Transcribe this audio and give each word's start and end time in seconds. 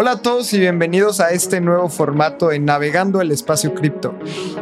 Hola 0.00 0.12
a 0.12 0.22
todos 0.22 0.52
y 0.52 0.60
bienvenidos 0.60 1.18
a 1.18 1.32
este 1.32 1.60
nuevo 1.60 1.88
formato 1.88 2.52
en 2.52 2.64
Navegando 2.64 3.20
el 3.20 3.32
Espacio 3.32 3.74
Cripto. 3.74 4.14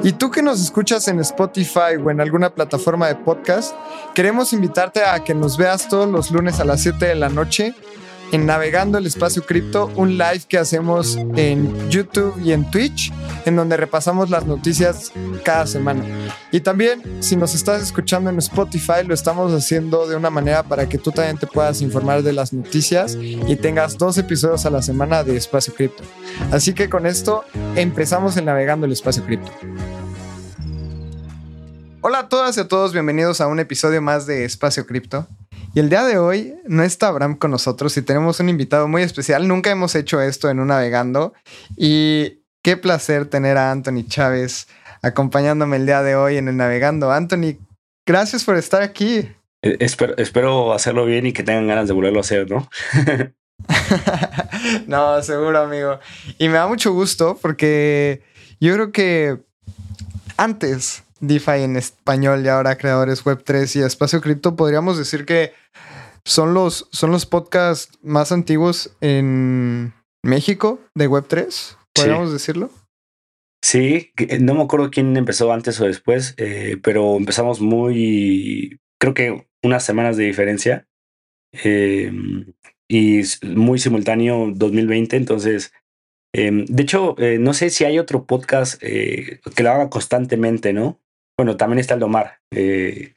Y 0.03 0.13
tú 0.13 0.31
que 0.31 0.41
nos 0.41 0.63
escuchas 0.63 1.09
en 1.09 1.21
Spotify 1.21 1.97
o 2.03 2.11
en 2.11 2.23
alguna 2.23 2.55
plataforma 2.55 3.07
de 3.07 3.17
podcast, 3.17 3.75
queremos 4.15 4.55
invitarte 4.55 5.05
a 5.05 5.23
que 5.23 5.35
nos 5.35 5.59
veas 5.59 5.91
todos 5.91 6.09
los 6.09 6.31
lunes 6.31 6.59
a 6.59 6.65
las 6.65 6.81
7 6.81 7.05
de 7.05 7.17
la 7.17 7.29
noche 7.29 7.75
en 8.33 8.47
Navegando 8.47 8.99
el 8.99 9.07
Espacio 9.07 9.45
Cripto, 9.45 9.91
un 9.97 10.19
live 10.19 10.43
que 10.49 10.59
hacemos 10.59 11.17
en 11.37 11.91
YouTube 11.91 12.35
y 12.43 12.53
en 12.53 12.71
Twitch, 12.71 13.13
en 13.45 13.57
donde 13.57 13.77
repasamos 13.77 14.31
las 14.31 14.47
noticias 14.47 15.13
cada 15.45 15.67
semana. 15.67 16.05
Y 16.51 16.61
también, 16.61 17.23
si 17.23 17.37
nos 17.37 17.55
estás 17.55 17.83
escuchando 17.83 18.31
en 18.31 18.39
Spotify, 18.39 19.05
lo 19.07 19.15
estamos 19.15 19.53
haciendo 19.53 20.07
de 20.07 20.17
una 20.17 20.31
manera 20.31 20.63
para 20.63 20.89
que 20.89 20.99
tú 20.99 21.13
también 21.13 21.39
te 21.39 21.47
puedas 21.47 21.81
informar 21.83 22.23
de 22.23 22.33
las 22.33 22.53
noticias 22.53 23.17
y 23.17 23.57
tengas 23.57 23.99
dos 23.99 24.19
episodios 24.19 24.67
a 24.67 24.71
la 24.71 24.83
semana 24.83 25.23
de 25.23 25.37
Espacio 25.37 25.75
Cripto. 25.75 26.03
Así 26.51 26.75
que 26.75 26.89
con 26.89 27.07
esto 27.07 27.45
empezamos 27.77 28.37
en 28.37 28.47
Navegando 28.47 28.87
el 28.87 28.93
Espacio 28.93 29.25
Cripto. 29.25 29.53
Hola 32.01 32.21
a 32.21 32.29
todas 32.29 32.57
y 32.57 32.61
a 32.61 32.69
todos, 32.69 32.93
bienvenidos 32.93 33.41
a 33.41 33.49
un 33.49 33.59
episodio 33.59 34.01
más 34.01 34.27
de 34.27 34.45
Espacio 34.45 34.87
Cripto. 34.87 35.27
Y 35.77 35.81
el 35.81 35.91
día 35.91 36.05
de 36.05 36.17
hoy 36.17 36.55
no 36.65 36.83
está 36.83 37.09
Abraham 37.09 37.37
con 37.37 37.51
nosotros 37.51 37.95
y 37.99 38.01
tenemos 38.01 38.41
un 38.41 38.49
invitado 38.49 38.89
muy 38.89 39.03
especial. 39.03 39.47
Nunca 39.47 39.71
hemos 39.71 39.95
hecho 39.95 40.23
esto 40.23 40.49
en 40.49 40.59
un 40.59 40.69
navegando 40.69 41.35
y 41.77 42.41
qué 42.63 42.79
placer 42.79 43.27
tener 43.27 43.59
a 43.59 43.73
Anthony 43.73 44.07
Chávez 44.09 44.69
acompañándome 45.03 45.77
el 45.77 45.85
día 45.85 46.03
de 46.03 46.17
hoy 46.17 46.39
en 46.39 46.49
el 46.49 46.57
navegando. 46.57 47.13
Anthony, 47.13 47.59
gracias 48.07 48.43
por 48.43 48.57
estar 48.57 48.81
aquí. 48.81 49.29
Eh, 49.61 49.77
espero, 49.81 50.17
espero 50.17 50.73
hacerlo 50.73 51.05
bien 51.05 51.27
y 51.27 51.35
que 51.35 51.43
tengan 51.43 51.67
ganas 51.67 51.89
de 51.89 51.93
volverlo 51.93 52.21
a 52.21 52.23
hacer, 52.23 52.51
¿no? 52.51 52.67
no, 54.87 55.23
seguro, 55.23 55.59
amigo. 55.59 56.01
Y 56.39 56.49
me 56.49 56.55
da 56.55 56.67
mucho 56.67 56.95
gusto 56.95 57.39
porque 57.43 58.23
yo 58.61 58.73
creo 58.73 58.93
que 58.93 59.41
antes 60.39 61.03
DeFi 61.21 61.63
en 61.63 61.77
español 61.77 62.45
y 62.45 62.49
ahora 62.49 62.77
creadores 62.77 63.25
Web3 63.25 63.81
y 63.81 63.83
Espacio 63.83 64.21
Cripto, 64.21 64.57
podríamos 64.57 64.99
decir 64.99 65.25
que 65.25 65.53
son 66.25 66.55
los, 66.55 66.89
son 66.93 67.13
los 67.13 67.25
podcasts 67.25 67.99
más 68.03 68.33
antiguos 68.33 68.97
en 69.01 69.95
México 70.23 70.81
de 70.95 71.09
Web3, 71.09 71.77
podríamos 71.95 72.33
decirlo. 72.33 72.71
Sí, 73.63 74.13
eh, 74.19 74.39
no 74.39 74.55
me 74.55 74.63
acuerdo 74.63 74.91
quién 74.91 75.17
empezó 75.17 75.53
antes 75.53 75.81
o 75.81 75.87
después, 75.87 76.35
eh, 76.37 76.77
pero 76.83 77.17
empezamos 77.17 77.61
muy, 77.61 78.79
creo 79.01 79.15
que 79.15 79.47
unas 79.63 79.85
semanas 79.85 80.17
de 80.17 80.25
diferencia 80.25 80.87
em, 81.53 82.53
y 82.89 83.23
muy 83.43 83.79
simultáneo 83.79 84.53
2020, 84.55 85.17
entonces 85.17 85.73
em, 86.33 86.65
de 86.67 86.83
hecho, 86.83 87.17
eh, 87.19 87.39
no 87.39 87.55
sé 87.55 87.71
si 87.71 87.85
hay 87.85 87.99
otro 87.99 88.27
podcast 88.27 88.81
que 88.81 89.41
lo 89.63 89.71
haga 89.71 89.91
constantemente, 89.91 90.73
¿no? 90.73 91.01
Bueno, 91.37 91.57
también 91.57 91.79
está 91.79 91.95
el 91.95 92.01
Domar. 92.01 92.39
Eh, 92.51 93.13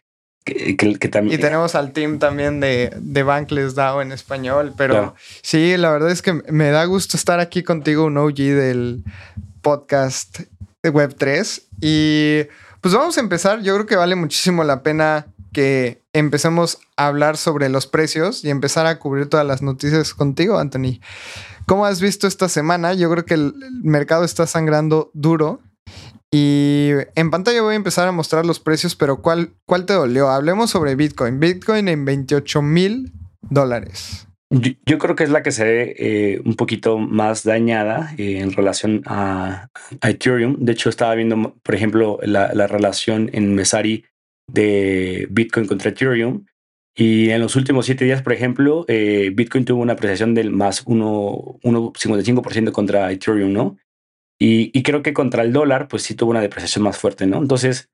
que, 0.45 1.09
también, 1.09 1.39
y 1.39 1.41
tenemos 1.41 1.75
al 1.75 1.91
team 1.91 2.17
también 2.17 2.59
de, 2.59 2.91
de 2.97 3.23
Bankless 3.23 3.75
DAO 3.75 4.01
en 4.01 4.11
español, 4.11 4.73
pero 4.75 5.13
sí, 5.43 5.77
la 5.77 5.91
verdad 5.91 6.09
es 6.09 6.23
que 6.23 6.33
me 6.33 6.71
da 6.71 6.85
gusto 6.85 7.17
estar 7.17 7.39
aquí 7.39 7.61
contigo, 7.61 8.05
un 8.05 8.17
OG 8.17 8.35
del 8.35 9.03
podcast 9.61 10.39
de 10.81 10.93
Web3. 10.93 11.63
Y 11.81 12.47
pues 12.81 12.93
vamos 12.93 13.17
a 13.17 13.21
empezar. 13.21 13.61
Yo 13.61 13.75
creo 13.75 13.85
que 13.85 13.95
vale 13.95 14.15
muchísimo 14.15 14.63
la 14.63 14.81
pena 14.81 15.27
que 15.53 16.01
empecemos 16.13 16.79
a 16.95 17.07
hablar 17.07 17.37
sobre 17.37 17.69
los 17.69 17.87
precios 17.87 18.43
y 18.43 18.49
empezar 18.49 18.85
a 18.85 18.99
cubrir 18.99 19.27
todas 19.27 19.45
las 19.45 19.61
noticias 19.61 20.13
contigo, 20.13 20.57
Anthony. 20.57 20.99
¿Cómo 21.65 21.85
has 21.85 22.01
visto 22.01 22.27
esta 22.27 22.49
semana? 22.49 22.93
Yo 22.93 23.09
creo 23.11 23.25
que 23.25 23.35
el 23.35 23.53
mercado 23.83 24.23
está 24.23 24.47
sangrando 24.47 25.11
duro 25.13 25.61
y 26.31 26.91
en 27.15 27.31
pantalla 27.31 27.61
voy 27.61 27.73
a 27.73 27.77
empezar 27.77 28.07
a 28.07 28.11
mostrar 28.11 28.45
los 28.45 28.59
precios, 28.59 28.95
pero 28.95 29.21
¿cuál, 29.21 29.53
cuál 29.65 29.85
te 29.85 29.93
dolió? 29.93 30.29
Hablemos 30.29 30.69
sobre 30.69 30.95
Bitcoin. 30.95 31.39
Bitcoin 31.39 31.87
en 31.87 32.05
28 32.05 32.61
mil 32.61 33.11
dólares. 33.41 34.27
Yo, 34.51 34.97
creo 34.97 35.15
que 35.15 35.23
es 35.23 35.29
la 35.29 35.43
que 35.43 35.51
se 35.51 35.63
ve 35.63 35.95
eh, 35.99 36.41
un 36.43 36.55
poquito 36.55 36.97
más 36.97 37.43
dañada 37.43 38.15
eh, 38.17 38.39
en 38.39 38.51
relación 38.51 39.03
a, 39.05 39.69
Ethereum. 40.01 40.57
De 40.59 40.71
hecho, 40.71 40.89
estaba 40.89 41.13
viendo, 41.13 41.55
por 41.61 41.75
ejemplo, 41.75 42.19
la, 42.23 42.65
relación 42.65 43.29
en 43.33 43.53
Mesari 43.53 44.05
de 44.47 45.27
Bitcoin 45.29 45.67
contra 45.67 45.91
Ethereum. 45.91 46.45
Y 46.95 47.29
en 47.29 47.41
los 47.41 47.55
últimos 47.55 47.85
siete 47.85 48.05
días, 48.05 48.23
por 48.23 48.33
ejemplo, 48.33 48.85
eh, 48.87 49.31
Bitcoin 49.33 49.65
tuvo 49.65 49.81
una 49.83 49.93
apreciación 49.93 50.33
del 50.33 50.49
más 50.49 50.83
1,55% 50.85 52.71
contra 52.71 53.11
Ethereum, 53.11 53.53
¿no? 53.53 53.77
Y, 54.41 54.83
creo 54.83 55.03
que 55.03 55.13
contra 55.13 55.43
el 55.43 55.51
dólar, 55.51 55.89
pues 55.89 56.03
sí 56.03 56.15
tuvo 56.15 56.31
una 56.31 56.41
depreciación 56.41 56.83
más 56.83 56.97
fuerte, 56.97 57.27
¿no? 57.27 57.39
Entonces, 57.39 57.89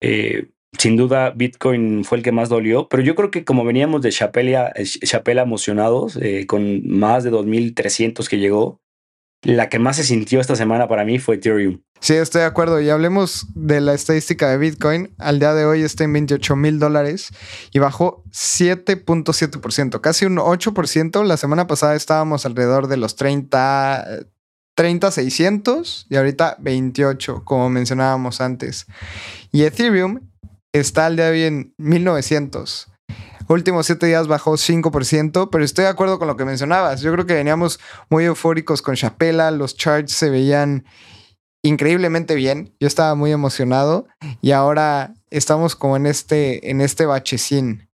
eh, 0.00 0.48
sin 0.78 0.96
duda, 0.96 1.30
Bitcoin 1.30 2.04
fue 2.04 2.18
el 2.18 2.24
que 2.24 2.32
más 2.32 2.48
dolió, 2.48 2.88
pero 2.88 3.02
yo 3.02 3.14
creo 3.14 3.30
que 3.30 3.44
como 3.44 3.64
veníamos 3.64 4.00
de 4.00 4.10
Chapela, 4.10 4.72
Chapela 5.04 5.42
emocionados, 5.42 6.16
eh, 6.16 6.46
con 6.46 6.88
más 6.88 7.22
de 7.22 7.30
2.300 7.30 8.28
que 8.28 8.38
llegó, 8.38 8.80
la 9.42 9.68
que 9.68 9.78
más 9.78 9.96
se 9.96 10.04
sintió 10.04 10.40
esta 10.40 10.56
semana 10.56 10.88
para 10.88 11.04
mí 11.04 11.18
fue 11.18 11.36
Ethereum. 11.36 11.80
Sí, 12.00 12.14
estoy 12.14 12.40
de 12.40 12.46
acuerdo. 12.46 12.80
Y 12.80 12.88
hablemos 12.88 13.46
de 13.54 13.80
la 13.80 13.94
estadística 13.94 14.50
de 14.50 14.58
Bitcoin. 14.58 15.14
Al 15.18 15.38
día 15.38 15.52
de 15.54 15.64
hoy 15.66 15.82
está 15.82 16.04
en 16.04 16.12
28 16.14 16.56
mil 16.56 16.78
dólares 16.78 17.30
y 17.72 17.78
bajó 17.78 18.24
7.7%, 18.32 20.00
casi 20.00 20.24
un 20.24 20.36
8%. 20.36 21.24
La 21.24 21.36
semana 21.36 21.66
pasada 21.66 21.94
estábamos 21.94 22.46
alrededor 22.46 22.86
de 22.88 22.96
los 22.96 23.16
30, 23.16 24.04
30,600 24.80 26.06
y 26.08 26.16
ahorita 26.16 26.56
28, 26.58 27.42
como 27.44 27.68
mencionábamos 27.68 28.40
antes. 28.40 28.86
Y 29.52 29.64
Ethereum 29.64 30.20
está 30.72 31.04
al 31.04 31.16
día 31.16 31.26
de 31.26 31.32
hoy 31.32 31.42
en 31.42 31.74
1900. 31.76 32.88
Últimos 33.48 33.84
7 33.84 34.06
días 34.06 34.26
bajó 34.26 34.52
5%, 34.52 35.50
pero 35.52 35.64
estoy 35.64 35.84
de 35.84 35.90
acuerdo 35.90 36.18
con 36.18 36.28
lo 36.28 36.38
que 36.38 36.46
mencionabas. 36.46 37.02
Yo 37.02 37.12
creo 37.12 37.26
que 37.26 37.34
veníamos 37.34 37.78
muy 38.08 38.24
eufóricos 38.24 38.80
con 38.80 38.94
Chapela, 38.94 39.50
los 39.50 39.76
charts 39.76 40.12
se 40.12 40.30
veían 40.30 40.86
increíblemente 41.62 42.34
bien. 42.34 42.74
Yo 42.80 42.86
estaba 42.86 43.14
muy 43.14 43.32
emocionado 43.32 44.08
y 44.40 44.52
ahora 44.52 45.12
estamos 45.28 45.76
como 45.76 45.98
en 45.98 46.06
este, 46.06 46.70
en 46.70 46.80
este 46.80 47.04
bachecín. 47.04 47.86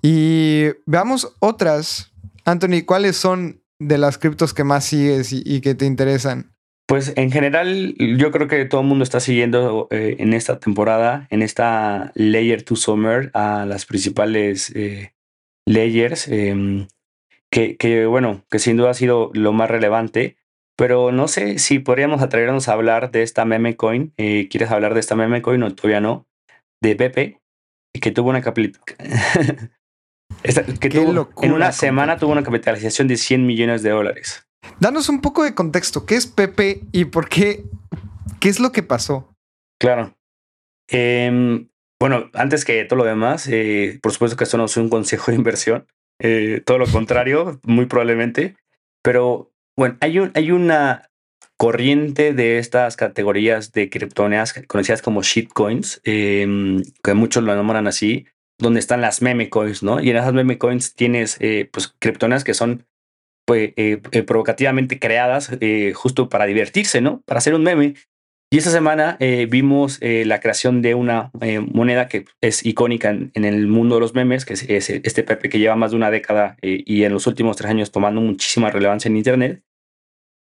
Y 0.00 0.68
veamos 0.86 1.34
otras. 1.40 2.12
Anthony, 2.46 2.86
¿cuáles 2.86 3.18
son 3.18 3.60
de 3.80 3.98
las 3.98 4.18
criptos 4.18 4.54
que 4.54 4.62
más 4.62 4.84
sigues 4.84 5.32
y, 5.32 5.60
que 5.60 5.74
te 5.74 5.86
interesan? 5.86 6.52
Pues 6.86 7.12
en 7.16 7.30
general, 7.30 7.94
yo 7.98 8.30
creo 8.30 8.46
que 8.46 8.64
todo 8.64 8.82
el 8.82 8.86
mundo 8.86 9.02
está 9.02 9.20
siguiendo 9.20 9.88
eh, 9.90 10.16
en 10.18 10.34
esta 10.34 10.58
temporada, 10.60 11.26
en 11.30 11.42
esta 11.42 12.12
Layer 12.14 12.62
to 12.62 12.76
Summer, 12.76 13.30
a 13.32 13.64
las 13.64 13.86
principales 13.86 14.72
eh, 14.74 15.14
layers, 15.66 16.28
em, 16.28 16.88
que, 17.50 18.06
bueno, 18.06 18.44
que 18.50 18.58
sin 18.58 18.76
duda 18.76 18.90
ha 18.90 18.94
sido 18.94 19.30
lo 19.34 19.52
más 19.52 19.70
relevante. 19.70 20.36
Pero 20.76 21.12
no 21.12 21.28
sé 21.28 21.58
si 21.58 21.78
podríamos 21.78 22.22
atrevernos 22.22 22.68
a 22.68 22.72
hablar 22.72 23.10
de 23.10 23.22
esta 23.22 23.44
meme 23.44 23.76
coin. 23.76 24.14
Eh, 24.16 24.48
¿Quieres 24.50 24.70
hablar 24.70 24.94
de 24.94 25.00
esta 25.00 25.14
meme 25.14 25.42
coin 25.42 25.62
o 25.62 25.74
todavía 25.74 26.00
no? 26.00 26.26
De 26.80 26.96
Pepe, 26.96 27.40
que 28.00 28.10
tuvo 28.12 28.30
una 28.30 28.40
que 30.42 30.88
en 31.42 31.52
una 31.52 31.72
semana 31.72 32.16
tuvo 32.16 32.32
una 32.32 32.42
capitalización 32.42 33.08
de 33.08 33.16
100 33.16 33.46
millones 33.46 33.82
de 33.82 33.90
dólares. 33.90 34.46
Danos 34.78 35.08
un 35.08 35.20
poco 35.20 35.44
de 35.44 35.54
contexto. 35.54 36.06
¿Qué 36.06 36.16
es 36.16 36.26
Pepe 36.26 36.82
y 36.92 37.06
por 37.06 37.28
qué? 37.28 37.64
¿Qué 38.40 38.48
es 38.48 38.60
lo 38.60 38.72
que 38.72 38.82
pasó? 38.82 39.34
Claro. 39.78 40.16
Em, 40.88 41.68
bueno, 42.00 42.30
antes 42.34 42.64
que 42.64 42.84
todo 42.84 42.98
lo 42.98 43.04
demás, 43.04 43.46
eh, 43.48 43.98
por 44.02 44.12
supuesto 44.12 44.36
que 44.36 44.44
esto 44.44 44.56
no 44.56 44.64
es 44.64 44.76
un 44.76 44.88
consejo 44.88 45.30
de 45.30 45.36
inversión. 45.36 45.86
Eh, 46.18 46.62
todo 46.64 46.78
lo 46.78 46.86
contrario, 46.86 47.60
muy 47.64 47.86
probablemente. 47.86 48.56
Pero 49.02 49.52
bueno, 49.76 49.96
hay, 50.00 50.18
un, 50.18 50.30
hay 50.34 50.50
una 50.50 51.10
corriente 51.56 52.32
de 52.32 52.58
estas 52.58 52.96
categorías 52.96 53.72
de 53.72 53.90
criptomonedas 53.90 54.54
conocidas 54.66 55.02
como 55.02 55.22
shitcoins, 55.22 56.00
em, 56.04 56.82
que 57.02 57.12
muchos 57.12 57.44
lo 57.44 57.52
enamoran 57.52 57.86
así, 57.86 58.26
donde 58.60 58.80
están 58.80 59.00
las 59.00 59.22
meme 59.22 59.50
coins, 59.50 59.82
¿no? 59.82 60.00
Y 60.00 60.10
en 60.10 60.16
esas 60.16 60.32
meme 60.32 60.58
coins 60.58 60.94
tienes, 60.94 61.36
eh, 61.40 61.68
pues, 61.72 61.94
criptomonedas 61.98 62.44
que 62.44 62.54
son 62.54 62.86
pues, 63.46 63.72
eh, 63.76 64.00
eh, 64.12 64.22
provocativamente 64.22 65.00
creadas 65.00 65.50
justo 65.94 66.28
para 66.28 66.46
divertirse, 66.46 67.00
¿no? 67.00 67.22
Para 67.26 67.38
hacer 67.38 67.54
un 67.54 67.64
meme. 67.64 67.94
Y 68.52 68.58
esta 68.58 68.70
semana 68.70 69.16
vimos 69.48 70.00
la 70.00 70.40
creación 70.40 70.82
de 70.82 70.96
una 70.96 71.30
moneda 71.72 72.08
que 72.08 72.24
es 72.40 72.66
icónica 72.66 73.10
en, 73.10 73.44
el 73.44 73.68
mundo 73.68 73.94
de 73.94 74.00
los 74.00 74.14
memes, 74.14 74.44
que 74.44 74.54
es, 74.54 74.90
este 74.90 75.22
Pepe 75.22 75.48
que 75.48 75.60
lleva 75.60 75.76
más 75.76 75.92
de 75.92 75.96
una 75.96 76.10
década 76.10 76.56
y 76.60 77.04
en 77.04 77.12
los 77.12 77.28
últimos 77.28 77.56
tres 77.56 77.70
años 77.70 77.92
tomando 77.92 78.20
muchísima 78.20 78.70
relevancia 78.70 79.08
en 79.08 79.16
Internet, 79.16 79.62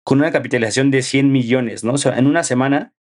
con 0.04 0.18
una 0.18 0.32
capitalización 0.32 0.90
de 0.90 1.04
100 1.04 1.32
millones, 1.32 1.84
¿no? 1.84 1.94
O 1.94 1.98
sea, 2.00 2.18
en 2.18 2.26
una 2.26 2.42
semana 2.42 2.96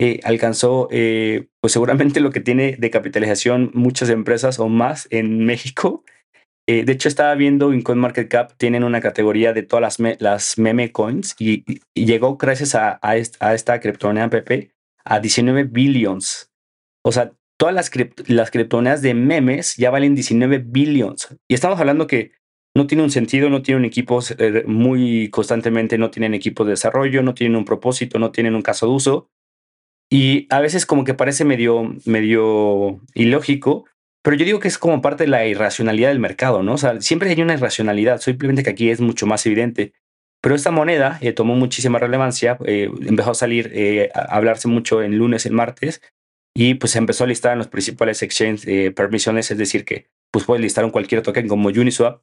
eh, 0.00 0.20
alcanzó 0.24 0.88
eh, 0.90 1.48
pues 1.60 1.72
seguramente 1.72 2.20
lo 2.20 2.30
que 2.30 2.40
tiene 2.40 2.76
de 2.78 2.90
capitalización 2.90 3.70
muchas 3.74 4.08
empresas 4.08 4.58
o 4.58 4.68
más 4.68 5.06
en 5.10 5.44
México 5.44 6.04
Eh, 6.68 6.84
de 6.84 6.92
hecho, 6.92 7.08
estaba 7.08 7.34
viendo 7.34 7.72
en 7.72 7.82
CoinMarketCap, 7.82 8.56
tienen 8.56 8.84
una 8.84 9.00
categoría 9.00 9.52
de 9.52 9.64
todas 9.64 9.98
las, 9.98 10.20
las 10.20 10.58
meme 10.58 10.92
coins 10.92 11.34
y, 11.38 11.64
llegó 11.94 12.36
gracias 12.36 12.74
a, 12.76 13.00
esta, 13.16 13.80
criptomoneda 13.80 14.30
PP 14.30 14.70
a 15.04 15.18
19 15.18 15.64
billions. 15.64 16.52
O 17.04 17.10
sea, 17.10 17.32
todas 17.58 17.74
las, 17.74 17.90
las 18.28 18.50
criptomonedas 18.50 19.02
de 19.02 19.14
memes 19.14 19.76
ya 19.76 19.90
valen 19.90 20.14
19 20.14 20.58
billions. 20.58 21.36
Y 21.50 21.54
estamos 21.54 21.80
hablando 21.80 22.06
que 22.06 22.32
no 22.76 22.86
tiene 22.86 23.02
un 23.02 23.10
sentido, 23.10 23.50
no 23.50 23.62
tienen 23.62 23.84
equipos 23.84 24.34
eh, 24.38 24.64
muy 24.66 25.30
constantemente, 25.30 25.98
no 25.98 26.10
tienen 26.10 26.32
equipos 26.32 26.66
de 26.66 26.72
desarrollo, 26.72 27.22
no 27.22 27.34
tienen 27.34 27.56
un 27.56 27.64
propósito, 27.64 28.18
no 28.18 28.30
tienen 28.30 28.54
un 28.54 28.62
caso 28.62 28.86
de 28.86 28.92
uso. 28.92 29.28
Y 30.12 30.46
a 30.50 30.60
veces 30.60 30.84
como 30.84 31.04
que 31.04 31.14
parece 31.14 31.46
medio, 31.46 31.96
medio 32.04 33.00
ilógico, 33.14 33.86
pero 34.22 34.36
yo 34.36 34.44
digo 34.44 34.60
que 34.60 34.68
es 34.68 34.76
como 34.76 35.00
parte 35.00 35.24
de 35.24 35.30
la 35.30 35.46
irracionalidad 35.46 36.10
del 36.10 36.18
mercado, 36.18 36.62
¿no? 36.62 36.74
O 36.74 36.76
sea, 36.76 37.00
siempre 37.00 37.30
hay 37.30 37.40
una 37.40 37.54
irracionalidad, 37.54 38.20
simplemente 38.20 38.62
que 38.62 38.68
aquí 38.68 38.90
es 38.90 39.00
mucho 39.00 39.26
más 39.26 39.46
evidente. 39.46 39.94
Pero 40.42 40.54
esta 40.54 40.70
moneda 40.70 41.16
eh, 41.22 41.32
tomó 41.32 41.54
muchísima 41.54 41.98
relevancia, 41.98 42.58
eh, 42.66 42.90
empezó 43.06 43.30
a 43.30 43.34
salir, 43.34 43.70
eh, 43.72 44.10
a 44.14 44.36
hablarse 44.36 44.68
mucho 44.68 45.02
en 45.02 45.16
lunes, 45.16 45.46
en 45.46 45.54
martes, 45.54 46.02
y 46.54 46.74
pues 46.74 46.94
empezó 46.94 47.24
a 47.24 47.28
listar 47.28 47.52
en 47.52 47.58
los 47.58 47.68
principales 47.68 48.22
exchanges 48.22 48.92
permisiones, 48.92 49.50
es 49.50 49.56
decir, 49.56 49.86
que 49.86 50.08
pues 50.30 50.44
puedes 50.44 50.60
listar 50.60 50.84
un 50.84 50.90
cualquier 50.90 51.22
token 51.22 51.48
como 51.48 51.68
Uniswap. 51.68 52.20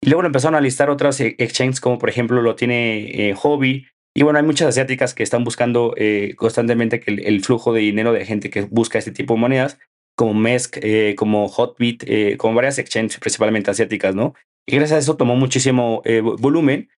Y 0.00 0.10
luego 0.10 0.24
empezaron 0.24 0.54
a 0.54 0.60
listar 0.60 0.90
otras 0.90 1.18
exchanges, 1.20 1.80
como 1.80 1.98
por 1.98 2.08
ejemplo 2.08 2.40
lo 2.40 2.54
tiene 2.54 3.34
Hobby. 3.36 3.86
Y 4.14 4.22
bueno, 4.22 4.38
hay 4.38 4.44
muchas 4.44 4.68
asiáticas 4.68 5.14
que 5.14 5.22
están 5.22 5.42
buscando 5.42 5.94
constantemente 6.36 7.00
que 7.00 7.12
el, 7.12 7.42
flujo 7.42 7.72
de 7.72 7.80
dinero 7.80 8.12
de 8.12 8.26
gente 8.26 8.50
que 8.50 8.62
busca 8.62 8.98
este 8.98 9.10
tipo 9.10 9.34
de 9.34 9.40
monedas 9.40 9.78
como 10.16 10.34
MESC, 10.34 10.78
eh, 10.82 11.14
como 11.16 11.48
Hotbit, 11.48 12.04
eh, 12.06 12.36
como 12.36 12.54
varias 12.54 12.78
exchanges, 12.78 13.18
principalmente 13.18 13.70
asiáticas, 13.70 14.14
¿no? 14.14 14.34
Y 14.66 14.76
gracias 14.76 14.96
a 14.96 15.00
eso 15.00 15.16
tomó 15.16 15.36
muchísimo 15.36 16.02
eh, 16.04 16.20
volumen, 16.20 16.90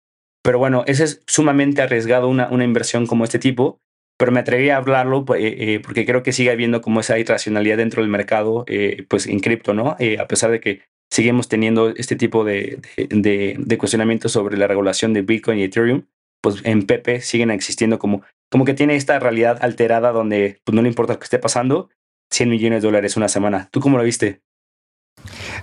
pero 0.43 0.59
bueno, 0.59 0.83
ese 0.87 1.05
es 1.05 1.23
sumamente 1.27 1.81
arriesgado 1.81 2.27
una, 2.27 2.49
una 2.49 2.65
inversión 2.65 3.07
como 3.07 3.23
este 3.23 3.39
tipo, 3.39 3.79
pero 4.17 4.31
me 4.31 4.39
atreví 4.39 4.69
a 4.69 4.77
hablarlo 4.77 5.25
pues, 5.25 5.81
porque 5.81 6.05
creo 6.05 6.21
que 6.21 6.33
sigue 6.33 6.51
habiendo 6.51 6.81
como 6.81 6.99
esa 6.99 7.17
irracionalidad 7.17 7.77
dentro 7.77 8.01
del 8.01 8.11
mercado, 8.11 8.65
pues 9.07 9.25
en 9.25 9.39
cripto, 9.39 9.73
¿no? 9.73 9.97
a 10.19 10.27
pesar 10.27 10.51
de 10.51 10.59
que 10.59 10.81
seguimos 11.09 11.47
teniendo 11.49 11.89
este 11.89 12.15
tipo 12.15 12.43
de, 12.43 12.79
de, 13.09 13.55
de, 13.57 13.77
cuestionamientos 13.77 14.31
sobre 14.31 14.57
la 14.57 14.67
regulación 14.67 15.13
de 15.13 15.23
Bitcoin 15.23 15.59
y 15.59 15.63
Ethereum, 15.63 16.03
pues 16.43 16.57
en 16.65 16.85
Pepe 16.85 17.21
siguen 17.21 17.49
existiendo 17.51 17.97
como, 17.97 18.21
como 18.51 18.65
que 18.65 18.73
tiene 18.73 18.95
esta 18.95 19.17
realidad 19.17 19.57
alterada 19.61 20.11
donde 20.11 20.59
pues, 20.65 20.75
no 20.75 20.81
le 20.81 20.89
importa 20.89 21.13
lo 21.13 21.19
que 21.19 21.23
esté 21.23 21.39
pasando, 21.39 21.89
100 22.31 22.49
millones 22.49 22.81
de 22.81 22.89
dólares 22.89 23.15
una 23.15 23.29
semana. 23.29 23.69
¿Tú 23.71 23.79
cómo 23.79 23.97
lo 23.97 24.03
viste? 24.03 24.41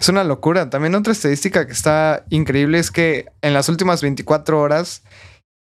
Es 0.00 0.08
una 0.08 0.24
locura. 0.24 0.70
También 0.70 0.94
otra 0.94 1.12
estadística 1.12 1.66
que 1.66 1.72
está 1.72 2.24
increíble 2.30 2.78
es 2.78 2.90
que 2.90 3.26
en 3.42 3.52
las 3.52 3.68
últimas 3.68 4.00
24 4.00 4.58
horas 4.58 5.04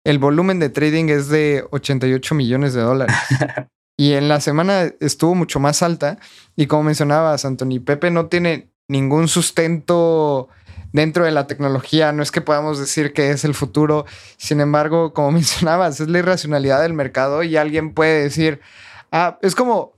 el 0.04 0.18
volumen 0.18 0.60
de 0.60 0.68
trading 0.68 1.08
es 1.08 1.28
de 1.28 1.64
88 1.70 2.34
millones 2.34 2.74
de 2.74 2.82
dólares. 2.82 3.16
y 3.98 4.12
en 4.12 4.28
la 4.28 4.42
semana 4.42 4.92
estuvo 5.00 5.34
mucho 5.34 5.60
más 5.60 5.82
alta. 5.82 6.18
Y 6.56 6.66
como 6.66 6.82
mencionabas, 6.82 7.46
Anthony, 7.46 7.80
Pepe 7.84 8.10
no 8.10 8.26
tiene 8.26 8.70
ningún 8.86 9.28
sustento 9.28 10.50
dentro 10.96 11.24
de 11.24 11.30
la 11.30 11.46
tecnología. 11.46 12.10
No 12.10 12.22
es 12.22 12.32
que 12.32 12.40
podamos 12.40 12.78
decir 12.80 13.12
que 13.12 13.30
es 13.30 13.44
el 13.44 13.54
futuro. 13.54 14.06
Sin 14.38 14.60
embargo, 14.60 15.12
como 15.12 15.30
mencionabas, 15.40 16.00
es 16.00 16.08
la 16.08 16.18
irracionalidad 16.18 16.82
del 16.82 16.94
mercado 16.94 17.44
y 17.44 17.56
alguien 17.56 17.92
puede 17.92 18.22
decir, 18.22 18.60
ah, 19.12 19.38
es 19.42 19.54
como 19.54 19.94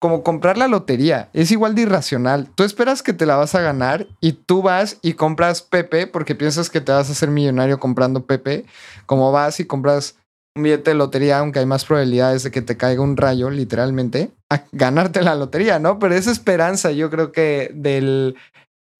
como 0.00 0.24
comprar 0.24 0.58
la 0.58 0.66
lotería. 0.66 1.28
Es 1.32 1.52
igual 1.52 1.76
de 1.76 1.82
irracional. 1.82 2.48
Tú 2.56 2.64
esperas 2.64 3.04
que 3.04 3.12
te 3.12 3.24
la 3.24 3.36
vas 3.36 3.54
a 3.54 3.60
ganar 3.60 4.08
y 4.20 4.32
tú 4.32 4.60
vas 4.60 4.98
y 5.00 5.12
compras 5.12 5.62
Pepe 5.62 6.08
porque 6.08 6.34
piensas 6.34 6.70
que 6.70 6.80
te 6.80 6.90
vas 6.90 7.08
a 7.08 7.12
hacer 7.12 7.30
millonario 7.30 7.78
comprando 7.78 8.26
Pepe. 8.26 8.64
Como 9.06 9.30
vas 9.30 9.60
y 9.60 9.64
compras 9.64 10.16
un 10.56 10.64
billete 10.64 10.90
de 10.90 10.96
lotería, 10.96 11.38
aunque 11.38 11.60
hay 11.60 11.66
más 11.66 11.84
probabilidades 11.84 12.42
de 12.42 12.50
que 12.50 12.62
te 12.62 12.76
caiga 12.76 13.00
un 13.00 13.16
rayo, 13.16 13.48
literalmente, 13.48 14.32
a 14.50 14.64
ganarte 14.72 15.22
la 15.22 15.36
lotería, 15.36 15.78
¿no? 15.78 16.00
Pero 16.00 16.16
esa 16.16 16.32
esperanza, 16.32 16.90
yo 16.90 17.08
creo 17.08 17.30
que 17.30 17.70
del 17.72 18.34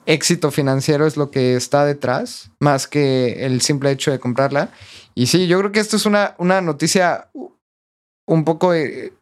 éxito 0.07 0.51
financiero 0.51 1.07
es 1.07 1.17
lo 1.17 1.31
que 1.31 1.57
está 1.57 1.85
detrás, 1.85 2.51
más 2.59 2.87
que 2.87 3.45
el 3.47 3.61
simple 3.61 3.91
hecho 3.91 4.11
de 4.11 4.19
comprarla. 4.19 4.71
Y 5.15 5.27
sí, 5.27 5.47
yo 5.47 5.59
creo 5.59 5.73
que 5.73 5.81
esto 5.81 5.97
es 5.97 6.07
una, 6.07 6.35
una 6.39 6.61
noticia 6.61 7.29
un 8.27 8.45
poco 8.45 8.73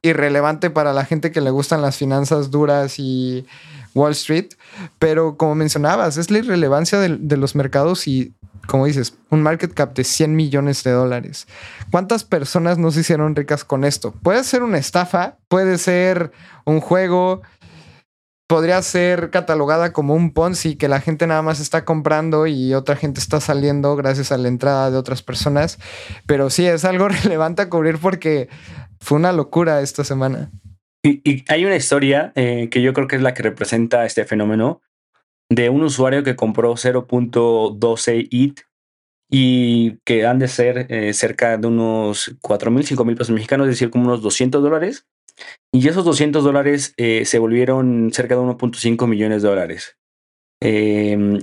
irrelevante 0.03 0.71
para 0.71 0.93
la 0.93 1.05
gente 1.05 1.33
que 1.33 1.41
le 1.41 1.51
gustan 1.51 1.83
las 1.83 1.97
finanzas 1.97 2.51
duras 2.51 2.99
y 2.99 3.47
Wall 3.95 4.13
Street, 4.13 4.51
pero 4.99 5.37
como 5.37 5.55
mencionabas, 5.55 6.17
es 6.17 6.31
la 6.31 6.39
irrelevancia 6.39 7.01
de, 7.01 7.37
los 7.37 7.55
mercados 7.55 8.07
y, 8.07 8.35
como 8.67 8.87
dices, 8.87 9.15
un 9.31 9.43
market 9.43 9.73
cap 9.75 9.95
de 9.95 10.05
100 10.05 10.37
millones 10.37 10.85
de 10.85 10.93
dólares. 10.93 11.49
¿Cuántas 11.91 12.25
personas 12.25 12.79
no 12.79 12.91
se 12.91 13.01
hicieron 13.01 13.35
ricas 13.35 13.65
con 13.65 13.85
esto? 13.85 14.13
Puede 14.23 14.45
ser 14.45 14.63
una 14.63 14.79
estafa, 14.79 15.39
puede 15.49 15.79
ser 15.79 16.31
un 16.65 16.81
juego, 16.81 17.43
podría 18.51 18.83
ser 18.83 19.31
catalogada 19.31 19.93
como 19.93 20.17
un 20.17 20.33
Ponzi 20.33 20.75
que 20.75 20.89
la 20.89 21.01
gente 21.01 21.29
nada 21.29 21.41
más 21.41 21.61
está 21.61 21.85
comprando 21.85 22.49
y 22.49 22.75
otra 22.75 22.97
gente 22.97 23.21
está 23.21 23.41
saliendo 23.41 23.95
gracias 23.95 24.33
a 24.33 24.39
la 24.39 24.49
entrada 24.49 24.91
de 24.91 24.97
otras 24.97 25.23
personas. 25.23 25.79
Pero 26.27 26.51
sí, 26.51 26.67
es 26.67 26.85
algo 26.85 27.07
relevante 27.23 27.63
a 27.63 27.71
cubrir 27.71 27.99
porque 27.99 28.49
fue 28.99 29.19
una 29.19 29.31
locura 29.31 29.83
esta 29.83 30.03
semana. 30.03 30.51
Y, 31.05 31.45
hay 31.47 31.65
una 31.65 31.77
historia 31.77 32.33
eh, 32.35 32.69
que 32.73 32.83
yo 32.83 32.93
creo 32.93 33.07
que 33.07 33.15
es 33.15 33.23
la 33.23 33.35
que 33.35 33.45
representa 33.45 34.05
este 34.05 34.25
fenómeno 34.25 34.81
de 35.49 35.69
un 35.69 35.85
usuario 35.85 36.25
que 36.25 36.35
compró 36.35 36.73
0.12 36.73 38.29
ETH 38.33 38.63
y 39.31 39.99
que 40.05 40.27
han 40.27 40.41
de 40.41 40.49
ser 40.49 40.87
eh, 40.89 41.15
cerca 41.15 41.57
de 41.57 41.69
unos 41.69 42.37
4 42.41 42.73
mil, 42.73 42.85
5 42.85 43.05
mil 43.05 43.15
pesos 43.15 43.33
mexicanos, 43.33 43.69
es 43.69 43.75
decir, 43.75 43.91
como 43.91 44.07
unos 44.07 44.23
200 44.23 44.61
dólares. 44.61 45.07
Y 45.73 45.89
esos 45.89 46.05
200 46.05 46.43
dólares 46.43 46.95
eh, 46.97 47.25
se 47.25 47.39
volvieron 47.39 48.11
cerca 48.13 48.35
de 48.35 48.41
1.5 48.41 49.07
millones 49.07 49.43
de 49.43 49.49
dólares. 49.49 49.97
Em, 50.63 51.39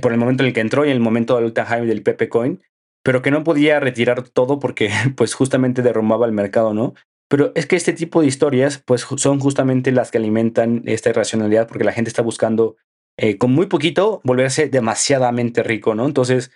por 0.00 0.12
el 0.12 0.18
momento 0.18 0.42
en 0.42 0.48
el 0.48 0.52
que 0.52 0.60
entró 0.60 0.84
y 0.84 0.88
en 0.88 0.94
el 0.94 1.00
momento 1.00 1.40
del 1.40 1.52
high 1.52 1.86
del 1.86 2.02
Pepe 2.02 2.28
Coin, 2.28 2.62
pero 3.04 3.20
que 3.20 3.30
no 3.30 3.44
podía 3.44 3.80
retirar 3.80 4.28
todo 4.28 4.58
porque 4.58 4.90
pues 5.16 5.34
justamente 5.34 5.82
derrumbaba 5.82 6.26
el 6.26 6.32
mercado, 6.32 6.72
¿no? 6.74 6.94
Pero 7.28 7.52
es 7.54 7.66
que 7.66 7.76
este 7.76 7.92
tipo 7.92 8.20
de 8.20 8.28
historias 8.28 8.82
pues 8.84 9.06
son 9.16 9.40
justamente 9.40 9.92
las 9.92 10.10
que 10.10 10.18
alimentan 10.18 10.82
esta 10.86 11.10
irracionalidad 11.10 11.66
porque 11.66 11.84
la 11.84 11.92
gente 11.92 12.08
está 12.08 12.22
buscando 12.22 12.76
eh, 13.16 13.38
con 13.38 13.52
muy 13.52 13.66
poquito 13.66 14.20
volverse 14.24 14.68
demasiadamente 14.68 15.62
rico, 15.62 15.94
¿no? 15.94 16.06
Entonces, 16.06 16.50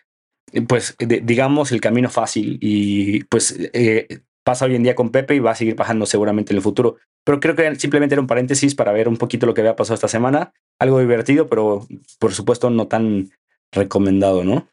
eh, 0.53 0.63
pues 0.63 0.97
digamos 0.99 1.73
el 1.73 1.81
camino 1.81 2.11
fácil 2.11 2.59
y 2.61 3.25
pues 3.25 3.57
eh, 3.73 4.21
pasa 4.49 4.65
hoy 4.65 4.77
en 4.77 4.83
día 4.83 4.95
con 4.95 5.11
Pepe 5.11 5.35
y 5.35 5.41
va 5.41 5.51
a 5.51 5.55
seguir 5.55 5.75
bajando 5.75 6.07
seguramente 6.07 6.55
en 6.55 6.57
el 6.57 6.63
futuro. 6.63 6.97
Pero 7.23 7.39
creo 7.39 7.55
que 7.55 7.75
simplemente 7.75 8.15
era 8.15 8.23
un 8.23 8.27
paréntesis 8.27 8.75
para 8.75 8.93
ver 8.93 9.07
un 9.07 9.19
poquito 9.19 9.45
lo 9.45 9.53
que 9.53 9.61
había 9.61 9.77
pasado 9.77 9.97
esta 9.97 10.09
semana. 10.09 10.55
Algo 10.79 11.01
divertido, 11.01 11.49
pero 11.49 11.87
por 12.19 12.33
supuesto 12.33 12.71
no 12.71 12.87
tan 12.87 13.29
recomendado, 13.73 14.45
¿no? 14.45 14.67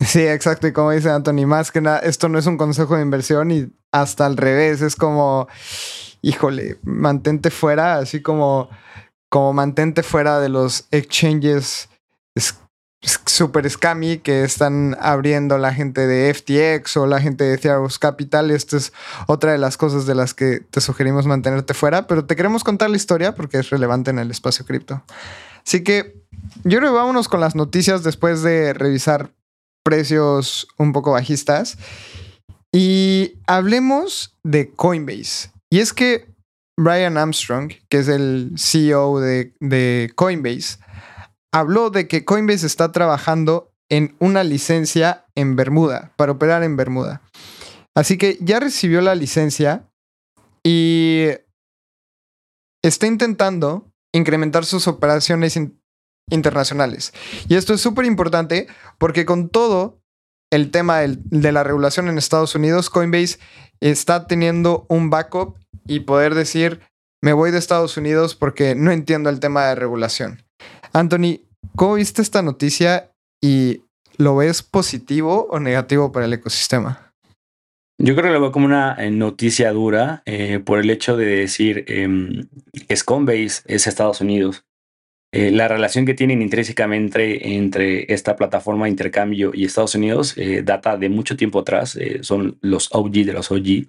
Sí, 0.00 0.26
exacto. 0.26 0.66
Y 0.66 0.72
como 0.72 0.90
dice 0.90 1.08
Anthony, 1.08 1.46
más 1.46 1.70
que 1.70 1.80
nada, 1.80 2.00
esto 2.00 2.28
no 2.28 2.36
es 2.36 2.46
un 2.46 2.56
consejo 2.56 2.96
de 2.96 3.02
inversión 3.02 3.52
y 3.52 3.68
hasta 3.92 4.26
al 4.26 4.36
revés, 4.36 4.82
es 4.82 4.96
como, 4.96 5.46
híjole, 6.20 6.78
mantente 6.82 7.52
fuera, 7.52 7.98
así 7.98 8.22
como, 8.22 8.70
como 9.28 9.52
mantente 9.52 10.02
fuera 10.02 10.40
de 10.40 10.48
los 10.48 10.88
exchanges 10.90 11.88
super 13.26 13.68
scammy 13.68 14.18
que 14.18 14.44
están 14.44 14.96
abriendo 15.00 15.58
la 15.58 15.74
gente 15.74 16.06
de 16.06 16.32
FTX 16.32 16.96
o 16.96 17.06
la 17.06 17.20
gente 17.20 17.44
de 17.44 17.58
Theros 17.58 17.98
Capital. 17.98 18.50
Esta 18.50 18.76
es 18.76 18.92
otra 19.26 19.52
de 19.52 19.58
las 19.58 19.76
cosas 19.76 20.06
de 20.06 20.14
las 20.14 20.34
que 20.34 20.60
te 20.70 20.80
sugerimos 20.80 21.26
mantenerte 21.26 21.74
fuera, 21.74 22.06
pero 22.06 22.24
te 22.24 22.36
queremos 22.36 22.64
contar 22.64 22.90
la 22.90 22.96
historia 22.96 23.34
porque 23.34 23.58
es 23.58 23.70
relevante 23.70 24.10
en 24.10 24.18
el 24.18 24.30
espacio 24.30 24.64
cripto. 24.64 25.02
Así 25.66 25.82
que 25.82 26.22
yo 26.64 26.78
creo 26.78 26.90
que 26.90 26.98
vámonos 26.98 27.28
con 27.28 27.40
las 27.40 27.54
noticias 27.54 28.02
después 28.02 28.42
de 28.42 28.72
revisar 28.72 29.30
precios 29.84 30.66
un 30.78 30.92
poco 30.92 31.12
bajistas. 31.12 31.78
Y 32.72 33.34
hablemos 33.46 34.34
de 34.42 34.70
Coinbase. 34.70 35.50
Y 35.70 35.78
es 35.78 35.92
que 35.92 36.26
Brian 36.76 37.16
Armstrong, 37.16 37.72
que 37.88 37.98
es 37.98 38.08
el 38.08 38.52
CEO 38.56 39.20
de, 39.20 40.12
Coinbase, 40.16 40.78
habló 41.54 41.90
de 41.90 42.08
que 42.08 42.24
Coinbase 42.24 42.66
está 42.66 42.90
trabajando 42.90 43.72
en 43.88 44.16
una 44.18 44.42
licencia 44.42 45.24
en 45.36 45.54
Bermuda, 45.54 46.12
para 46.16 46.32
operar 46.32 46.64
en 46.64 46.76
Bermuda. 46.76 47.22
Así 47.94 48.18
que 48.18 48.36
ya 48.40 48.58
recibió 48.58 49.00
la 49.00 49.14
licencia 49.14 49.88
y 50.64 51.28
está 52.82 53.06
intentando 53.06 53.88
incrementar 54.12 54.64
sus 54.64 54.88
operaciones 54.88 55.56
internacionales. 56.28 57.12
Y 57.48 57.54
esto 57.54 57.72
es 57.72 57.80
súper 57.80 58.04
importante 58.04 58.66
porque 58.98 59.24
con 59.24 59.48
todo 59.48 60.00
el 60.50 60.72
tema 60.72 61.00
de 61.00 61.52
la 61.52 61.62
regulación 61.62 62.08
en 62.08 62.18
Estados 62.18 62.56
Unidos, 62.56 62.90
Coinbase 62.90 63.38
está 63.80 64.26
teniendo 64.26 64.86
un 64.88 65.08
backup 65.08 65.56
y 65.86 66.00
poder 66.00 66.34
decir, 66.34 66.80
me 67.22 67.32
voy 67.32 67.52
de 67.52 67.58
Estados 67.58 67.96
Unidos 67.96 68.34
porque 68.34 68.74
no 68.74 68.90
entiendo 68.90 69.30
el 69.30 69.38
tema 69.38 69.66
de 69.66 69.76
regulación. 69.76 70.44
Anthony, 70.92 71.40
¿cómo 71.76 71.94
viste 71.94 72.22
esta 72.22 72.42
noticia 72.42 73.10
y 73.42 73.82
lo 74.16 74.36
ves 74.36 74.62
positivo 74.62 75.46
o 75.50 75.58
negativo 75.58 76.12
para 76.12 76.26
el 76.26 76.32
ecosistema? 76.32 77.12
Yo 77.98 78.14
creo 78.14 78.26
que 78.26 78.32
lo 78.32 78.40
veo 78.40 78.52
como 78.52 78.66
una 78.66 78.96
eh, 78.98 79.10
noticia 79.10 79.70
dura 79.72 80.22
eh, 80.26 80.58
por 80.58 80.80
el 80.80 80.90
hecho 80.90 81.16
de 81.16 81.26
decir 81.26 81.84
eh, 81.86 82.08
Coinbase 83.04 83.62
es 83.66 83.86
Estados 83.86 84.20
Unidos. 84.20 84.64
Eh, 85.32 85.50
la 85.50 85.68
relación 85.68 86.04
que 86.04 86.14
tienen 86.14 86.42
intrínsecamente 86.42 87.54
entre 87.54 88.12
esta 88.12 88.36
plataforma 88.36 88.84
de 88.84 88.90
intercambio 88.90 89.52
y 89.54 89.64
Estados 89.64 89.94
Unidos 89.94 90.36
data 90.64 90.96
de 90.96 91.08
mucho 91.08 91.36
tiempo 91.36 91.60
atrás. 91.60 91.98
son 92.22 92.58
los 92.60 92.88
OG 92.92 93.10
de 93.10 93.32
los 93.32 93.50
OG. 93.50 93.86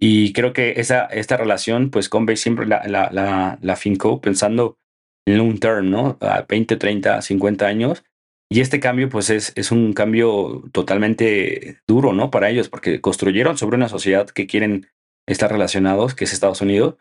Y 0.00 0.32
creo 0.32 0.52
que 0.52 0.80
esa, 0.80 1.06
esta 1.06 1.36
relación, 1.36 1.90
pues 1.90 2.08
Coinbase 2.08 2.42
siempre 2.42 2.66
la, 2.66 2.82
la, 2.88 3.10
la, 3.12 3.58
la 3.60 3.76
fincó 3.76 4.20
pensando 4.20 4.76
en 4.76 4.81
long 5.26 5.58
term, 5.58 5.90
¿no? 5.90 6.18
A 6.20 6.44
20, 6.48 6.76
30, 6.76 7.22
50 7.22 7.66
años. 7.66 8.04
Y 8.50 8.60
este 8.60 8.80
cambio, 8.80 9.08
pues 9.08 9.30
es, 9.30 9.52
es 9.56 9.72
un 9.72 9.94
cambio 9.94 10.62
totalmente 10.72 11.78
duro, 11.88 12.12
¿no? 12.12 12.30
Para 12.30 12.50
ellos, 12.50 12.68
porque 12.68 13.00
construyeron 13.00 13.56
sobre 13.56 13.76
una 13.76 13.88
sociedad 13.88 14.28
que 14.28 14.46
quieren 14.46 14.88
estar 15.26 15.50
relacionados, 15.50 16.14
que 16.14 16.24
es 16.24 16.32
Estados 16.32 16.60
Unidos. 16.60 16.96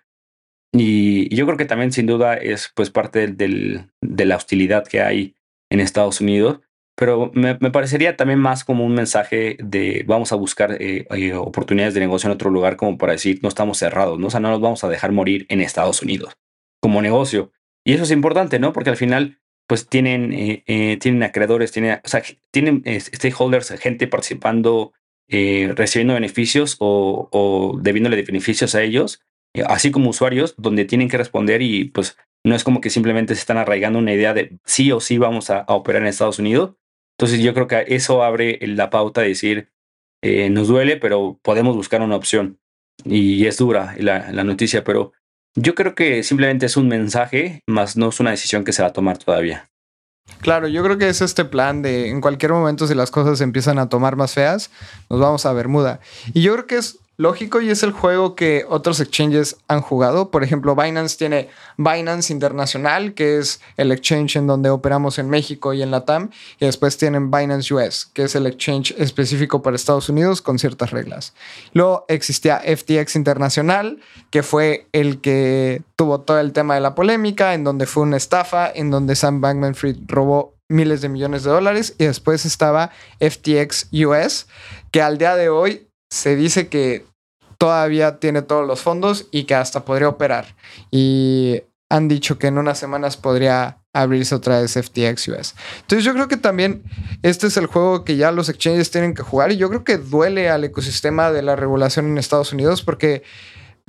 Y, 0.74 1.34
yo 1.36 1.46
creo 1.46 1.58
que 1.58 1.66
también, 1.66 1.92
sin 1.92 2.08
duda, 2.08 2.36
es 2.36 2.72
pues 2.76 2.90
parte 2.90 3.28
del, 3.28 3.90
de 4.02 4.26
la 4.26 4.38
hostilidad 4.38 4.88
que 4.88 5.02
hay 5.02 5.36
en 5.70 5.82
Estados 5.82 6.22
Unidos. 6.22 6.62
Pero 6.96 7.32
me, 7.34 7.58
me 7.60 7.72
parecería 7.72 8.16
también 8.16 8.40
más 8.40 8.64
como 8.64 8.86
un 8.86 8.94
mensaje 8.94 9.58
de 9.60 10.04
vamos 10.08 10.32
a 10.32 10.36
buscar 10.36 10.78
eh, 10.80 11.08
eh, 11.10 11.34
oportunidades 11.34 11.94
de 11.94 12.00
negocio 12.00 12.28
en 12.28 12.34
otro 12.34 12.50
lugar, 12.50 12.78
como 12.78 12.98
para 12.98 13.14
decir 13.14 13.40
no 13.42 13.50
estamos 13.50 13.78
cerrados, 13.80 14.20
¿no? 14.20 14.28
O 14.28 14.30
sea, 14.30 14.40
no 14.40 14.52
nos 14.52 14.62
vamos 14.62 14.84
a 14.84 14.90
dejar 14.90 15.12
morir 15.12 15.46
en 15.50 15.62
Estados 15.62 16.02
Unidos 16.02 16.38
como 16.80 17.02
negocio. 17.02 17.52
Y 17.84 17.94
eso 17.94 18.04
es 18.04 18.12
importante, 18.12 18.60
¿no? 18.60 18.74
Porque 18.74 18.92
al 18.92 18.98
final 18.98 19.42
pues 19.72 19.88
tienen, 19.88 20.34
eh, 20.34 20.64
eh, 20.68 20.98
tienen 20.98 21.24
acreedores, 21.24 21.72
tienen, 21.72 22.02
o 22.04 22.08
sea, 22.10 22.22
tienen 22.52 22.82
eh, 22.84 23.00
stakeholders, 23.00 23.70
gente 23.80 24.06
participando, 24.06 24.92
recibiendo 25.30 26.14
beneficios 26.14 26.76
o, 26.80 27.30
o 27.32 27.80
debiéndole 27.82 28.22
beneficios 28.22 28.76
a 28.76 28.84
ellos, 28.84 29.22
así 29.66 29.90
como 29.90 30.10
usuarios, 30.10 30.56
donde 30.58 30.84
tienen 30.84 31.08
que 31.08 31.18
responder 31.18 31.62
y 31.62 31.86
pues 31.86 32.18
no 32.44 32.54
es 32.54 32.66
como 32.66 32.82
que 32.82 32.90
simplemente 32.90 33.34
se 33.34 33.40
están 33.40 33.58
arraigando 33.58 33.98
una 33.98 34.14
idea 34.14 34.34
de 34.34 34.60
sí 34.66 34.92
o 34.92 35.00
sí 35.00 35.18
vamos 35.18 35.50
a, 35.50 35.64
operar 35.70 36.02
en 36.02 36.10
Estados 36.10 36.40
Unidos. 36.40 36.76
Entonces 37.18 37.42
yo 37.42 37.54
creo 37.54 37.68
que 37.68 37.86
eso 37.88 38.24
abre 38.24 38.60
la 38.62 38.90
pauta 38.90 39.22
de 39.22 39.30
decir, 39.30 39.70
nos 40.22 40.68
duele, 40.68 40.98
pero 40.98 41.40
podemos 41.42 41.78
buscar 41.78 42.02
una 42.02 42.18
opción. 42.18 42.60
Y 43.06 43.46
es 43.46 43.58
dura 43.58 43.96
la, 44.00 44.34
la 44.34 44.44
noticia, 44.44 44.84
pero 44.84 45.14
yo 45.56 45.76
creo 45.76 45.96
que 45.96 46.24
simplemente 46.24 46.66
es 46.66 46.78
un 46.78 46.88
mensaje, 46.88 47.62
más 47.68 47.98
no 47.98 48.10
es 48.10 48.20
una 48.20 48.32
decisión 48.32 48.64
que 48.64 48.74
se 48.74 48.82
va 48.82 48.90
a 48.90 48.94
tomar 48.94 49.18
todavía. 49.18 49.70
Claro, 50.40 50.68
yo 50.68 50.84
creo 50.84 50.98
que 50.98 51.10
es 51.10 51.22
este 51.22 51.46
plan 51.46 51.82
de 51.82 52.10
en 52.10 52.22
cualquier 52.22 52.54
momento 52.54 52.88
si 52.88 52.96
las 52.96 53.12
cosas 53.12 53.42
empiezan 53.42 53.78
a 53.80 53.90
tomar 53.90 54.16
más 54.16 54.34
feas, 54.34 54.72
nos 55.10 55.20
vamos 55.20 55.46
a 55.46 55.54
Bermuda. 55.54 56.00
Y 56.34 56.42
yo 56.42 56.54
creo 56.54 56.68
que 56.68 56.78
es 56.78 57.00
lógico 57.22 57.62
y 57.62 57.70
es 57.70 57.84
el 57.84 57.92
juego 57.92 58.34
que 58.34 58.66
otros 58.68 59.00
exchanges 59.00 59.56
han 59.68 59.82
jugado. 59.82 60.32
Por 60.32 60.44
ejemplo, 60.44 60.76
Binance 60.76 61.18
tiene 61.18 61.50
Binance 61.78 62.34
Internacional, 62.34 63.14
que 63.14 63.38
es 63.38 63.62
el 63.78 63.92
exchange 63.92 64.38
en 64.38 64.48
donde 64.48 64.72
operamos 64.72 65.20
en 65.20 65.30
México 65.30 65.74
y 65.74 65.84
en 65.84 65.92
la 65.92 66.04
TAM, 66.04 66.32
y 66.60 66.66
después 66.66 66.98
tienen 66.98 67.30
Binance 67.30 67.72
US, 67.76 68.08
que 68.12 68.24
es 68.24 68.34
el 68.34 68.48
exchange 68.48 68.96
específico 68.98 69.62
para 69.62 69.76
Estados 69.76 70.10
Unidos 70.10 70.42
con 70.42 70.58
ciertas 70.58 70.90
reglas. 70.90 71.36
Luego 71.74 72.06
existía 72.08 72.60
FTX 72.60 73.16
Internacional, 73.16 74.00
que 74.32 74.42
fue 74.42 74.88
el 74.92 75.22
que 75.22 75.84
tuvo 75.96 76.22
todo 76.22 76.40
el 76.40 76.54
tema 76.54 76.74
de 76.74 76.82
la 76.82 76.96
polémica, 76.96 77.54
en 77.54 77.64
donde 77.64 77.86
fue 77.86 78.02
una 78.02 78.18
estafa, 78.18 78.72
en 78.74 78.90
donde 78.90 79.16
Sam 79.16 79.42
Bankman 79.42 79.76
Fried 79.76 79.98
robó 80.08 80.56
miles 80.70 81.02
de 81.02 81.10
millones 81.10 81.44
de 81.44 81.52
dólares, 81.52 81.94
y 82.00 82.06
después 82.06 82.48
estaba 82.48 82.90
FTX 83.20 83.90
US, 83.94 84.48
que 84.90 85.04
al 85.04 85.20
día 85.20 85.36
de 85.36 85.50
hoy 85.50 85.88
se 86.10 86.36
dice 86.36 86.68
que 86.68 87.11
todavía 87.62 88.18
tiene 88.18 88.42
todos 88.42 88.66
los 88.66 88.82
fondos 88.82 89.28
y 89.30 89.44
que 89.44 89.54
hasta 89.54 89.86
podría 89.86 90.10
operar. 90.10 90.56
Y 90.90 91.62
han 91.92 92.08
dicho 92.08 92.40
que 92.40 92.48
en 92.48 92.58
unas 92.58 92.80
semanas 92.80 93.18
podría 93.18 93.84
abrirse 93.94 94.34
otra 94.34 94.60
vez 94.60 94.74
FTX 94.74 95.28
US. 95.28 95.54
Entonces 95.82 96.04
yo 96.04 96.14
creo 96.14 96.28
que 96.28 96.38
también 96.38 96.82
este 97.22 97.46
es 97.46 97.58
el 97.58 97.68
juego 97.68 98.04
que 98.04 98.18
ya 98.18 98.32
los 98.32 98.50
exchanges 98.50 98.90
tienen 98.90 99.14
que 99.14 99.22
jugar 99.22 99.52
y 99.52 99.58
yo 99.58 99.70
creo 99.70 99.84
que 99.84 100.00
duele 100.00 100.50
al 100.50 100.64
ecosistema 100.64 101.32
de 101.32 101.44
la 101.44 101.56
regulación 101.56 102.08
en 102.08 102.18
Estados 102.18 102.52
Unidos 102.52 102.82
porque 102.82 103.22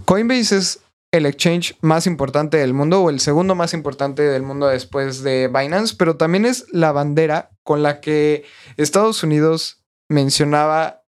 Coinbase 0.05 0.59
es 0.59 0.81
el 1.11 1.25
exchange 1.25 1.75
más 1.81 2.07
importante 2.07 2.59
del 2.59 2.75
mundo 2.75 3.01
o 3.01 3.09
el 3.09 3.21
segundo 3.21 3.55
más 3.55 3.73
importante 3.73 4.21
del 4.21 4.43
mundo 4.43 4.67
después 4.67 5.23
de 5.23 5.49
Binance, 5.49 5.95
pero 5.97 6.19
también 6.19 6.45
es 6.45 6.67
la 6.73 6.93
bandera 6.93 7.49
con 7.63 7.83
la 7.83 8.03
que 8.03 8.45
Estados 8.77 9.23
Unidos 9.23 9.83
mencionaba 10.11 11.02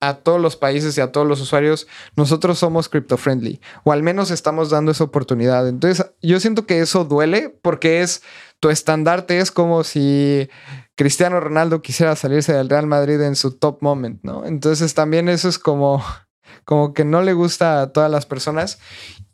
a 0.00 0.14
todos 0.14 0.40
los 0.40 0.56
países 0.56 0.96
y 0.96 1.00
a 1.00 1.12
todos 1.12 1.26
los 1.26 1.40
usuarios, 1.40 1.86
nosotros 2.16 2.58
somos 2.58 2.88
crypto 2.88 3.18
friendly 3.18 3.60
o 3.84 3.92
al 3.92 4.02
menos 4.02 4.30
estamos 4.30 4.70
dando 4.70 4.92
esa 4.92 5.04
oportunidad. 5.04 5.68
Entonces, 5.68 6.06
yo 6.22 6.40
siento 6.40 6.66
que 6.66 6.80
eso 6.80 7.04
duele 7.04 7.50
porque 7.62 8.00
es 8.00 8.22
tu 8.60 8.70
estandarte, 8.70 9.38
es 9.38 9.50
como 9.50 9.84
si 9.84 10.48
Cristiano 10.96 11.40
Ronaldo 11.40 11.82
quisiera 11.82 12.16
salirse 12.16 12.52
del 12.52 12.68
Real 12.68 12.86
Madrid 12.86 13.20
en 13.20 13.36
su 13.36 13.52
top 13.52 13.82
moment, 13.82 14.22
¿no? 14.22 14.46
Entonces, 14.46 14.94
también 14.94 15.28
eso 15.28 15.48
es 15.48 15.58
como, 15.58 16.02
como 16.64 16.94
que 16.94 17.04
no 17.04 17.22
le 17.22 17.32
gusta 17.34 17.82
a 17.82 17.92
todas 17.92 18.10
las 18.10 18.26
personas 18.26 18.78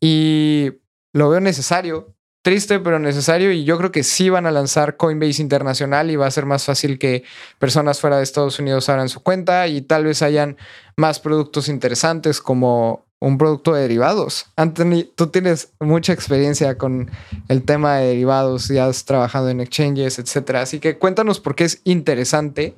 y 0.00 0.72
lo 1.12 1.28
veo 1.28 1.40
necesario 1.40 2.15
triste 2.46 2.78
pero 2.78 3.00
necesario 3.00 3.50
y 3.50 3.64
yo 3.64 3.76
creo 3.76 3.90
que 3.90 4.04
sí 4.04 4.30
van 4.30 4.46
a 4.46 4.52
lanzar 4.52 4.96
Coinbase 4.96 5.42
Internacional 5.42 6.12
y 6.12 6.14
va 6.14 6.28
a 6.28 6.30
ser 6.30 6.46
más 6.46 6.64
fácil 6.64 6.96
que 6.96 7.24
personas 7.58 7.98
fuera 7.98 8.18
de 8.18 8.22
Estados 8.22 8.60
Unidos 8.60 8.88
abran 8.88 9.08
su 9.08 9.20
cuenta 9.20 9.66
y 9.66 9.80
tal 9.80 10.04
vez 10.04 10.22
hayan 10.22 10.56
más 10.96 11.18
productos 11.18 11.68
interesantes 11.68 12.40
como 12.40 13.04
un 13.18 13.36
producto 13.36 13.74
de 13.74 13.82
derivados. 13.82 14.46
Anthony, 14.54 15.10
tú 15.16 15.26
tienes 15.26 15.72
mucha 15.80 16.12
experiencia 16.12 16.78
con 16.78 17.10
el 17.48 17.64
tema 17.64 17.96
de 17.96 18.06
derivados, 18.06 18.68
ya 18.68 18.86
has 18.86 19.04
trabajado 19.04 19.48
en 19.48 19.60
exchanges, 19.60 20.20
etcétera. 20.20 20.60
Así 20.62 20.78
que 20.78 20.98
cuéntanos 20.98 21.40
por 21.40 21.56
qué 21.56 21.64
es 21.64 21.80
interesante 21.82 22.76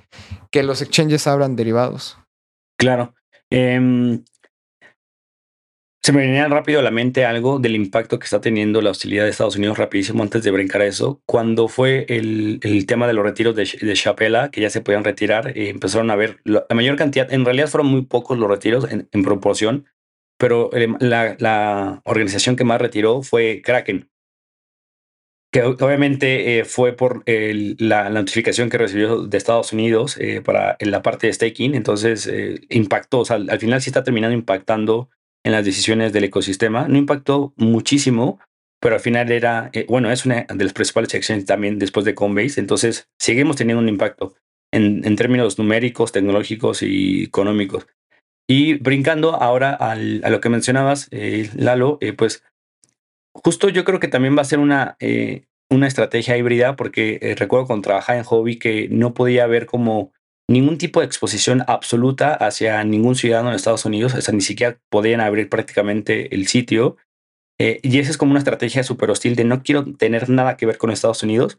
que 0.51 0.63
los 0.63 0.81
exchanges 0.81 1.27
abran 1.27 1.57
derivados. 1.57 2.17
Claro. 2.79 3.13
Em, 3.51 4.25
se 6.09 6.12
me 6.15 6.23
venía 6.23 6.49
rápido 6.49 6.81
a 6.81 6.83
la 6.83 6.91
mente 6.91 7.27
algo 7.27 7.59
del 7.59 7.77
impacto 7.77 8.19
que 8.19 8.25
está 8.25 8.41
teniendo 8.41 8.81
la 8.81 8.88
hostilidad 8.88 9.25
de 9.25 9.29
Estados 9.29 9.57
Unidos 9.57 9.77
rapidísimo 9.77 10.23
antes 10.23 10.43
de 10.43 10.50
brincar 10.50 10.81
eso. 10.81 11.21
Cuando 11.27 11.69
fue 11.69 12.07
el, 12.09 12.61
el 12.62 12.87
tema 12.87 13.07
de 13.07 13.12
los 13.12 13.23
retiros 13.23 13.55
de, 13.55 13.69
de 13.83 13.93
Chapela, 13.93 14.50
que 14.50 14.62
ya 14.62 14.71
se 14.71 14.81
podían 14.81 15.05
retirar, 15.05 15.49
eh, 15.49 15.69
empezaron 15.69 16.11
a 16.11 16.17
ver 16.17 16.41
la, 16.45 16.65
mayor 16.75 16.97
cantidad, 16.97 17.31
en 17.31 17.45
realidad 17.45 17.69
fueron 17.69 17.91
muy 17.91 18.07
pocos 18.07 18.38
los 18.38 18.49
retiros 18.49 18.87
en, 18.91 19.23
proporción, 19.23 19.85
pero 20.38 20.71
eh, 20.73 20.88
la, 20.99 21.37
la, 21.41 22.00
organización 22.07 22.57
que 22.57 22.65
más 22.65 22.81
retiró 22.81 23.21
fue 23.23 23.61
Kraken, 23.62 24.11
que 25.53 25.62
obviamente 25.62 26.59
eh, 26.59 26.65
fue 26.65 26.95
por 26.95 27.23
la, 27.27 28.09
notificación 28.09 28.71
que 28.71 28.79
recibió 28.79 29.27
de 29.27 29.37
Estados 29.37 29.75
Unidos 29.75 30.17
eh, 30.17 30.41
para 30.41 30.79
la 30.81 31.03
parte 31.03 31.27
de 31.27 31.35
staking, 31.35 31.75
entonces 31.75 32.33
impactó, 32.71 33.19
o 33.19 33.25
sea, 33.27 33.37
al, 33.37 33.50
al 33.50 33.59
final 33.59 33.83
sí 33.83 33.91
está 33.91 34.03
terminando 34.03 34.35
impactando 34.35 35.11
en 35.45 35.52
las 35.52 35.64
decisiones 35.64 36.12
del 36.12 36.25
ecosistema. 36.25 36.88
No 36.88 36.99
impactó 36.99 37.52
muchísimo, 37.57 38.40
pero 38.80 38.95
al 38.95 39.00
final 39.00 39.30
era, 39.33 39.71
eh, 39.73 39.87
bueno, 39.88 40.11
es 40.11 40.25
una 40.26 40.47
de 40.49 40.64
las 40.64 40.73
principales 40.73 41.14
exchanges 41.14 41.47
también 41.47 41.78
después 41.78 42.04
de 42.04 42.14
Coinbase, 42.14 42.61
entonces 42.61 43.09
seguimos 43.18 43.57
teniendo 43.57 43.83
un 43.83 43.88
impacto 43.88 44.35
en, 44.73 45.04
en 45.04 45.16
términos 45.16 45.59
numéricos, 45.59 46.12
tecnológicos 46.12 46.83
y 46.83 47.25
económicos. 47.25 47.87
Y 48.50 48.75
brincando 48.75 49.35
ahora 49.35 49.75
al, 49.75 50.23
a 50.25 50.30
lo 50.30 50.40
que 50.40 50.49
mencionabas, 50.49 51.09
eh, 51.11 51.50
Lalo, 51.54 51.99
eh, 52.00 52.14
pues 52.14 52.42
justo 53.35 53.68
yo 53.68 53.85
creo 53.85 54.00
que 54.00 54.09
también 54.09 54.37
va 54.37 54.42
a 54.42 54.47
ser 54.47 54.59
una, 54.59 54.97
eh, 55.00 55.45
una 55.71 55.87
estrategia 55.87 56.37
híbrida, 56.37 56.76
porque 56.76 57.18
eh, 57.21 57.35
recuerdo 57.35 57.66
cuando 57.66 57.85
trabajaba 57.85 58.18
en 58.18 58.25
Hobby 58.25 58.59
que 58.59 58.88
no 58.90 59.12
podía 59.12 59.45
haber 59.45 59.66
como 59.66 60.12
ningún 60.49 60.78
tipo 60.78 61.00
de 61.00 61.07
exposición 61.07 61.62
absoluta 61.67 62.35
hacia 62.35 62.83
ningún 62.83 63.14
ciudadano 63.14 63.50
de 63.50 63.57
Estados 63.57 63.85
Unidos, 63.85 64.14
o 64.14 64.21
sea, 64.21 64.35
ni 64.35 64.40
siquiera 64.40 64.78
podían 64.90 65.21
abrir 65.21 65.49
prácticamente 65.49 66.35
el 66.35 66.49
sitio. 66.49 66.97
Eh, 67.61 67.81
y 67.83 67.99
esa 67.99 68.11
es 68.11 68.17
como 68.17 68.31
una 68.31 68.38
estrategia 68.38 68.83
súper 68.83 69.11
hostil 69.11 69.37
de 69.37 69.45
no 69.45 69.62
quiero 69.62 69.85
tener 69.97 70.28
nada 70.31 70.57
que 70.57 70.67
ver 70.67 70.78
con 70.78 70.90
Estados 70.90 71.23
Unidos 71.23 71.59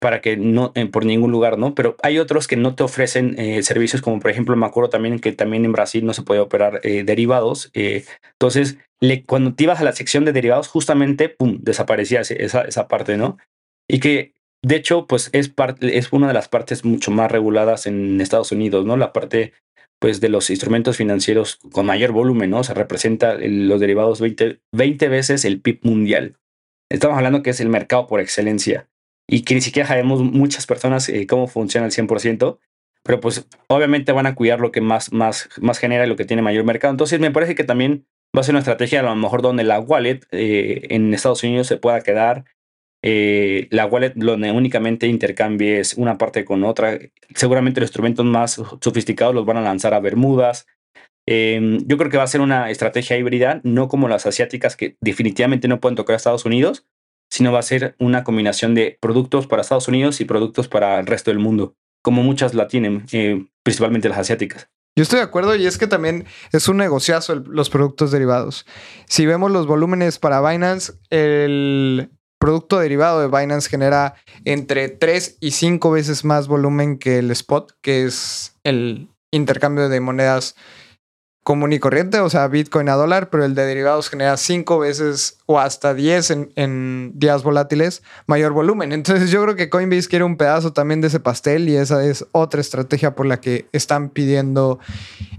para 0.00 0.20
que 0.20 0.36
no, 0.36 0.72
eh, 0.74 0.86
por 0.86 1.04
ningún 1.04 1.30
lugar, 1.30 1.58
¿no? 1.58 1.74
Pero 1.74 1.96
hay 2.02 2.18
otros 2.18 2.48
que 2.48 2.56
no 2.56 2.74
te 2.74 2.82
ofrecen 2.82 3.38
eh, 3.38 3.62
servicios, 3.62 4.02
como 4.02 4.18
por 4.18 4.30
ejemplo, 4.30 4.56
me 4.56 4.66
acuerdo 4.66 4.90
también 4.90 5.20
que 5.20 5.32
también 5.32 5.64
en 5.64 5.72
Brasil 5.72 6.04
no 6.04 6.14
se 6.14 6.22
puede 6.22 6.40
operar 6.40 6.80
derivados. 6.80 7.70
Entonces, 7.74 8.78
le, 9.00 9.24
cuando 9.24 9.54
te 9.54 9.64
ibas 9.64 9.80
a 9.80 9.84
la 9.84 9.92
sección 9.92 10.24
de 10.24 10.32
derivados, 10.32 10.68
justamente, 10.68 11.28
pum, 11.28 11.58
desaparecía 11.60 12.20
esa, 12.22 12.62
esa 12.62 12.88
parte, 12.88 13.16
¿no? 13.16 13.38
Y 13.88 14.00
que 14.00 14.34
de 14.62 14.76
hecho, 14.76 15.06
pues 15.06 15.28
es, 15.32 15.52
una 16.12 16.28
de 16.28 16.34
las 16.34 16.48
partes 16.48 16.84
mucho 16.84 17.10
más 17.10 17.30
reguladas 17.30 17.86
en 17.86 18.20
Estados 18.20 18.52
Unidos, 18.52 18.86
¿no? 18.86 18.96
La 18.96 19.12
parte 19.12 19.52
pues 19.98 20.20
de 20.20 20.28
los 20.28 20.50
instrumentos 20.50 20.96
financieros 20.96 21.60
con 21.70 21.86
mayor 21.86 22.10
volumen, 22.12 22.50
¿no? 22.50 22.64
Se 22.64 22.74
representa 22.74 23.36
los 23.38 23.80
derivados 23.80 24.20
20, 24.20 24.60
20 24.72 25.08
veces 25.08 25.44
el 25.44 25.60
PIB 25.60 25.80
mundial. 25.82 26.36
Estamos 26.90 27.16
hablando 27.16 27.42
que 27.42 27.50
es 27.50 27.60
el 27.60 27.68
mercado 27.68 28.06
por 28.06 28.20
excelencia. 28.20 28.88
y 29.28 29.42
que 29.42 29.54
ni 29.54 29.60
siquiera 29.60 29.88
sabemos 29.88 30.20
muchas 30.20 30.66
personas 30.66 31.08
eh, 31.08 31.26
cómo 31.26 31.46
funciona 31.46 31.86
al 31.86 31.92
100%, 31.92 32.58
pero 33.02 33.20
pues 33.20 33.46
obviamente 33.68 34.12
van 34.12 34.26
a 34.26 34.34
cuidar 34.34 34.60
lo 34.60 34.72
que 34.72 34.80
más, 34.80 35.12
más, 35.12 35.48
más 35.60 35.78
genera 35.78 36.04
y 36.04 36.08
lo 36.08 36.16
que 36.16 36.24
tiene 36.24 36.42
mayor 36.42 36.64
mercado. 36.64 36.90
Entonces 36.90 37.20
me 37.20 37.30
parece 37.30 37.54
que 37.54 37.64
también 37.64 38.04
va 38.36 38.40
a 38.40 38.44
ser 38.44 38.52
una 38.54 38.60
estrategia 38.60 39.00
a 39.00 39.04
lo 39.04 39.14
mejor 39.14 39.42
donde 39.42 39.64
la 39.64 39.80
wallet 39.80 40.20
eh, 40.32 40.86
en 40.90 41.14
Estados 41.14 41.42
Unidos 41.44 41.68
se 41.68 41.76
pueda 41.76 42.00
quedar, 42.02 42.44
eh, 43.02 43.66
la 43.70 43.86
wallet 43.86 44.12
donde 44.14 44.52
únicamente 44.52 45.06
intercambies 45.08 45.94
una 45.94 46.18
parte 46.18 46.44
con 46.44 46.62
otra. 46.64 46.98
Seguramente 47.34 47.80
los 47.80 47.88
instrumentos 47.88 48.24
más 48.24 48.60
sofisticados 48.80 49.34
los 49.34 49.44
van 49.44 49.56
a 49.56 49.62
lanzar 49.62 49.92
a 49.94 50.00
Bermudas. 50.00 50.66
Em, 51.26 51.78
yo 51.86 51.96
creo 51.98 52.10
que 52.10 52.16
va 52.16 52.24
a 52.24 52.28
ser 52.28 52.40
una 52.40 52.70
estrategia 52.70 53.16
híbrida, 53.16 53.60
no 53.64 53.88
como 53.88 54.08
las 54.08 54.26
asiáticas 54.26 54.76
que 54.76 54.96
definitivamente 55.00 55.68
no 55.68 55.80
pueden 55.80 55.96
tocar 55.96 56.14
a 56.14 56.16
Estados 56.16 56.44
Unidos, 56.44 56.86
sino 57.30 57.52
va 57.52 57.60
a 57.60 57.62
ser 57.62 57.96
una 57.98 58.24
combinación 58.24 58.74
de 58.74 58.98
productos 59.00 59.46
para 59.46 59.62
Estados 59.62 59.88
Unidos 59.88 60.20
y 60.20 60.24
productos 60.24 60.68
para 60.68 61.00
el 61.00 61.06
resto 61.06 61.30
del 61.30 61.38
mundo, 61.38 61.74
como 62.02 62.22
muchas 62.22 62.54
la 62.54 62.66
tienen, 62.66 63.04
eh, 63.12 63.46
principalmente 63.62 64.08
las 64.08 64.18
asiáticas. 64.18 64.68
Yo 64.96 65.02
estoy 65.02 65.20
de 65.20 65.24
acuerdo 65.24 65.56
y 65.56 65.64
es 65.64 65.78
que 65.78 65.86
también 65.86 66.26
es 66.52 66.68
un 66.68 66.76
negociazo 66.76 67.36
los 67.36 67.70
productos 67.70 68.10
derivados. 68.10 68.66
Si 69.06 69.24
vemos 69.24 69.50
los 69.50 69.66
volúmenes 69.66 70.18
para 70.18 70.46
Binance, 70.46 70.92
el 71.08 72.10
producto 72.42 72.80
derivado 72.80 73.20
de 73.20 73.28
Binance 73.28 73.68
genera 73.68 74.14
entre 74.44 74.88
3 74.88 75.36
y 75.38 75.52
5 75.52 75.92
veces 75.92 76.24
más 76.24 76.48
volumen 76.48 76.98
que 76.98 77.18
el 77.18 77.30
spot, 77.30 77.72
que 77.80 78.04
es 78.04 78.56
el 78.64 79.08
intercambio 79.30 79.88
de 79.88 80.00
monedas 80.00 80.56
común 81.44 81.72
y 81.72 81.78
corriente, 81.78 82.18
o 82.18 82.28
sea, 82.28 82.48
Bitcoin 82.48 82.88
a 82.88 82.94
dólar, 82.94 83.30
pero 83.30 83.44
el 83.44 83.54
de 83.54 83.64
derivados 83.64 84.10
genera 84.10 84.36
cinco 84.36 84.80
veces 84.80 85.38
o 85.46 85.60
hasta 85.60 85.94
10 85.94 86.30
en, 86.56 87.12
días 87.14 87.44
volátiles 87.44 88.02
mayor 88.26 88.52
volumen. 88.52 88.92
Entonces 88.92 89.30
yo 89.30 89.40
creo 89.44 89.54
que 89.54 89.68
Coinbase 89.68 90.08
quiere 90.08 90.24
un 90.24 90.36
pedazo 90.36 90.72
también 90.72 91.00
de 91.00 91.08
ese 91.08 91.20
pastel 91.20 91.68
y 91.68 91.76
esa 91.76 92.04
es 92.04 92.26
otra 92.32 92.60
estrategia 92.60 93.14
por 93.14 93.26
la 93.26 93.40
que 93.40 93.66
están 93.70 94.08
pidiendo 94.08 94.80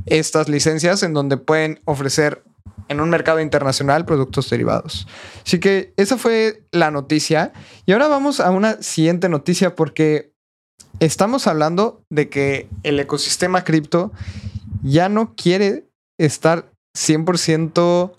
estas 0.05 0.47
licencias 0.47 1.03
en 1.03 1.13
donde 1.13 1.35
pueden 1.35 1.81
ofrecer 1.83 2.43
en 2.87 2.99
un 2.99 3.09
mercado 3.09 3.39
internacional 3.39 4.05
productos 4.05 4.49
derivados. 4.49 5.07
Así 5.45 5.59
que 5.59 5.93
esa 5.97 6.17
fue 6.17 6.63
la 6.71 6.91
noticia. 6.91 7.53
Y 7.85 7.93
ahora 7.93 8.07
vamos 8.07 8.39
a 8.39 8.51
una 8.51 8.81
siguiente 8.81 9.29
noticia 9.29 9.75
porque 9.75 10.33
estamos 10.99 11.47
hablando 11.47 12.03
de 12.09 12.29
que 12.29 12.69
el 12.83 12.99
ecosistema 12.99 13.63
cripto 13.63 14.11
ya 14.83 15.09
no 15.09 15.33
quiere 15.35 15.87
estar 16.17 16.71
100% 16.97 18.13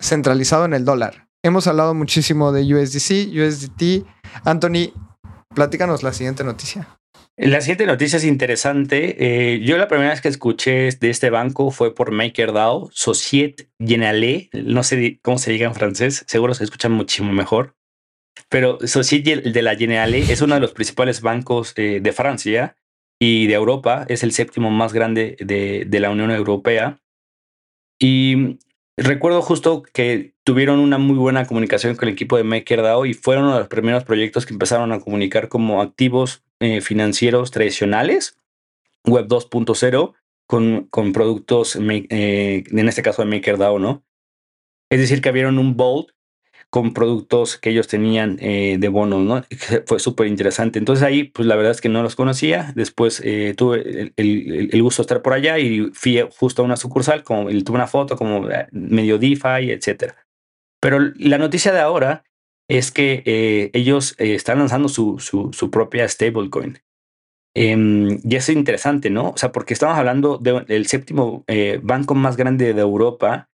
centralizado 0.00 0.64
en 0.64 0.74
el 0.74 0.84
dólar. 0.84 1.28
Hemos 1.44 1.66
hablado 1.66 1.94
muchísimo 1.94 2.52
de 2.52 2.62
USDC, 2.74 3.32
USDT. 3.32 4.06
Anthony, 4.44 4.92
platícanos 5.54 6.02
la 6.02 6.12
siguiente 6.12 6.44
noticia. 6.44 6.98
La 7.40 7.60
siguiente 7.60 7.86
noticia 7.86 8.16
es 8.16 8.24
interesante. 8.24 9.54
Eh, 9.54 9.60
yo 9.60 9.78
la 9.78 9.86
primera 9.86 10.10
vez 10.10 10.20
que 10.20 10.26
escuché 10.26 10.90
de 10.90 11.08
este 11.08 11.30
banco 11.30 11.70
fue 11.70 11.94
por 11.94 12.10
MakerDAO, 12.10 12.90
Societe 12.92 13.68
Generale. 13.78 14.50
No 14.52 14.82
sé 14.82 15.20
cómo 15.22 15.38
se 15.38 15.52
diga 15.52 15.68
en 15.68 15.74
francés, 15.74 16.24
seguro 16.26 16.54
se 16.54 16.64
escucha 16.64 16.88
muchísimo 16.88 17.32
mejor. 17.32 17.76
Pero 18.48 18.80
Societe 18.84 19.36
de 19.36 19.62
la 19.62 19.76
Generale 19.76 20.18
es 20.18 20.42
uno 20.42 20.56
de 20.56 20.60
los 20.60 20.72
principales 20.72 21.20
bancos 21.20 21.74
eh, 21.76 22.00
de 22.02 22.12
Francia 22.12 22.76
y 23.20 23.46
de 23.46 23.54
Europa. 23.54 24.04
Es 24.08 24.24
el 24.24 24.32
séptimo 24.32 24.72
más 24.72 24.92
grande 24.92 25.36
de, 25.38 25.84
de 25.86 26.00
la 26.00 26.10
Unión 26.10 26.32
Europea. 26.32 27.00
Y 28.00 28.58
recuerdo 28.96 29.42
justo 29.42 29.84
que 29.84 30.34
tuvieron 30.42 30.80
una 30.80 30.98
muy 30.98 31.16
buena 31.16 31.46
comunicación 31.46 31.94
con 31.94 32.08
el 32.08 32.14
equipo 32.14 32.36
de 32.36 32.42
MakerDAO 32.42 33.06
y 33.06 33.14
fueron 33.14 33.44
uno 33.44 33.54
de 33.54 33.60
los 33.60 33.68
primeros 33.68 34.02
proyectos 34.02 34.44
que 34.44 34.54
empezaron 34.54 34.90
a 34.90 34.98
comunicar 34.98 35.48
como 35.48 35.80
activos 35.80 36.42
eh, 36.60 36.80
financieros 36.80 37.50
tradicionales, 37.50 38.36
Web 39.04 39.28
2.0, 39.28 40.14
con, 40.46 40.88
con 40.90 41.12
productos, 41.12 41.76
eh, 41.76 42.64
en 42.68 42.88
este 42.88 43.02
caso 43.02 43.22
de 43.22 43.28
MakerDAO, 43.28 43.78
¿no? 43.78 44.02
Es 44.90 44.98
decir, 44.98 45.20
que 45.20 45.28
abrieron 45.28 45.58
un 45.58 45.76
Vault 45.76 46.10
con 46.70 46.92
productos 46.94 47.58
que 47.58 47.70
ellos 47.70 47.86
tenían 47.86 48.38
eh, 48.40 48.76
de 48.78 48.88
bonos, 48.88 49.20
¿no? 49.22 49.44
Fue 49.86 50.00
súper 50.00 50.26
interesante. 50.26 50.78
Entonces 50.78 51.04
ahí, 51.04 51.24
pues 51.24 51.46
la 51.46 51.54
verdad 51.54 51.72
es 51.72 51.80
que 51.80 51.88
no 51.88 52.02
los 52.02 52.16
conocía. 52.16 52.72
Después 52.74 53.22
tuve 53.56 54.12
el, 54.16 54.82
gusto 54.82 55.02
de 55.02 55.04
estar 55.04 55.22
por 55.22 55.34
allá 55.34 55.58
y 55.58 55.90
fui 55.92 56.20
justo 56.36 56.62
a 56.62 56.64
una 56.64 56.76
sucursal, 56.76 57.22
como, 57.22 57.48
tuve 57.48 57.76
una 57.76 57.86
foto 57.86 58.16
como 58.16 58.48
medio 58.72 59.18
DeFi, 59.18 59.70
etc. 59.70 60.14
Pero 60.80 60.98
la 61.16 61.38
noticia 61.38 61.72
de 61.72 61.80
ahora 61.80 62.24
es 62.68 62.90
que 62.90 63.70
ellos 63.72 64.14
están 64.18 64.58
lanzando 64.58 64.88
su, 64.88 65.18
su, 65.18 65.70
propia 65.70 66.06
stablecoin. 66.06 66.78
Eh, 67.56 68.18
y 68.22 68.36
es 68.36 68.48
interesante, 68.50 69.10
¿no? 69.10 69.30
O 69.30 69.36
sea, 69.36 69.52
porque 69.52 69.74
estamos 69.74 69.96
hablando 69.96 70.38
del 70.38 70.86
séptimo 70.86 71.44
banco 71.82 72.14
más 72.14 72.36
grande 72.36 72.74
de 72.74 72.80
Europa 72.80 73.48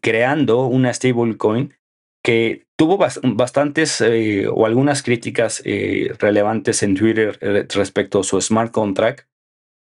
creando 0.00 0.66
una 0.66 0.92
stablecoin 0.92 1.74
que 2.22 2.66
tuvo 2.76 2.98
bastantes 2.98 4.00
eh, 4.00 4.46
o 4.46 4.66
algunas 4.66 5.02
críticas 5.02 5.62
eh, 5.64 6.14
relevantes 6.18 6.82
en 6.82 6.94
Twitter 6.94 7.38
eh, 7.40 7.66
respecto 7.74 8.20
a 8.20 8.24
su 8.24 8.40
smart 8.40 8.70
contract. 8.70 9.26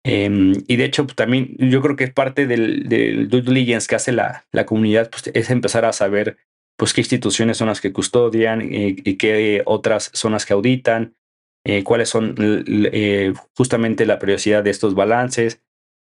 Em, 0.06 0.54
y 0.68 0.76
de 0.76 0.86
hecho, 0.86 1.06
pues, 1.06 1.16
también 1.16 1.56
yo 1.58 1.82
creo 1.82 1.96
que 1.96 2.04
es 2.04 2.14
parte 2.14 2.46
del, 2.46 2.90
del 2.90 3.30
due 3.30 3.42
diligence 3.42 3.88
que 3.88 3.96
hace 3.96 4.12
la, 4.12 4.46
la 4.52 4.66
comunidad, 4.66 5.10
pues, 5.10 5.32
es 5.34 5.50
empezar 5.50 5.86
a 5.86 5.94
saber 5.94 6.38
pues, 6.78 6.94
qué 6.94 7.02
instituciones 7.02 7.58
son 7.58 7.68
las 7.68 7.82
que 7.82 7.94
custodian 7.94 8.62
y 8.62 9.16
qué 9.18 9.62
otras 9.66 10.10
son 10.14 10.34
las 10.34 10.46
que 10.46 10.54
auditan, 10.54 11.16
cuáles 11.84 12.10
son 12.10 12.36
justamente 13.56 14.06
la 14.06 14.20
periodicidad 14.20 14.64
de 14.64 14.72
estos 14.72 14.96
balances. 14.96 15.62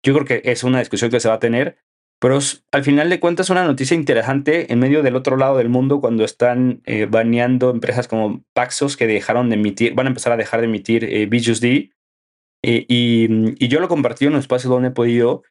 Yo 0.05 0.15
creo 0.15 0.25
que 0.25 0.51
es 0.51 0.65
una 0.65 0.79
discusión 0.79 1.11
que 1.11 1.21
se 1.21 1.29
va 1.29 1.35
a 1.35 1.41
tener, 1.41 1.79
pero 2.19 2.39
al 2.73 2.85
final 2.85 3.11
de 3.11 3.21
cuentas 3.21 3.47
es 3.47 3.51
una 3.51 3.67
noticia 3.67 3.95
interesante 3.95 4.73
en 4.73 4.79
medio 4.79 5.03
del 5.03 5.17
otro 5.17 5.37
lado 5.37 5.59
del 5.59 5.69
mundo 5.69 6.01
cuando 6.01 6.25
están 6.25 6.81
eh, 6.87 7.07
baneando 7.07 7.71
empresas 7.71 8.09
como 8.09 8.43
Paxos 8.55 8.97
que 8.97 9.07
dejaron 9.07 9.51
de 9.51 9.57
emitir, 9.57 9.95
van 9.95 10.07
a 10.07 10.11
empezar 10.11 10.33
a 10.33 10.39
dejar 10.39 10.61
de 10.61 10.67
emitir 10.67 11.05
eh, 11.05 11.27
BUSD. 11.27 11.91
Eh, 12.63 12.87
y, 12.89 13.69
yo 13.69 13.81
lo 13.81 13.89
compartí 13.89 14.25
en 14.25 14.33
un 14.33 14.39
espacio 14.39 14.71
donde 14.71 14.89
he 14.89 14.93
podido. 14.93 15.43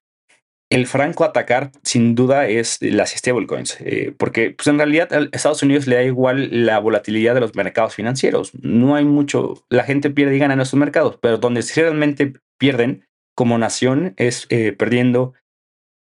El 0.76 0.88
franco 0.88 1.24
atacar, 1.24 1.72
sin 1.84 2.16
duda, 2.16 2.48
es 2.48 2.80
las 2.82 3.12
stablecoins, 3.12 3.78
eh, 3.80 4.14
porque 4.18 4.52
pues 4.52 4.68
en 4.68 4.78
realidad 4.78 5.14
a 5.14 5.30
Estados 5.32 5.64
Unidos 5.64 5.88
le 5.88 5.96
da 5.96 6.04
igual 6.04 6.66
la 6.66 6.80
volatilidad 6.80 7.34
de 7.34 7.40
los 7.40 7.56
mercados 7.56 7.96
financieros. 7.96 8.52
No 8.62 8.96
hay 8.96 9.06
mucho, 9.06 9.64
la 9.70 9.86
gente 9.86 10.10
pierde 10.10 10.36
y 10.36 10.40
gana 10.40 10.54
en 10.54 10.60
estos 10.60 10.78
mercados, 10.78 11.18
pero 11.22 11.38
donde 11.38 11.64
realmente 11.76 12.34
pierden 12.58 13.06
como 13.36 13.58
nación 13.58 14.16
es 14.18 14.48
perdiendo 14.78 15.34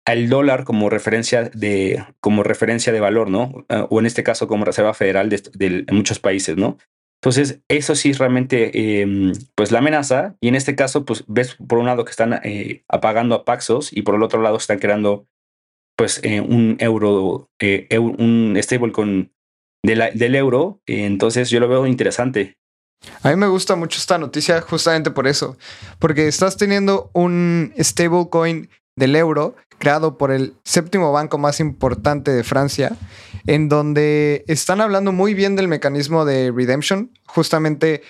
al 0.06 0.28
dólar 0.28 0.64
como 0.64 0.88
referencia 0.88 1.50
de, 1.52 2.04
como 2.20 2.44
referencia 2.44 2.92
de 2.92 3.00
valor, 3.00 3.28
¿no? 3.28 3.66
Ah, 3.68 3.86
o 3.90 3.98
en 3.98 4.06
este 4.06 4.22
caso 4.22 4.46
como 4.46 4.64
Reserva 4.64 4.94
Federal 4.94 5.28
de, 5.28 5.84
muchos 5.90 6.20
países, 6.20 6.56
¿no? 6.56 6.78
Entonces, 7.22 7.60
eso 7.68 7.94
sí 7.94 8.10
es 8.10 8.18
realmente, 8.18 9.00
em, 9.00 9.32
pues, 9.54 9.72
la 9.72 9.78
amenaza. 9.78 10.36
Y 10.40 10.48
en 10.48 10.54
este 10.54 10.76
caso, 10.76 11.04
pues, 11.04 11.24
ves 11.26 11.56
por 11.66 11.78
un 11.78 11.86
lado 11.86 12.04
que 12.04 12.10
están 12.10 12.40
eh, 12.44 12.84
apagando 12.88 13.34
a 13.34 13.44
Paxos 13.44 13.92
y 13.92 14.02
por 14.02 14.14
el 14.14 14.22
otro 14.22 14.42
lado 14.42 14.56
están 14.56 14.78
creando, 14.78 15.26
pues, 15.96 16.20
eh, 16.22 16.40
un 16.40 16.76
euro, 16.78 17.48
eh, 17.60 17.98
un 17.98 18.56
stable 18.58 18.92
con 18.92 19.32
del 19.82 20.34
euro. 20.34 20.80
entonces, 20.86 21.48
yo 21.48 21.60
lo 21.60 21.68
veo 21.68 21.86
interesante. 21.86 22.56
A 23.22 23.30
mí 23.30 23.36
me 23.36 23.46
gusta 23.46 23.76
mucho 23.76 23.98
esta 23.98 24.18
noticia 24.18 24.60
justamente 24.60 25.12
por 25.12 25.28
eso, 25.28 25.56
porque 26.00 26.26
estás 26.26 26.56
teniendo 26.56 27.10
un 27.12 27.72
stablecoin 27.78 28.68
del 28.96 29.14
euro 29.14 29.54
creado 29.78 30.16
por 30.16 30.30
el 30.30 30.54
séptimo 30.64 31.12
banco 31.12 31.38
más 31.38 31.60
importante 31.60 32.32
de 32.32 32.42
Francia, 32.42 32.96
en 33.46 33.68
donde 33.68 34.44
están 34.48 34.80
hablando 34.80 35.12
muy 35.12 35.34
bien 35.34 35.56
del 35.56 35.68
mecanismo 35.68 36.24
de 36.24 36.52
redemption. 36.52 37.12
Justamente, 37.26 38.02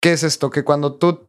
¿qué 0.00 0.12
es 0.12 0.22
esto? 0.22 0.50
Que 0.50 0.64
cuando 0.64 0.94
tú 0.94 1.28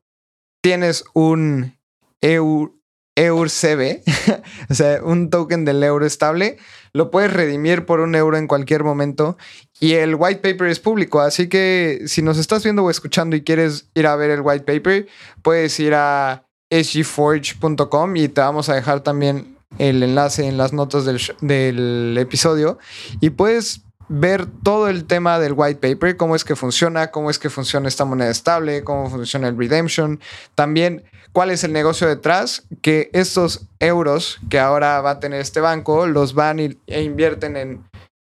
tienes 0.61 1.03
un 1.13 1.77
EUR, 2.21 2.73
EURCB, 3.15 4.01
o 4.69 4.73
sea, 4.73 5.03
un 5.03 5.29
token 5.29 5.65
del 5.65 5.83
euro 5.83 6.05
estable, 6.05 6.57
lo 6.93 7.11
puedes 7.11 7.33
redimir 7.33 7.85
por 7.85 7.99
un 7.99 8.15
euro 8.15 8.37
en 8.37 8.47
cualquier 8.47 8.83
momento 8.83 9.37
y 9.79 9.93
el 9.93 10.15
white 10.15 10.41
paper 10.41 10.67
es 10.67 10.79
público, 10.79 11.19
así 11.19 11.49
que 11.49 12.03
si 12.05 12.21
nos 12.21 12.37
estás 12.37 12.63
viendo 12.63 12.83
o 12.83 12.89
escuchando 12.89 13.35
y 13.35 13.43
quieres 13.43 13.89
ir 13.95 14.07
a 14.07 14.15
ver 14.15 14.31
el 14.31 14.41
white 14.41 14.65
paper, 14.65 15.07
puedes 15.41 15.77
ir 15.79 15.93
a 15.95 16.47
sgforge.com 16.71 18.15
y 18.15 18.29
te 18.29 18.41
vamos 18.41 18.69
a 18.69 18.75
dejar 18.75 19.01
también 19.01 19.57
el 19.77 20.03
enlace 20.03 20.47
en 20.47 20.57
las 20.57 20.73
notas 20.73 21.05
del, 21.05 22.17
episodio 22.17 22.77
y 23.19 23.31
puedes 23.31 23.81
ver 24.09 24.45
todo 24.45 24.89
el 24.89 25.05
tema 25.05 25.39
del 25.39 25.53
white 25.55 25.79
paper, 25.79 26.17
cómo 26.17 26.35
es 26.35 26.43
que 26.43 26.55
funciona, 26.55 27.11
cómo 27.11 27.29
es 27.29 27.39
que 27.39 27.49
funciona 27.49 27.87
esta 27.87 28.03
moneda 28.03 28.29
estable, 28.29 28.83
cómo 28.83 29.09
funciona 29.09 29.47
el 29.47 29.57
redemption, 29.57 30.19
también 30.53 31.03
cuál 31.31 31.49
es 31.49 31.63
el 31.63 31.71
negocio 31.71 32.07
detrás, 32.07 32.63
que 32.81 33.09
estos 33.13 33.67
euros 33.79 34.39
que 34.49 34.59
ahora 34.59 34.99
va 35.01 35.11
a 35.11 35.19
tener 35.19 35.39
este 35.39 35.61
banco 35.61 36.07
los 36.07 36.33
van 36.33 36.59
e 36.59 37.01
invierten 37.01 37.55
en, 37.55 37.89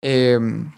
em, 0.02 0.72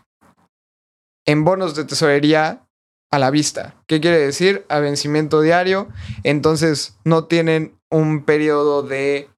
en 1.27 1.45
bonos 1.45 1.75
de 1.75 1.85
tesorería 1.85 2.65
a 3.11 3.19
la 3.19 3.31
vista. 3.31 3.77
¿Qué 3.87 4.01
quiere 4.01 4.19
decir? 4.19 4.65
A 4.69 4.81
vencimiento 4.81 5.41
diario. 5.41 5.89
Entonces 6.25 6.97
no 7.05 7.25
tienen 7.25 7.79
un 7.91 8.25
periodo 8.25 8.83
de 8.83 9.29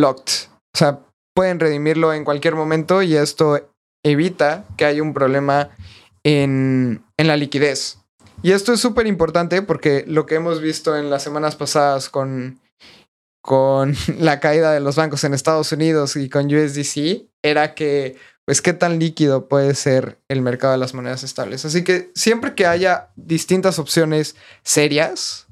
locked. 0.00 0.48
O 0.74 0.78
sea, 0.78 1.00
pueden 1.34 1.60
redimirlo 1.60 2.12
en 2.12 2.24
cualquier 2.24 2.54
momento 2.54 3.02
y 3.02 3.16
esto 3.16 3.70
evita 4.04 4.64
que 4.76 4.84
haya 4.84 5.02
un 5.02 5.14
problema 5.14 5.70
en, 6.24 7.04
en 7.16 7.26
la 7.26 7.36
liquidez. 7.36 7.98
Y 8.42 8.52
esto 8.52 8.72
es 8.72 8.80
súper 8.80 9.06
importante 9.06 9.62
porque 9.62 10.04
lo 10.06 10.26
que 10.26 10.36
hemos 10.36 10.60
visto 10.60 10.96
en 10.96 11.10
las 11.10 11.22
semanas 11.22 11.56
pasadas 11.56 12.08
con, 12.08 12.60
con 13.42 13.94
la 14.18 14.40
caída 14.40 14.72
de 14.72 14.80
los 14.80 14.96
bancos 14.96 15.24
en 15.24 15.34
Estados 15.34 15.72
Unidos 15.72 16.16
y 16.16 16.28
con 16.28 16.46
USDC 16.46 17.28
era 17.42 17.74
que, 17.74 18.16
pues, 18.46 18.62
qué 18.62 18.72
tan 18.72 18.98
líquido 18.98 19.48
puede 19.48 19.74
ser 19.74 20.18
el 20.28 20.42
mercado 20.42 20.72
de 20.72 20.78
las 20.78 20.94
monedas 20.94 21.22
estables. 21.22 21.64
Así 21.64 21.84
que 21.84 22.10
siempre 22.14 22.54
que 22.54 22.66
haya 22.66 23.10
distintas 23.16 23.78
opciones 23.78 24.36
serias, 24.62 25.46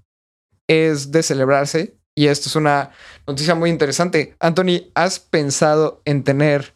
es 0.68 1.10
de 1.10 1.22
celebrarse. 1.22 1.94
Y 2.14 2.26
esto 2.26 2.48
es 2.48 2.56
una 2.56 2.90
noticia 3.28 3.54
muy 3.54 3.70
interesante. 3.70 4.34
Anthony, 4.40 4.90
¿has 4.94 5.20
pensado 5.20 6.00
en 6.04 6.24
tener 6.24 6.74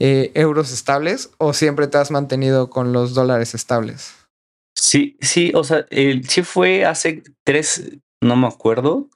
eh, 0.00 0.32
euros 0.34 0.72
estables 0.72 1.30
o 1.38 1.52
siempre 1.52 1.86
te 1.86 1.96
has 1.98 2.10
mantenido 2.10 2.68
con 2.68 2.92
los 2.92 3.14
dólares 3.14 3.54
estables? 3.54 4.14
Sí, 4.76 5.16
sí, 5.20 5.52
o 5.54 5.62
sea, 5.62 5.86
sí 5.90 6.42
fue 6.42 6.84
hace 6.84 7.22
tres, 7.44 7.92
no 8.20 8.36
me 8.36 8.48
acuerdo, 8.48 9.08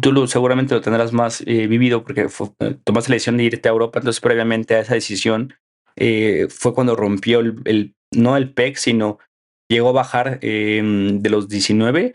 tú 0.00 0.12
lo, 0.12 0.26
seguramente 0.28 0.74
lo 0.74 0.80
tendrás 0.80 1.12
más 1.12 1.42
eh, 1.46 1.66
vivido 1.66 2.04
porque 2.04 2.28
eh, 2.60 2.76
tomaste 2.84 3.10
la 3.10 3.16
decisión 3.16 3.36
de 3.36 3.44
irte 3.44 3.68
a 3.68 3.72
Europa, 3.72 3.98
entonces 3.98 4.20
previamente 4.20 4.76
a 4.76 4.80
esa 4.80 4.94
decisión 4.94 5.54
fue 5.96 6.74
cuando 6.74 6.96
rompió 6.96 7.38
el, 7.40 7.94
no 8.12 8.36
el 8.36 8.52
PEC, 8.52 8.76
sino 8.76 9.18
llegó 9.70 9.90
a 9.90 9.92
bajar 9.92 10.38
em, 10.42 11.20
de 11.20 11.30
los 11.30 11.48
19. 11.48 12.14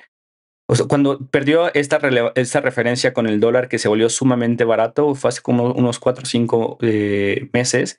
O 0.71 0.75
sea, 0.75 0.85
cuando 0.85 1.17
perdió 1.17 1.73
esta, 1.73 1.99
esta 2.35 2.61
referencia 2.61 3.11
con 3.11 3.25
el 3.25 3.39
dólar 3.39 3.69
que 3.69 3.79
se 3.79 3.87
volvió 3.87 4.07
sumamente 4.07 4.65
barato, 4.65 5.15
fue 5.15 5.29
hace 5.29 5.41
como 5.41 5.73
unos 5.73 5.97
4 5.97 6.21
o 6.21 6.25
5 6.27 6.77
meses, 7.51 7.97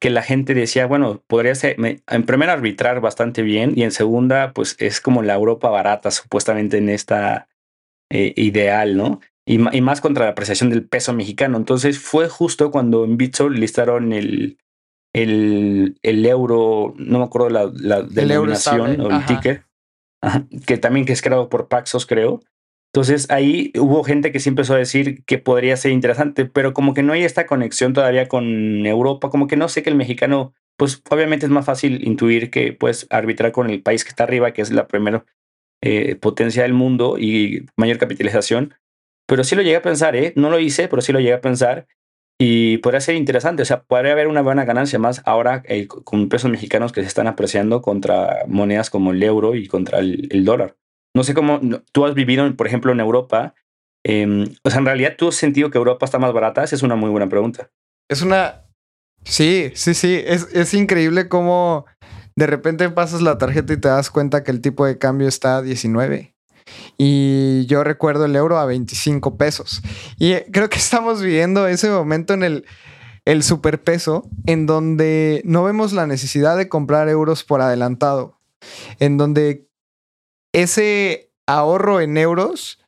que 0.00 0.08
la 0.08 0.22
gente 0.22 0.54
decía, 0.54 0.86
bueno, 0.86 1.20
podría 1.26 1.56
ser, 1.56 1.76
en 1.80 2.22
primera 2.22 2.52
arbitrar 2.52 3.00
bastante 3.00 3.42
bien 3.42 3.72
y 3.74 3.82
en 3.82 3.90
segunda, 3.90 4.52
pues 4.52 4.76
es 4.78 5.00
como 5.00 5.22
la 5.22 5.34
Europa 5.34 5.68
barata 5.68 6.12
supuestamente 6.12 6.78
en 6.78 6.90
esta 6.90 7.48
eh, 8.08 8.32
ideal, 8.36 8.96
¿no? 8.96 9.20
Y, 9.44 9.58
más 9.58 10.00
contra 10.00 10.26
la 10.26 10.30
apreciación 10.30 10.70
del 10.70 10.86
peso 10.86 11.12
mexicano. 11.12 11.56
Entonces 11.56 11.98
fue 11.98 12.28
justo 12.28 12.70
cuando 12.70 13.04
en 13.04 13.16
Bitso 13.16 13.48
listaron 13.48 14.12
el, 14.12 14.58
el, 15.12 15.98
el 16.02 16.24
euro, 16.24 16.94
no 16.98 17.18
me 17.18 17.24
acuerdo 17.24 17.50
la, 17.50 17.72
la 17.74 18.02
denominación 18.02 19.00
o 19.00 19.10
el 19.10 19.26
ticker, 19.26 19.64
que 20.66 20.78
también 20.78 21.06
que 21.06 21.12
es 21.12 21.22
creado 21.22 21.48
por 21.48 21.68
Paxos, 21.68 22.06
creo. 22.06 22.40
Entonces 22.94 23.30
ahí 23.30 23.72
hubo 23.78 24.04
gente 24.04 24.32
que 24.32 24.40
sí 24.40 24.50
empezó 24.50 24.74
a 24.74 24.78
decir 24.78 25.24
que 25.24 25.38
podría 25.38 25.76
ser 25.76 25.92
interesante, 25.92 26.44
pero 26.44 26.74
como 26.74 26.92
que 26.92 27.02
no 27.02 27.14
hay 27.14 27.24
esta 27.24 27.46
conexión 27.46 27.94
todavía 27.94 28.28
con 28.28 28.86
Europa, 28.86 29.30
como 29.30 29.46
que 29.46 29.56
no 29.56 29.68
sé 29.68 29.82
que 29.82 29.88
el 29.88 29.96
mexicano, 29.96 30.52
pues 30.76 31.02
obviamente 31.10 31.46
es 31.46 31.50
más 31.50 31.64
fácil 31.64 32.06
intuir 32.06 32.50
que 32.50 32.74
puedes 32.74 33.06
arbitrar 33.08 33.52
con 33.52 33.70
el 33.70 33.82
país 33.82 34.04
que 34.04 34.10
está 34.10 34.24
arriba, 34.24 34.52
que 34.52 34.60
es 34.60 34.70
la 34.70 34.88
primera 34.88 35.24
eh, 35.80 36.16
potencia 36.16 36.64
del 36.64 36.74
mundo 36.74 37.16
y 37.18 37.66
mayor 37.76 37.96
capitalización. 37.96 38.74
Pero 39.26 39.42
sí 39.42 39.56
lo 39.56 39.62
llegué 39.62 39.76
a 39.76 39.82
pensar, 39.82 40.14
¿eh? 40.14 40.34
No 40.36 40.50
lo 40.50 40.58
hice, 40.58 40.88
pero 40.88 41.00
sí 41.00 41.12
lo 41.12 41.20
llegué 41.20 41.32
a 41.32 41.40
pensar. 41.40 41.86
Y 42.38 42.78
podría 42.78 43.00
ser 43.00 43.14
interesante, 43.14 43.62
o 43.62 43.64
sea, 43.64 43.82
podría 43.82 44.12
haber 44.12 44.26
una 44.26 44.42
buena 44.42 44.64
ganancia 44.64 44.98
más 44.98 45.22
ahora 45.26 45.62
eh, 45.66 45.86
con 45.86 46.28
pesos 46.28 46.50
mexicanos 46.50 46.92
que 46.92 47.02
se 47.02 47.06
están 47.06 47.28
apreciando 47.28 47.82
contra 47.82 48.44
monedas 48.48 48.90
como 48.90 49.12
el 49.12 49.22
euro 49.22 49.54
y 49.54 49.68
contra 49.68 49.98
el, 50.00 50.44
dólar. 50.44 50.76
No 51.14 51.24
sé 51.24 51.34
cómo 51.34 51.60
tú 51.92 52.04
has 52.04 52.14
vivido, 52.14 52.56
por 52.56 52.66
ejemplo, 52.66 52.90
en 52.90 53.00
Europa. 53.00 53.54
Em, 54.04 54.46
o 54.64 54.70
sea, 54.70 54.80
en 54.80 54.86
realidad 54.86 55.14
tú 55.16 55.28
has 55.28 55.36
sentido 55.36 55.70
que 55.70 55.78
Europa 55.78 56.04
está 56.04 56.18
más 56.18 56.32
barata. 56.32 56.64
Esa 56.64 56.74
es 56.74 56.82
una 56.82 56.96
muy 56.96 57.10
buena 57.10 57.28
pregunta. 57.28 57.70
Es 58.10 58.22
una. 58.22 58.64
Sí, 59.24 59.70
sí, 59.74 59.94
sí. 59.94 60.20
Es, 60.24 60.48
es 60.52 60.74
increíble 60.74 61.28
cómo 61.28 61.86
de 62.34 62.46
repente 62.46 62.88
pasas 62.90 63.20
la 63.20 63.38
tarjeta 63.38 63.72
y 63.72 63.76
te 63.76 63.88
das 63.88 64.10
cuenta 64.10 64.42
que 64.42 64.50
el 64.50 64.60
tipo 64.60 64.86
de 64.86 64.98
cambio 64.98 65.28
está 65.28 65.58
a 65.58 65.62
19. 65.62 66.31
Y 66.98 67.66
yo 67.66 67.84
recuerdo 67.84 68.24
el 68.24 68.36
euro 68.36 68.58
a 68.58 68.66
25 68.66 69.36
pesos. 69.36 69.82
Y 70.18 70.34
creo 70.52 70.68
que 70.68 70.78
estamos 70.78 71.20
viviendo 71.20 71.66
ese 71.66 71.90
momento 71.90 72.34
en 72.34 72.42
el, 72.42 72.64
el 73.24 73.42
superpeso, 73.42 74.28
en 74.46 74.66
donde 74.66 75.42
no 75.44 75.64
vemos 75.64 75.92
la 75.92 76.06
necesidad 76.06 76.56
de 76.56 76.68
comprar 76.68 77.08
euros 77.08 77.44
por 77.44 77.60
adelantado, 77.60 78.38
en 78.98 79.16
donde 79.16 79.68
ese 80.52 81.30
ahorro 81.46 82.00
en 82.00 82.16
euros 82.16 82.78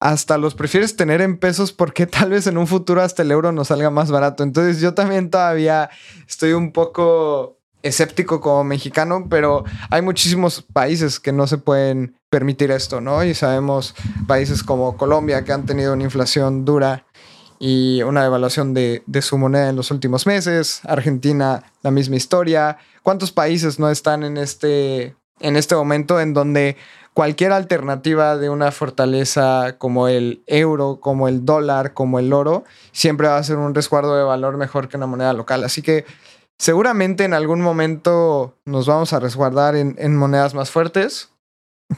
hasta 0.00 0.38
los 0.38 0.54
prefieres 0.54 0.96
tener 0.96 1.20
en 1.20 1.38
pesos 1.38 1.72
porque 1.72 2.06
tal 2.06 2.30
vez 2.30 2.46
en 2.46 2.58
un 2.58 2.66
futuro 2.66 3.02
hasta 3.02 3.22
el 3.22 3.30
euro 3.30 3.52
nos 3.52 3.68
salga 3.68 3.90
más 3.90 4.10
barato. 4.10 4.42
Entonces 4.42 4.80
yo 4.80 4.94
también 4.94 5.30
todavía 5.30 5.90
estoy 6.26 6.52
un 6.52 6.72
poco 6.72 7.57
escéptico 7.82 8.40
como 8.40 8.64
mexicano, 8.64 9.26
pero 9.28 9.64
hay 9.90 10.02
muchísimos 10.02 10.62
países 10.72 11.20
que 11.20 11.32
no 11.32 11.46
se 11.46 11.58
pueden 11.58 12.16
permitir 12.30 12.70
esto, 12.70 13.00
¿no? 13.00 13.24
Y 13.24 13.34
sabemos 13.34 13.94
países 14.26 14.62
como 14.62 14.96
Colombia 14.96 15.44
que 15.44 15.52
han 15.52 15.66
tenido 15.66 15.92
una 15.92 16.04
inflación 16.04 16.64
dura 16.64 17.04
y 17.58 18.02
una 18.02 18.22
devaluación 18.22 18.74
de, 18.74 19.02
su 19.20 19.38
moneda 19.38 19.68
en 19.68 19.76
los 19.76 19.90
últimos 19.90 20.26
meses, 20.26 20.80
Argentina 20.84 21.64
la 21.82 21.90
misma 21.90 22.16
historia. 22.16 22.78
¿Cuántos 23.02 23.32
países 23.32 23.78
no 23.78 23.90
están 23.90 24.22
en 24.22 24.36
este, 24.36 25.16
en 25.40 25.56
este 25.56 25.74
momento 25.74 26.20
en 26.20 26.34
donde 26.34 26.76
cualquier 27.14 27.52
alternativa 27.52 28.36
de 28.36 28.48
una 28.48 28.70
fortaleza 28.70 29.76
como 29.78 30.06
el 30.06 30.42
euro, 30.46 31.00
como 31.00 31.26
el 31.26 31.44
dólar, 31.44 31.94
como 31.94 32.20
el 32.20 32.32
oro, 32.32 32.64
siempre 32.92 33.26
va 33.26 33.38
a 33.38 33.42
ser 33.42 33.56
un 33.56 33.74
resguardo 33.74 34.16
de 34.16 34.22
valor 34.22 34.56
mejor 34.56 34.88
que 34.88 34.96
una 34.96 35.06
moneda 35.06 35.32
local? 35.32 35.64
Así 35.64 35.82
que 35.82 36.04
Seguramente 36.58 37.24
en 37.24 37.34
algún 37.34 37.60
momento 37.60 38.56
nos 38.64 38.86
vamos 38.86 39.12
a 39.12 39.20
resguardar 39.20 39.76
en, 39.76 40.16
monedas 40.16 40.54
más 40.54 40.70
fuertes, 40.70 41.32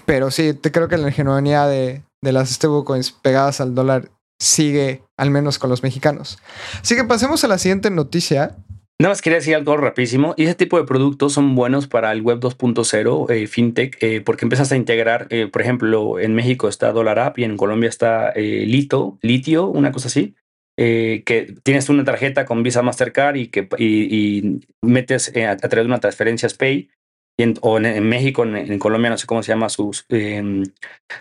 pero 0.05 0.31
sí, 0.31 0.53
te 0.53 0.71
creo 0.71 0.89
que 0.89 0.99
la 0.99 1.09
hegemonía 1.09 1.67
de, 1.67 2.03
de 2.23 2.33
las 2.33 2.51
stablecoins 2.51 3.11
pegadas 3.13 3.61
al 3.61 3.75
dólar 3.75 4.11
sigue, 4.39 5.03
al 5.17 5.31
menos 5.31 5.59
con 5.59 5.71
los 5.71 5.83
mexicanos. 5.83 6.39
Así 6.81 6.95
que 6.95 7.05
pasemos 7.05 7.43
a 7.45 7.49
la 7.49 7.59
siguiente 7.59 7.91
noticia. 7.91 8.57
Nada 9.01 9.13
más 9.13 9.23
quería 9.23 9.39
decir 9.39 9.55
algo 9.55 9.79
rapidísimo. 9.79 10.35
Y 10.37 10.45
ese 10.45 10.55
tipo 10.55 10.79
de 10.79 10.85
productos 10.85 11.33
son 11.33 11.55
buenos 11.55 11.87
para 11.87 12.13
el 12.13 12.21
web 12.21 12.39
2.0, 12.39 13.31
eh, 13.31 13.47
fintech, 13.47 13.97
eh, 14.03 14.21
porque 14.21 14.45
empiezas 14.45 14.73
a 14.73 14.77
integrar, 14.77 15.27
eh, 15.31 15.47
por 15.47 15.63
ejemplo, 15.63 16.19
en 16.19 16.35
México 16.35 16.69
está 16.69 16.93
Dollar 16.93 17.19
App 17.19 17.39
y 17.39 17.45
en 17.45 17.57
Colombia 17.57 17.89
está 17.89 18.35
Lito, 18.35 19.19
Litio, 19.23 19.69
una 19.69 19.91
cosa 19.91 20.09
así. 20.09 20.35
Eh, 20.83 21.25
que 21.27 21.55
tienes 21.63 21.91
una 21.91 22.05
tarjeta 22.05 22.47
con 22.47 22.63
Visa 22.63 22.81
Mastercard 22.81 23.37
y 23.37 23.49
que 23.49 23.69
metes 24.81 25.31
eh, 25.37 25.47
a, 25.47 25.55
través 25.59 25.85
de 25.85 25.89
una 25.89 26.01
transferencia 26.01 26.49
Pay, 26.59 26.89
y 27.39 27.55
o 27.61 27.77
en, 27.77 28.09
México, 28.09 28.45
en, 28.45 28.79
Colombia, 28.79 29.11
no 29.11 29.19
sé 29.19 29.27
cómo 29.27 29.43
se 29.43 29.53
llama 29.53 29.69
su, 29.69 29.95
em, 30.09 30.65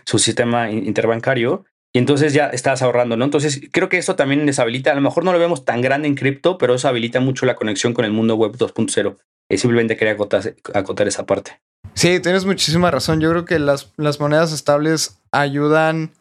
su 0.05 0.17
sistema 0.17 0.71
interbancario, 0.71 1.65
y 1.93 1.99
entonces 1.99 2.31
ya 2.31 2.47
estás 2.47 2.81
ahorrando, 2.81 3.17
¿no? 3.17 3.25
Entonces 3.25 3.59
creo 3.73 3.89
que 3.89 3.97
eso 3.97 4.15
también 4.15 4.45
deshabilita, 4.45 4.93
a 4.93 4.95
lo 4.95 5.01
mejor 5.01 5.25
no 5.25 5.33
lo 5.33 5.39
vemos 5.39 5.65
tan 5.65 5.81
grande 5.81 6.07
en 6.07 6.15
cripto, 6.15 6.57
pero 6.57 6.75
eso 6.75 6.87
habilita 6.87 7.19
mucho 7.19 7.45
la 7.45 7.57
conexión 7.57 7.93
con 7.93 8.05
el 8.05 8.13
mundo 8.13 8.35
web 8.37 8.53
2.0. 8.53 9.17
Y 9.51 9.57
simplemente 9.57 9.97
quería 9.97 10.13
acotar, 10.13 10.53
acotar, 10.73 11.05
esa 11.09 11.25
parte. 11.25 11.59
Sí, 11.95 12.21
tienes 12.21 12.45
muchísima 12.45 12.91
razón. 12.91 13.19
Yo 13.19 13.29
creo 13.31 13.43
que 13.43 13.59
las, 13.59 13.91
las 13.97 14.21
monedas 14.21 14.53
estables 14.53 15.19
ayudan 15.33 16.11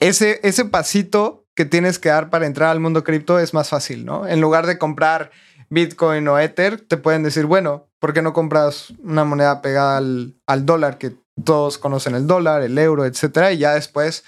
ese, 0.00 0.40
ese 0.42 0.66
pasito 0.66 1.39
que 1.60 1.66
tienes 1.66 1.98
que 1.98 2.08
dar 2.08 2.30
para 2.30 2.46
entrar 2.46 2.70
al 2.70 2.80
mundo 2.80 3.04
cripto 3.04 3.38
es 3.38 3.52
más 3.52 3.68
fácil, 3.68 4.06
¿no? 4.06 4.26
En 4.26 4.40
lugar 4.40 4.66
de 4.66 4.78
comprar 4.78 5.30
Bitcoin 5.68 6.26
o 6.26 6.38
Ether, 6.38 6.80
te 6.80 6.96
pueden 6.96 7.22
decir, 7.22 7.44
bueno, 7.44 7.86
¿por 7.98 8.14
qué 8.14 8.22
no 8.22 8.32
compras 8.32 8.94
una 9.02 9.24
moneda 9.24 9.60
pegada 9.60 9.98
al, 9.98 10.64
dólar 10.64 10.96
que 10.96 11.16
todos 11.44 11.76
conocen 11.76 12.14
el 12.14 12.26
dólar, 12.26 12.62
el 12.62 12.78
euro, 12.78 13.04
etcétera? 13.04 13.52
Y 13.52 13.58
ya 13.58 13.74
después 13.74 14.24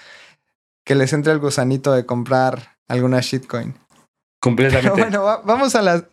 que 0.85 0.95
les 0.95 1.15
entre 1.15 1.33
el 1.33 1.39
gusanito 1.39 1.95
de 1.95 2.05
comprar 2.05 2.77
alguna 2.87 3.21
shitcoin. 3.23 3.77
Completamente. 4.39 4.91
bueno, 5.01 5.25
vamos 5.43 5.75
a 5.75 5.81
la, 5.81 6.05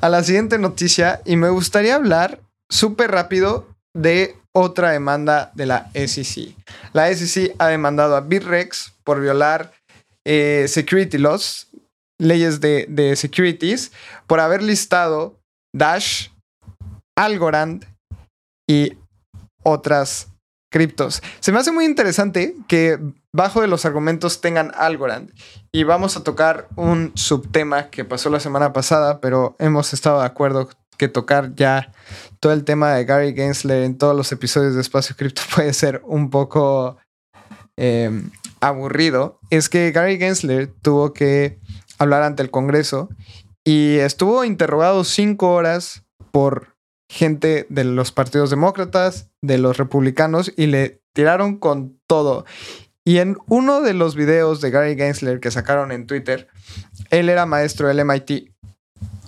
a 0.00 0.08
la 0.08 0.22
siguiente 0.22 0.56
noticia 0.56 1.20
y 1.24 1.34
me 1.34 1.48
gustaría 1.48 1.96
hablar 1.96 2.38
súper 2.68 3.10
rápido 3.10 3.66
de 3.92 4.36
otra 4.52 4.92
demanda 4.92 5.50
de 5.56 5.66
la 5.66 5.90
SEC. 5.94 6.54
La 6.92 7.12
SEC 7.12 7.56
ha 7.58 7.66
demandado 7.66 8.14
a 8.14 8.20
Bitrex 8.20 8.92
por 9.02 9.20
violar 9.20 9.72
eh, 10.26 10.66
security 10.68 11.18
laws, 11.18 11.68
leyes 12.20 12.60
de, 12.60 13.14
securities, 13.16 13.92
por 14.26 14.40
haber 14.40 14.62
listado 14.62 15.38
Dash, 15.74 16.28
Algorand 17.16 17.84
y 18.68 18.96
otras 19.64 20.28
criptos. 20.70 21.22
Se 21.40 21.52
me 21.52 21.58
hace 21.58 21.72
muy 21.72 21.84
interesante 21.84 22.54
que 22.66 22.98
bajo 23.34 23.60
de 23.60 23.68
los 23.68 23.84
argumentos 23.84 24.40
tengan 24.40 24.72
Algorand 24.74 25.32
y 25.72 25.84
vamos 25.84 26.16
a 26.16 26.24
tocar 26.24 26.68
un 26.76 27.12
subtema 27.14 27.90
que 27.90 28.04
pasó 28.04 28.30
la 28.30 28.40
semana 28.40 28.72
pasada, 28.72 29.20
pero 29.20 29.56
hemos 29.58 29.92
estado 29.92 30.20
de 30.20 30.26
acuerdo 30.26 30.68
que 30.98 31.08
tocar 31.08 31.54
ya 31.54 31.92
todo 32.40 32.52
el 32.52 32.64
tema 32.64 32.92
de 32.92 33.04
Gary 33.04 33.34
Gensler 33.34 33.84
en 33.84 33.96
todos 33.96 34.16
los 34.16 34.32
episodios 34.32 34.74
de 34.74 34.80
Espacio 34.80 35.16
Cripto 35.16 35.42
puede 35.54 35.72
ser 35.72 36.02
un 36.04 36.28
poco 36.28 36.98
em, 37.78 38.30
aburrido, 38.60 39.38
es 39.50 39.68
que 39.68 39.90
Gary 39.92 40.18
Gensler 40.18 40.66
tuvo 40.82 41.12
que 41.12 41.58
hablar 41.98 42.22
ante 42.22 42.42
el 42.42 42.50
Congreso 42.50 43.08
y 43.64 43.96
estuvo 43.98 44.44
interrogado 44.44 45.04
cinco 45.04 45.52
horas 45.52 46.04
por 46.30 46.76
gente 47.08 47.66
de 47.68 47.84
los 47.84 48.12
partidos 48.12 48.50
demócratas, 48.50 49.30
de 49.42 49.58
los 49.58 49.76
republicanos 49.76 50.52
y 50.56 50.66
le 50.66 51.00
tiraron 51.14 51.56
con 51.56 51.98
todo. 52.06 52.44
Y 53.04 53.18
en 53.18 53.38
uno 53.46 53.80
de 53.80 53.94
los 53.94 54.16
videos 54.16 54.60
de 54.60 54.70
Gary 54.70 54.96
Gensler 54.96 55.40
que 55.40 55.50
sacaron 55.50 55.92
en 55.92 56.06
Twitter, 56.06 56.48
él 57.10 57.28
era 57.28 57.46
maestro 57.46 57.88
del 57.88 58.04
MIT 58.04 58.30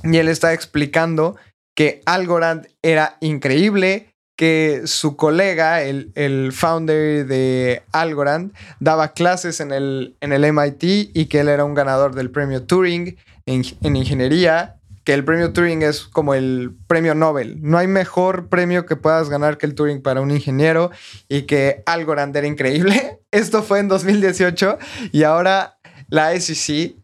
y 0.03 0.17
él 0.17 0.29
está 0.29 0.53
explicando 0.53 1.37
que 1.75 2.03
Algorand 2.05 2.69
era 2.83 3.17
increíble, 3.21 4.10
que 4.41 4.85
su 4.87 5.17
colega, 5.17 5.83
el, 5.83 6.13
el, 6.15 6.53
founder 6.53 7.27
de 7.27 7.83
Algorand, 7.93 8.55
daba 8.79 9.13
clases 9.13 9.61
en 9.61 9.71
el, 9.71 10.17
en 10.23 10.33
el 10.33 10.51
MIT 10.51 11.11
y 11.13 11.27
que 11.27 11.41
él 11.41 11.51
era 11.51 11.67
un 11.67 11.75
ganador 11.75 12.15
del 12.15 12.31
premio 12.31 12.63
Turing 12.63 13.19
en, 13.45 13.63
en 13.83 13.97
ingeniería 13.97 14.77
que 15.05 15.13
el 15.13 15.27
premio 15.27 15.53
Turing 15.53 15.83
es 15.83 16.05
como 16.05 16.33
el 16.33 16.75
premio 16.87 17.15
Nobel. 17.15 17.59
No 17.61 17.77
hay 17.77 17.87
mejor 17.87 18.49
premio 18.49 18.87
que 18.87 18.97
puedas 18.97 19.29
ganar 19.29 19.59
que 19.59 19.67
el 19.67 19.75
Turing 19.75 20.01
para 20.01 20.23
un 20.23 20.31
ingeniero 20.31 20.91
y 21.29 21.43
que 21.43 21.83
Algorand 21.85 22.35
era 22.35 22.47
increíble. 22.47 23.21
Esto 23.31 23.63
fue 23.63 23.81
en 23.81 23.89
2018 23.89 24.79
y 25.13 25.25
ahora 25.25 25.77
la 26.09 26.33
SEC 26.41 26.95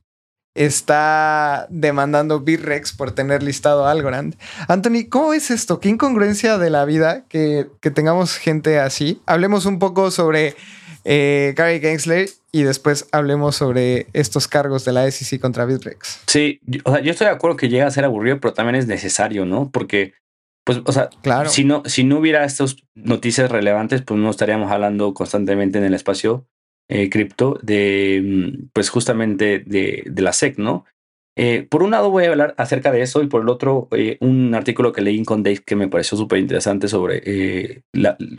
está 0.57 1.67
demandando 1.71 2.41
Bitrex 2.41 2.93
por 2.93 3.13
tener 3.13 3.43
listado 3.43 3.87
a 3.87 3.91
Algorand. 3.91 4.37
Anthony, 4.69 5.09
¿cómo 5.09 5.33
es 5.33 5.51
esto? 5.51 5.81
¿Qué 5.81 5.89
incongruencia 5.89 6.59
de 6.59 6.71
la 6.71 6.85
vida 6.85 7.25
que, 7.29 7.69
que 7.81 7.91
tengamos 7.91 8.37
gente 8.37 8.79
así? 8.81 9.21
Hablemos 9.27 9.67
un 9.67 9.79
poco 9.79 10.11
sobre 10.11 10.57
eh, 11.05 11.55
Gary 11.57 11.79
Gensler 11.81 12.29
y 12.51 12.63
después 12.63 13.07
hablemos 13.13 13.55
sobre 13.55 14.09
estos 14.13 14.49
cargos 14.49 14.85
de 14.85 14.93
la 14.93 15.11
SEC 15.11 15.41
contra 15.41 15.67
Bitrex. 15.67 16.23
Sí, 16.27 16.61
o 16.85 16.93
sea, 16.93 17.01
yo 17.01 17.13
estoy 17.13 17.27
de 17.27 17.33
acuerdo 17.33 17.57
que 17.57 17.69
llega 17.69 17.87
a 17.87 17.91
ser 17.91 18.05
aburrido, 18.05 18.41
pero 18.41 18.55
también 18.55 18.77
es 18.77 18.87
necesario, 18.87 19.45
¿no? 19.45 19.71
Porque, 19.71 20.15
pues, 20.65 20.81
o 20.85 20.93
sea, 20.93 21.11
claro. 21.23 21.49
si, 21.49 21.65
no, 21.65 21.83
si 21.85 22.03
no 22.03 22.19
hubiera 22.19 22.45
estas 22.45 22.77
noticias 22.95 23.51
relevantes, 23.51 24.03
pues 24.03 24.19
no 24.19 24.31
estaríamos 24.31 24.73
hablando 24.73 25.15
constantemente 25.15 25.79
en 25.79 25.85
el 25.85 25.95
espacio 25.95 26.47
eh, 26.89 27.11
cripto 27.11 27.59
de, 27.63 28.23
mm, 28.25 28.69
pues, 28.73 28.91
justamente 28.91 29.61
de, 29.61 30.05
de 30.07 30.23
la 30.23 30.33
SEC, 30.33 30.59
¿no? 30.59 30.85
Eh, 31.39 31.67
por 31.69 31.83
un 31.83 31.91
lado 31.91 32.11
voy 32.11 32.25
a 32.25 32.31
hablar 32.31 32.55
acerca 32.57 32.91
de 32.91 33.03
eso 33.03 33.23
y 33.23 33.27
por 33.27 33.43
el 33.43 33.51
otro 33.51 33.89
eh, 33.93 34.17
un 34.21 34.55
artículo 34.55 34.93
que 34.93 35.03
leí 35.03 35.19
en 35.19 35.27
Condex 35.27 35.61
que 35.61 35.77
me 35.77 35.87
pareció 35.87 36.17
súper 36.17 36.39
interesante 36.39 36.89
sobre 36.89 37.21
eh, 37.27 37.83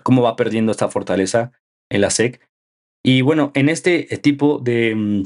cómo 0.02 0.24
va 0.24 0.36
perdiendo 0.36 0.72
esta 0.72 0.90
fortaleza 0.90 1.52
en 1.92 2.02
la 2.02 2.10
SEC. 2.10 2.42
Y 3.06 3.22
bueno, 3.22 3.52
en 3.54 3.70
este 3.70 4.04
tipo 4.18 4.58
de, 4.58 4.96
mm, 4.96 5.24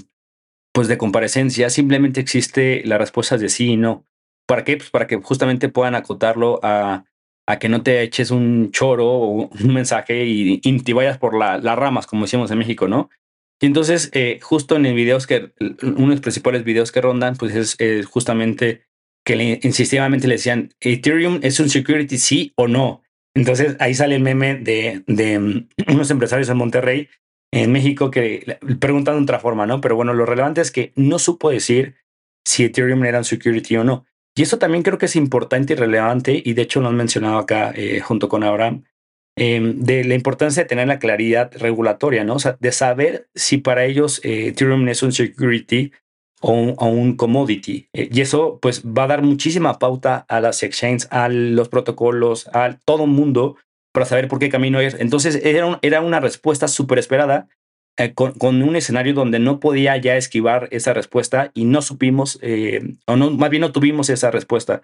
pues 0.74 0.90
de 0.90 0.98
comparecencia 0.98 1.70
simplemente 1.70 2.20
existe 2.20 2.84
la 2.86 2.98
respuesta 2.98 3.38
de 3.38 3.48
sí 3.48 3.72
y 3.72 3.78
no. 3.78 4.06
¿Para 4.46 4.66
qué? 4.66 4.76
Pues 4.76 4.90
para 4.90 5.08
que 5.08 5.16
justamente 5.16 5.70
puedan 5.70 5.96
acotarlo 5.96 6.60
a, 6.64 7.06
a 7.52 7.60
que 7.60 7.70
no 7.70 7.84
te 7.84 8.02
eches 8.02 8.32
un 8.32 8.72
choro 8.72 9.08
o 9.08 9.50
un 9.50 9.74
mensaje 9.74 10.26
y, 10.26 10.62
y 10.64 10.80
te 10.80 10.94
vayas 10.94 11.18
por 11.18 11.38
las 11.38 11.64
ramas, 11.64 12.08
como 12.08 12.24
decimos 12.24 12.50
en 12.52 12.58
México, 12.58 12.88
¿no? 12.88 13.10
Y 13.62 13.68
entonces, 13.68 14.10
eh, 14.14 14.40
justo 14.42 14.76
en 14.76 14.88
el 14.88 14.96
videos 14.96 15.28
que, 15.28 15.54
uno 15.84 16.08
de 16.08 16.16
los 16.16 16.22
principales 16.22 16.64
videos 16.64 16.92
que 16.92 17.02
rondan, 17.02 17.36
pues 17.36 17.78
es, 17.78 18.06
justamente 18.08 18.86
que 19.24 19.36
le, 19.36 19.60
insistivamente 19.62 20.28
le 20.28 20.36
decían, 20.36 20.74
Ethereum 20.80 21.40
es 21.44 21.60
un 21.60 21.70
security 21.70 22.18
sí 22.18 22.54
o 22.56 22.68
no. 22.68 23.04
Entonces 23.36 23.76
ahí 23.80 23.94
sale 23.94 24.16
el 24.16 24.24
meme 24.24 24.56
de, 24.56 25.04
de 25.06 25.40
mm, 25.40 25.70
unos 25.94 26.10
empresarios 26.10 26.50
en 26.50 26.58
Monterrey 26.58 27.08
en 27.54 27.72
México 27.72 28.10
que 28.10 28.58
preguntan 28.80 29.18
de 29.18 29.24
otra 29.24 29.40
forma, 29.40 29.68
¿no? 29.68 29.80
Pero 29.80 29.96
bueno, 29.96 30.14
lo 30.14 30.26
relevante 30.26 30.62
es 30.62 30.72
que 30.72 30.92
no 30.96 31.20
supo 31.20 31.52
decir 31.52 31.98
si 32.48 32.64
Ethereum 32.64 33.04
era 33.06 33.20
un 33.20 33.26
security 33.26 33.76
o 33.78 33.84
no. 33.84 34.06
Y 34.36 34.44
eso 34.44 34.58
también 34.58 34.84
creo 34.84 34.98
que 34.98 35.08
es 35.08 35.16
importante 35.16 35.74
y 35.74 35.76
relevante, 35.76 36.42
y 36.44 36.54
de 36.54 36.62
hecho 36.62 36.82
lo 36.82 36.88
han 36.88 36.96
mencionado 36.96 37.38
acá 37.38 37.72
eh, 37.76 38.00
junto 38.00 38.30
con 38.30 38.44
Abraham, 38.44 38.84
eh, 39.38 39.62
de 39.76 40.04
la 40.04 40.16
importancia 40.16 40.64
de 40.64 40.70
tener 40.70 40.88
la 40.88 41.00
claridad 41.00 41.52
regulatoria, 41.56 42.24
¿no? 42.24 42.36
O 42.36 42.40
sea, 42.40 42.58
de 42.60 42.72
saber 42.72 43.30
si 43.34 43.58
para 43.58 43.86
ellos 43.86 44.20
eh, 44.24 44.48
Ethereum 44.48 44.88
es 44.90 45.04
un 45.04 45.14
security 45.14 45.92
o 46.42 46.52
un, 46.52 46.76
o 46.78 46.88
un 46.88 47.16
commodity. 47.16 47.88
Eh, 47.94 48.10
y 48.12 48.22
eso 48.22 48.60
pues 48.62 48.84
va 48.84 49.06
a 49.06 49.08
dar 49.08 49.22
muchísima 49.22 49.80
pauta 49.80 50.26
a 50.28 50.42
las 50.42 50.64
exchanges, 50.64 51.08
a 51.12 51.30
los 51.30 51.70
protocolos, 51.70 52.50
a 52.54 52.78
todo 52.84 53.06
el 53.06 53.12
mundo 53.12 53.56
para 53.94 54.06
saber 54.06 54.28
por 54.28 54.40
qué 54.40 54.50
camino 54.50 54.82
ir. 54.82 54.98
Entonces 55.00 55.40
era, 55.44 55.80
era 55.82 56.02
una 56.02 56.20
respuesta 56.20 56.68
súper 56.68 57.00
esperada 57.00 57.48
eh, 57.98 58.14
con, 58.14 58.62
un 58.62 58.76
escenario 58.76 59.14
donde 59.14 59.40
no 59.40 59.60
podía 59.60 59.98
ya 59.98 60.16
esquivar 60.16 60.70
esa 60.72 60.94
respuesta 60.94 61.52
y 61.54 61.66
no 61.66 61.82
supimos, 61.82 62.40
eh, 62.42 62.96
o 63.06 63.18
no, 63.18 63.32
más 63.32 63.50
bien 63.50 63.62
no 63.62 63.72
tuvimos 63.72 64.10
esa 64.10 64.32
respuesta. 64.32 64.82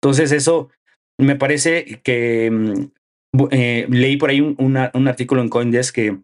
Entonces 0.00 0.32
eso 0.32 0.70
me 1.18 1.36
parece 1.36 2.00
que 2.02 2.50
mm, 2.50 3.44
eh, 3.50 3.86
leí 3.90 4.16
por 4.16 4.30
ahí 4.30 4.40
un, 4.40 4.56
un, 4.58 5.08
artículo 5.08 5.42
en 5.42 5.50
Coindesk 5.50 5.94
que 5.94 6.18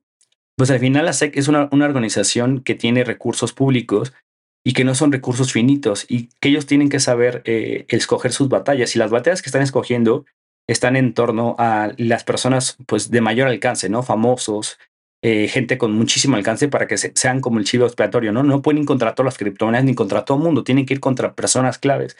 pues 0.57 0.71
al 0.71 0.81
final 0.81 1.05
la 1.05 1.13
SEC 1.13 1.37
es 1.37 1.49
una, 1.49 1.69
una 1.71 1.85
organización 1.85 2.61
que 2.63 2.75
tiene 2.75 3.05
recursos 3.05 3.53
públicos 3.53 4.13
y 4.65 4.73
que 4.73 4.85
no 4.85 4.95
son 4.95 5.13
recursos 5.13 5.53
finitos 5.53 6.07
y 6.09 6.29
que 6.41 6.49
ellos 6.49 6.67
tienen 6.67 6.89
que 6.89 7.01
saber 7.01 7.43
escoger 7.45 8.33
sus 8.33 8.49
batallas 8.49 8.95
y 8.95 8.99
las 8.99 9.11
batallas 9.11 9.43
que 9.43 9.49
están 9.49 9.63
escogiendo 9.63 10.25
están 10.69 10.95
en 10.97 11.15
torno 11.15 11.57
a 11.59 11.93
las 11.97 12.25
personas 12.25 12.77
pues 12.87 13.11
de 13.11 13.21
mayor 13.21 13.49
alcance, 13.49 13.89
¿no? 13.89 14.03
Famosos, 14.03 14.79
eh, 15.25 15.47
gente 15.47 15.79
con 15.79 15.93
muchísimo 15.93 16.35
alcance 16.35 16.67
para 16.67 16.89
que 16.89 16.99
se, 16.99 17.13
sean 17.15 17.41
como 17.41 17.61
el 17.61 17.65
chivo 17.65 17.87
expiatorio, 17.87 18.33
¿no? 18.33 18.43
No 18.43 18.61
pueden 18.61 18.81
ir 18.81 18.87
contra 18.87 19.15
todas 19.15 19.27
las 19.27 19.39
criptomonedas 19.39 19.85
ni 19.85 19.95
contra 19.95 20.25
todo 20.25 20.39
el 20.39 20.43
mundo, 20.43 20.65
tienen 20.65 20.85
que 20.85 20.95
ir 20.95 21.01
contra 21.01 21.37
personas 21.37 21.79
claves. 21.79 22.17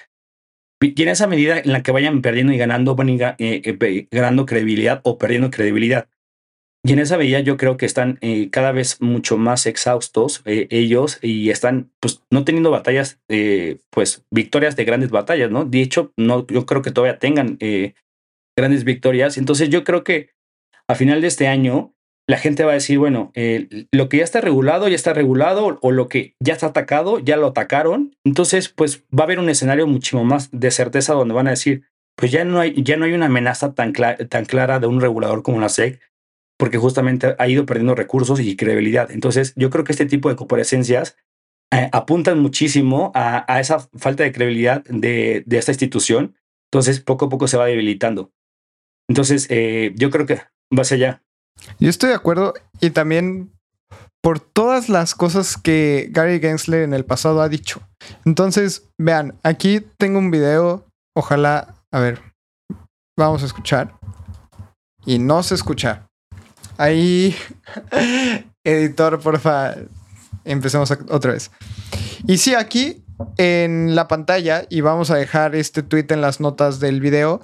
Y 0.81 1.03
en 1.03 1.09
esa 1.09 1.27
medida 1.27 1.59
en 1.59 1.73
la 1.73 1.83
que 1.83 1.91
vayan 1.91 2.23
perdiendo 2.23 2.53
y 2.53 2.59
ganando, 2.59 2.95
van 2.95 3.09
eh, 3.09 3.37
eh, 3.39 4.07
ganando 4.11 4.47
credibilidad 4.47 5.01
o 5.03 5.19
perdiendo 5.19 5.51
credibilidad. 5.51 6.09
Y 6.85 6.93
en 6.93 7.01
esa 7.01 7.19
medida 7.19 7.41
yo 7.41 7.57
creo 7.57 7.77
que 7.77 7.87
están 7.87 8.19
cada 8.51 8.73
vez 8.73 9.01
mucho 9.01 9.37
más 9.39 9.67
exhaustos 9.67 10.43
ellos 10.45 11.21
y 11.23 11.51
están 11.51 11.93
pues 12.01 12.25
no 12.29 12.45
teniendo 12.45 12.73
batallas, 12.73 13.21
pues 13.91 14.25
victorias 14.33 14.75
de 14.75 14.85
grandes 14.85 15.11
batallas, 15.11 15.49
¿no? 15.49 15.65
De 15.65 15.81
hecho, 15.81 16.13
no, 16.17 16.45
yo 16.49 16.67
creo 16.67 16.83
que 16.83 16.91
todavía 16.91 17.21
tengan 17.21 17.57
grandes 18.59 18.83
victorias. 18.83 19.39
Entonces 19.39 19.69
yo 19.69 19.85
creo 19.85 20.03
que 20.03 20.31
a 20.89 20.97
final 20.97 21.21
de 21.21 21.29
este 21.29 21.47
año 21.47 21.95
la 22.33 22.39
gente 22.39 22.65
va 22.65 22.71
a 22.71 22.81
decir, 22.81 22.99
bueno, 22.99 23.31
eh, 23.35 23.89
lo 23.93 24.09
que 24.09 24.17
ya 24.17 24.25
está 24.25 24.41
regulado, 24.41 24.89
ya 24.89 24.95
está 24.95 25.13
regulado, 25.13 25.79
o 25.83 25.91
lo 25.91 26.09
que 26.09 26.35
ya 26.41 26.55
está 26.55 26.69
atacado, 26.69 27.19
ya 27.19 27.37
lo 27.37 27.49
atacaron. 27.49 28.17
Entonces, 28.25 28.71
pues 28.71 29.05
va 29.13 29.21
a 29.21 29.23
haber 29.25 29.39
un 29.39 29.51
escenario 29.51 29.87
muchísimo 29.87 30.25
más 30.25 30.49
de 30.51 30.71
certeza 30.71 31.13
donde 31.13 31.35
van 31.35 31.47
a 31.47 31.51
decir, 31.51 31.83
pues 32.17 32.33
ya 32.33 32.47
no 32.47 32.59
hay, 32.59 32.73
ya 32.83 32.97
no 32.97 33.05
hay 33.05 33.13
una 33.13 33.27
amenaza 33.27 33.75
tan, 33.75 33.93
tan 33.93 34.47
clara 34.47 34.81
de 34.81 34.87
un 34.87 35.03
regulador 35.03 35.43
como 35.43 35.61
la 35.61 35.69
SEC, 35.69 36.01
porque 36.59 36.79
justamente 36.79 37.37
ha 37.39 37.49
ido 37.49 37.67
perdiendo 37.67 37.95
recursos 37.95 38.41
y 38.41 38.57
credibilidad. 38.57 39.11
Entonces, 39.11 39.53
yo 39.55 39.69
creo 39.69 39.85
que 39.85 39.93
este 39.93 40.07
tipo 40.07 40.31
de 40.31 40.37
comparecencias 40.37 41.19
eh, 41.71 41.91
apuntan 41.93 42.39
muchísimo 42.39 43.13
a, 43.15 43.45
a, 43.47 43.61
esa 43.61 43.79
falta 43.99 44.23
de 44.23 44.33
credibilidad 44.33 44.83
de, 44.85 45.43
de 45.45 45.59
esta 45.59 45.73
institución. 45.73 46.35
Entonces, 46.71 47.01
poco 47.01 47.27
a 47.27 47.29
poco 47.29 47.47
se 47.47 47.59
va 47.59 47.67
debilitando. 47.67 48.33
Entonces, 49.07 49.49
eh, 49.51 49.93
yo 49.97 50.09
creo 50.09 50.25
que 50.25 50.37
va 50.75 50.81
hacia 50.81 50.95
allá. 50.95 51.23
Yo 51.79 51.91
estoy 51.91 52.11
de 52.11 52.17
acuerdo 52.17 52.55
y 52.81 52.91
también 52.91 53.53
por 54.23 54.39
todas 54.39 54.89
las 54.89 55.15
cosas 55.15 55.57
que 55.57 56.09
Gary 56.11 56.41
Gensler 56.41 56.83
en 56.83 56.95
el 56.95 57.05
pasado 57.05 57.43
ha 57.43 57.49
dicho. 57.49 57.81
Entonces, 58.25 58.89
vean, 58.99 59.35
aquí 59.43 59.81
tengo 59.99 60.19
un 60.19 60.31
video, 60.31 60.87
ojalá, 61.17 61.75
a 61.91 62.01
ver, 62.01 62.23
vamos 63.19 63.43
a 63.43 63.47
escuchar. 63.47 63.95
Y 65.05 65.19
no 65.19 65.43
se 65.43 65.57
escucha. 65.57 66.07
Ahí, 66.79 67.35
editor, 68.65 69.21
porfa, 69.21 69.75
empecemos 70.45 70.91
otra 71.09 71.33
vez. 71.33 71.51
Y 72.27 72.39
sí, 72.39 72.55
aquí 72.55 73.02
en 73.37 73.95
la 73.95 74.09
pantalla, 74.09 74.67
y 74.69 74.81
vamos 74.81 75.11
a 75.11 75.17
dejar 75.17 75.55
este 75.55 75.83
tweet 75.83 76.07
en 76.11 76.21
las 76.21 76.41
notas 76.41 76.81
del 76.81 77.01
video, 77.01 77.41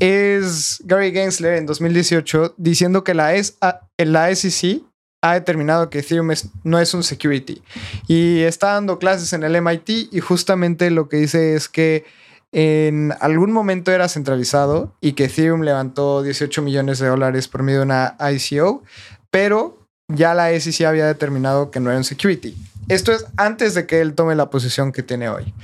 es 0.00 0.82
Gary 0.84 1.12
Gensler 1.12 1.54
en 1.54 1.66
2018 1.66 2.54
diciendo 2.56 3.04
que 3.04 3.14
la, 3.14 3.34
es, 3.34 3.56
la 3.98 4.34
SEC 4.34 4.82
ha 5.22 5.34
determinado 5.34 5.88
que 5.88 6.00
Ethereum 6.00 6.30
no 6.64 6.78
es 6.78 6.92
un 6.92 7.02
security. 7.02 7.62
Y 8.08 8.40
está 8.40 8.74
dando 8.74 8.98
clases 8.98 9.32
en 9.32 9.42
el 9.42 9.60
MIT 9.62 10.12
y 10.12 10.20
justamente 10.20 10.90
lo 10.90 11.08
que 11.08 11.16
dice 11.16 11.54
es 11.54 11.68
que 11.68 12.04
en 12.52 13.12
algún 13.20 13.50
momento 13.50 13.90
era 13.90 14.08
centralizado 14.08 14.94
y 15.00 15.14
que 15.14 15.24
Ethereum 15.24 15.62
levantó 15.62 16.22
18 16.22 16.60
millones 16.62 16.98
de 16.98 17.08
dólares 17.08 17.48
por 17.48 17.62
medio 17.62 17.80
de 17.80 17.86
una 17.86 18.16
ICO, 18.20 18.82
pero 19.30 19.78
ya 20.08 20.34
la 20.34 20.48
SEC 20.60 20.86
había 20.86 21.06
determinado 21.06 21.70
que 21.70 21.80
no 21.80 21.90
era 21.90 21.98
un 21.98 22.04
security. 22.04 22.54
Esto 22.88 23.12
es 23.12 23.26
antes 23.36 23.74
de 23.74 23.86
que 23.86 24.00
él 24.00 24.14
tome 24.14 24.34
la 24.34 24.50
posición 24.50 24.92
que 24.92 25.02
tiene 25.02 25.28
hoy. 25.28 25.54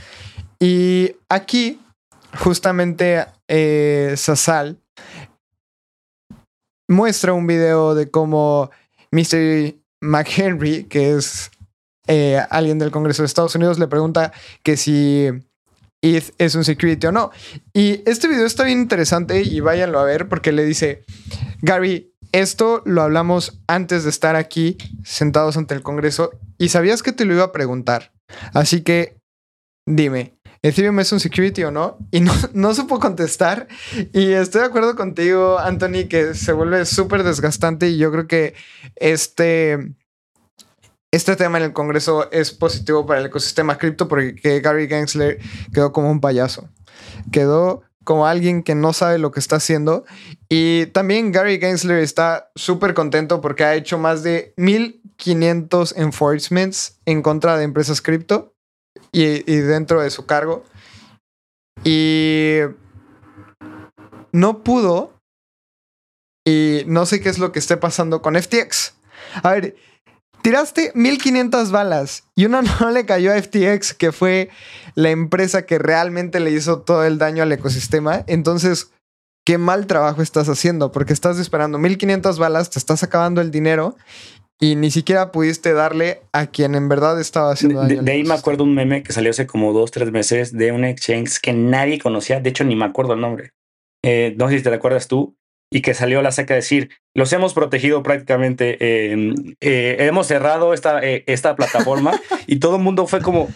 Y 0.58 1.16
aquí, 1.28 1.80
justamente 2.38 3.26
eh, 3.48 4.14
Sasal 4.16 4.78
muestra 6.88 7.32
un 7.32 7.46
video 7.46 7.94
de 7.94 8.10
cómo 8.10 8.70
Mr. 9.12 9.74
McHenry, 10.00 10.84
que 10.84 11.14
es 11.14 11.50
eh, 12.06 12.42
alguien 12.50 12.78
del 12.78 12.90
Congreso 12.90 13.22
de 13.22 13.26
Estados 13.26 13.54
Unidos, 13.54 13.78
le 13.78 13.86
pregunta 13.86 14.32
que 14.62 14.76
si 14.76 15.28
ETH 16.02 16.34
es 16.38 16.54
un 16.54 16.64
security 16.64 17.06
o 17.06 17.12
no. 17.12 17.30
Y 17.72 18.02
este 18.08 18.28
video 18.28 18.46
está 18.46 18.64
bien 18.64 18.80
interesante 18.80 19.42
y 19.42 19.60
váyanlo 19.60 19.98
a 19.98 20.04
ver 20.04 20.28
porque 20.28 20.52
le 20.52 20.64
dice, 20.64 21.04
Gary, 21.62 22.12
esto 22.32 22.82
lo 22.84 23.02
hablamos 23.02 23.60
antes 23.66 24.04
de 24.04 24.10
estar 24.10 24.36
aquí 24.36 24.78
sentados 25.04 25.56
ante 25.56 25.74
el 25.74 25.82
Congreso 25.82 26.30
y 26.60 26.68
sabías 26.68 27.02
que 27.02 27.12
te 27.12 27.24
lo 27.24 27.34
iba 27.34 27.44
a 27.44 27.52
preguntar. 27.52 28.12
Así 28.52 28.82
que 28.82 29.16
dime, 29.86 30.38
¿Ethereum 30.62 31.00
es 31.00 31.10
un 31.10 31.18
security 31.18 31.64
o 31.64 31.70
no? 31.70 31.96
Y 32.10 32.20
no, 32.20 32.32
no 32.52 32.74
supo 32.74 33.00
contestar. 33.00 33.66
Y 34.12 34.32
estoy 34.32 34.60
de 34.60 34.66
acuerdo 34.66 34.94
contigo, 34.94 35.58
Anthony, 35.58 36.06
que 36.08 36.34
se 36.34 36.52
vuelve 36.52 36.84
súper 36.84 37.22
desgastante 37.24 37.88
y 37.88 37.96
yo 37.96 38.12
creo 38.12 38.28
que 38.28 38.54
este 38.96 39.96
este 41.12 41.34
tema 41.34 41.58
en 41.58 41.64
el 41.64 41.72
Congreso 41.72 42.30
es 42.30 42.52
positivo 42.52 43.04
para 43.04 43.20
el 43.20 43.26
ecosistema 43.26 43.78
cripto 43.78 44.06
porque 44.06 44.60
Gary 44.60 44.86
Gensler 44.86 45.38
quedó 45.72 45.92
como 45.92 46.10
un 46.10 46.20
payaso. 46.20 46.68
Quedó 47.32 47.82
como 48.04 48.26
alguien 48.26 48.62
que 48.62 48.74
no 48.74 48.92
sabe 48.92 49.18
lo 49.18 49.30
que 49.30 49.40
está 49.40 49.56
haciendo. 49.56 50.04
Y 50.48 50.86
también 50.86 51.32
Gary 51.32 51.58
Gensler 51.58 51.98
está 51.98 52.50
súper 52.54 52.94
contento 52.94 53.40
porque 53.40 53.64
ha 53.64 53.74
hecho 53.74 53.98
más 53.98 54.22
de 54.22 54.54
1500 54.56 55.96
enforcements 55.96 56.98
en 57.04 57.22
contra 57.22 57.56
de 57.56 57.64
empresas 57.64 58.00
cripto 58.00 58.54
y, 59.12 59.22
y 59.50 59.56
dentro 59.56 60.00
de 60.00 60.10
su 60.10 60.26
cargo. 60.26 60.64
Y 61.84 62.60
no 64.32 64.62
pudo. 64.62 65.14
Y 66.46 66.82
no 66.86 67.06
sé 67.06 67.20
qué 67.20 67.28
es 67.28 67.38
lo 67.38 67.52
que 67.52 67.58
esté 67.58 67.76
pasando 67.76 68.22
con 68.22 68.40
FTX. 68.40 68.94
A 69.42 69.52
ver, 69.52 69.76
tiraste 70.42 70.92
1500 70.94 71.70
balas 71.70 72.24
y 72.34 72.44
una 72.44 72.62
no 72.80 72.90
le 72.90 73.06
cayó 73.06 73.32
a 73.32 73.40
FTX, 73.40 73.94
que 73.94 74.12
fue 74.12 74.50
la 74.94 75.10
empresa 75.10 75.66
que 75.66 75.78
realmente 75.78 76.40
le 76.40 76.50
hizo 76.50 76.80
todo 76.80 77.04
el 77.04 77.18
daño 77.18 77.42
al 77.42 77.52
ecosistema. 77.52 78.24
Entonces, 78.26 78.90
qué 79.46 79.58
mal 79.58 79.86
trabajo 79.86 80.22
estás 80.22 80.48
haciendo, 80.48 80.92
porque 80.92 81.12
estás 81.12 81.38
esperando 81.38 81.78
1500 81.78 82.38
balas, 82.38 82.70
te 82.70 82.78
estás 82.78 83.02
acabando 83.02 83.40
el 83.40 83.50
dinero 83.50 83.96
y 84.60 84.76
ni 84.76 84.90
siquiera 84.90 85.32
pudiste 85.32 85.72
darle 85.72 86.20
a 86.32 86.46
quien 86.46 86.74
en 86.74 86.88
verdad 86.88 87.18
estaba 87.18 87.52
haciendo 87.52 87.80
daño. 87.80 88.02
De, 88.02 88.12
ahí 88.12 88.24
me 88.24 88.34
acuerdo 88.34 88.64
un 88.64 88.74
meme 88.74 89.02
que 89.02 89.12
salió 89.12 89.30
hace 89.30 89.46
como 89.46 89.72
dos, 89.72 89.90
tres 89.90 90.12
meses 90.12 90.52
de 90.52 90.70
un 90.72 90.84
exchange 90.84 91.40
que 91.40 91.54
nadie 91.54 91.98
conocía. 91.98 92.40
De 92.40 92.50
hecho, 92.50 92.64
ni 92.64 92.76
me 92.76 92.84
acuerdo 92.84 93.14
el 93.14 93.20
nombre. 93.20 93.52
Eh, 94.04 94.34
no 94.38 94.48
sé 94.48 94.58
si 94.58 94.62
te 94.62 94.72
acuerdas 94.72 95.08
tú 95.08 95.36
y 95.72 95.82
que 95.82 95.94
salió 95.94 96.20
la 96.20 96.32
seca 96.32 96.54
a 96.54 96.56
decir, 96.56 96.90
los 97.14 97.32
hemos 97.32 97.54
protegido 97.54 98.02
prácticamente, 98.02 98.76
eh, 98.80 99.96
hemos 100.00 100.26
cerrado 100.26 100.74
esta, 100.74 101.00
eh, 101.00 101.22
esta 101.26 101.54
plataforma 101.54 102.12
y 102.46 102.58
todo 102.58 102.76
el 102.76 102.82
mundo 102.82 103.06
fue 103.06 103.20
como, 103.20 103.48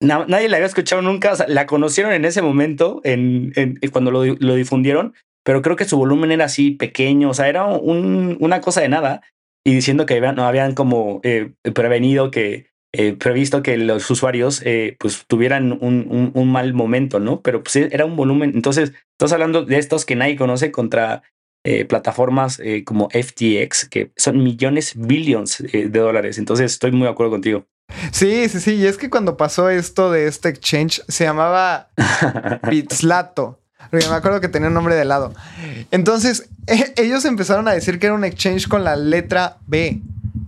nadie 0.00 0.48
la 0.48 0.56
había 0.56 0.66
escuchado 0.66 1.02
nunca, 1.02 1.34
la 1.48 1.66
conocieron 1.66 2.12
en 2.14 2.24
ese 2.24 2.40
momento, 2.40 3.02
en, 3.04 3.52
cuando 3.92 4.10
lo, 4.10 4.24
lo, 4.24 4.54
difundieron, 4.54 5.14
pero 5.44 5.60
creo 5.60 5.76
que 5.76 5.84
su 5.84 5.98
volumen 5.98 6.32
era 6.32 6.46
así 6.46 6.70
pequeño, 6.70 7.30
o 7.30 7.34
sea, 7.34 7.48
era 7.48 7.66
un, 7.66 8.38
una 8.40 8.62
cosa 8.62 8.80
de 8.80 8.88
nada 8.88 9.20
y 9.62 9.74
diciendo 9.74 10.06
que 10.06 10.18
no 10.18 10.46
habían 10.46 10.74
como 10.74 11.20
eh, 11.22 11.52
prevenido 11.74 12.30
que... 12.30 12.70
previsto 13.18 13.62
que 13.62 13.76
los 13.76 14.10
usuarios 14.10 14.64
pues 14.98 15.24
tuvieran 15.28 15.72
un, 15.72 16.32
un, 16.34 16.50
mal 16.50 16.72
momento, 16.72 17.20
¿no? 17.20 17.42
Pero 17.42 17.62
pues 17.62 17.76
era 17.76 18.06
un 18.06 18.16
volumen, 18.16 18.52
entonces 18.54 18.94
estás 19.12 19.32
hablando 19.32 19.64
de 19.64 19.78
estos 19.78 20.06
que 20.06 20.16
nadie 20.16 20.36
conoce 20.36 20.72
contra 20.72 21.22
eh, 21.62 21.84
plataformas 21.84 22.58
eh, 22.58 22.84
como 22.84 23.10
FTX, 23.10 23.86
que 23.90 24.12
son 24.16 24.42
millones, 24.42 24.94
billions 24.96 25.60
eh, 25.60 25.88
de 25.90 26.00
dólares. 26.00 26.38
Entonces 26.38 26.72
estoy 26.72 26.92
muy 26.92 27.02
de 27.02 27.10
acuerdo 27.10 27.32
contigo. 27.32 27.66
Sí, 28.12 28.48
sí, 28.48 28.60
sí. 28.60 28.74
Y 28.76 28.86
es 28.86 28.96
que 28.96 29.10
cuando 29.10 29.36
pasó 29.36 29.68
esto 29.68 30.10
de 30.10 30.26
este 30.26 30.48
exchange, 30.48 31.02
se 31.08 31.24
llamaba 31.24 31.90
Bitslato. 32.70 33.60
Porque 33.90 34.06
me 34.08 34.14
acuerdo 34.14 34.40
que 34.40 34.48
tenía 34.48 34.68
un 34.68 34.74
nombre 34.74 34.94
de 34.94 35.04
lado. 35.04 35.34
Entonces, 35.90 36.48
ellos 36.96 37.24
empezaron 37.24 37.66
a 37.66 37.72
decir 37.72 37.98
que 37.98 38.06
era 38.06 38.14
un 38.14 38.24
exchange 38.24 38.68
con 38.68 38.84
la 38.84 38.94
letra 38.94 39.58
B. 39.66 40.00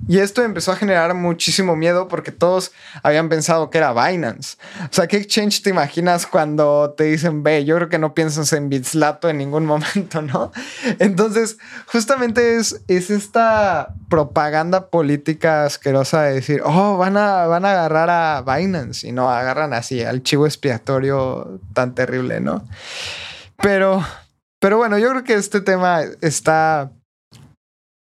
Y 0.09 0.19
esto 0.19 0.43
empezó 0.43 0.73
a 0.73 0.77
generar 0.77 1.15
muchísimo 1.15 1.77
miedo 1.77 2.09
porque 2.09 2.33
todos 2.33 2.73
habían 3.03 3.29
pensado 3.29 3.71
que 3.71 3.79
era 3.79 3.93
Binance. 3.93 4.57
O 4.85 4.93
sea, 4.93 5.07
¿qué 5.07 5.17
exchange 5.17 5.63
te 5.63 5.71
imaginas 5.71 6.27
cuando 6.27 6.95
te 6.97 7.05
dicen 7.05 7.43
B? 7.43 7.65
Yo 7.65 7.77
creo 7.77 7.89
que 7.89 7.99
no 7.99 8.13
piensas 8.13 8.53
en 8.53 8.69
Bitslato 8.69 9.29
en 9.29 9.39
ningún 9.39 9.65
momento, 9.73 10.21
¿no? 10.23 10.51
Entonces, 10.99 11.59
justamente 11.87 12.57
es, 12.57 12.83
es 12.89 13.11
esta 13.11 13.95
propaganda 14.09 14.91
política 14.91 15.65
asquerosa 15.65 16.23
de 16.23 16.35
decir, 16.35 16.63
oh, 16.65 16.97
van 16.97 17.17
a, 17.17 17.47
van 17.47 17.65
a 17.65 17.73
agarrar 17.73 18.11
a 18.11 18.43
Binance 18.43 19.07
y 19.07 19.13
no 19.13 19.31
agarran 19.31 19.73
así 19.73 20.03
al 20.03 20.23
chivo 20.23 20.47
expiatorio 20.47 21.61
tan 21.75 21.95
terrible, 21.95 22.41
¿no? 22.41 22.67
Pero, 23.63 24.05
pero 24.59 24.79
bueno, 24.79 24.99
yo 24.99 25.11
creo 25.11 25.25
que 25.25 25.35
este 25.35 25.61
tema 25.61 26.01
está 26.21 26.91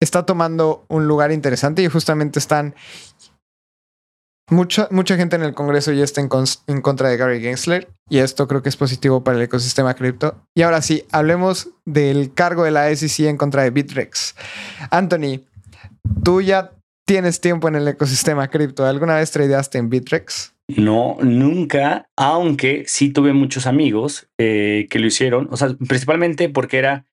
está 0.00 0.26
tomando 0.26 0.84
un 0.88 1.06
lugar 1.06 1.32
interesante 1.32 1.82
y 1.82 1.88
justamente 1.88 2.38
están 2.38 2.74
Mucha, 4.48 4.86
mucha 4.92 5.16
gente 5.16 5.34
en 5.34 5.42
el 5.42 5.54
Congreso 5.54 5.92
ya 5.92 6.04
está 6.04 6.20
en, 6.20 6.28
contra 6.80 7.08
de 7.08 7.16
Gary 7.16 7.40
Gensler 7.40 7.88
y 8.08 8.18
esto 8.18 8.46
creo 8.46 8.62
que 8.62 8.68
es 8.68 8.76
positivo 8.76 9.24
para 9.24 9.36
el 9.36 9.42
ecosistema 9.42 9.94
cripto. 9.94 10.36
Y 10.54 10.62
ahora 10.62 10.82
sí, 10.82 11.02
hablemos 11.10 11.70
del 11.84 12.32
cargo 12.32 12.62
de 12.62 12.70
la 12.70 12.94
SEC 12.94 13.26
en 13.26 13.38
contra 13.38 13.64
de 13.64 13.70
Bitrex. 13.70 14.36
Anthony, 14.92 15.40
tú 16.22 16.42
ya 16.42 16.70
tienes 17.04 17.40
tiempo 17.40 17.66
en 17.66 17.74
el 17.74 17.88
ecosistema 17.88 18.46
cripto. 18.46 18.86
¿Alguna 18.86 19.16
vez 19.16 19.32
tradeaste 19.32 19.78
en 19.78 19.90
Bitrex? 19.90 20.54
No, 20.68 21.16
nunca, 21.22 22.08
aunque 22.16 22.84
sí 22.86 23.10
tuve 23.10 23.32
muchos 23.32 23.66
amigos 23.66 24.28
eh, 24.38 24.86
que 24.90 25.00
lo 25.00 25.06
hicieron, 25.06 25.48
o 25.50 25.56
sea, 25.56 25.76
principalmente 25.88 26.48
porque 26.48 26.78
era 26.78 27.04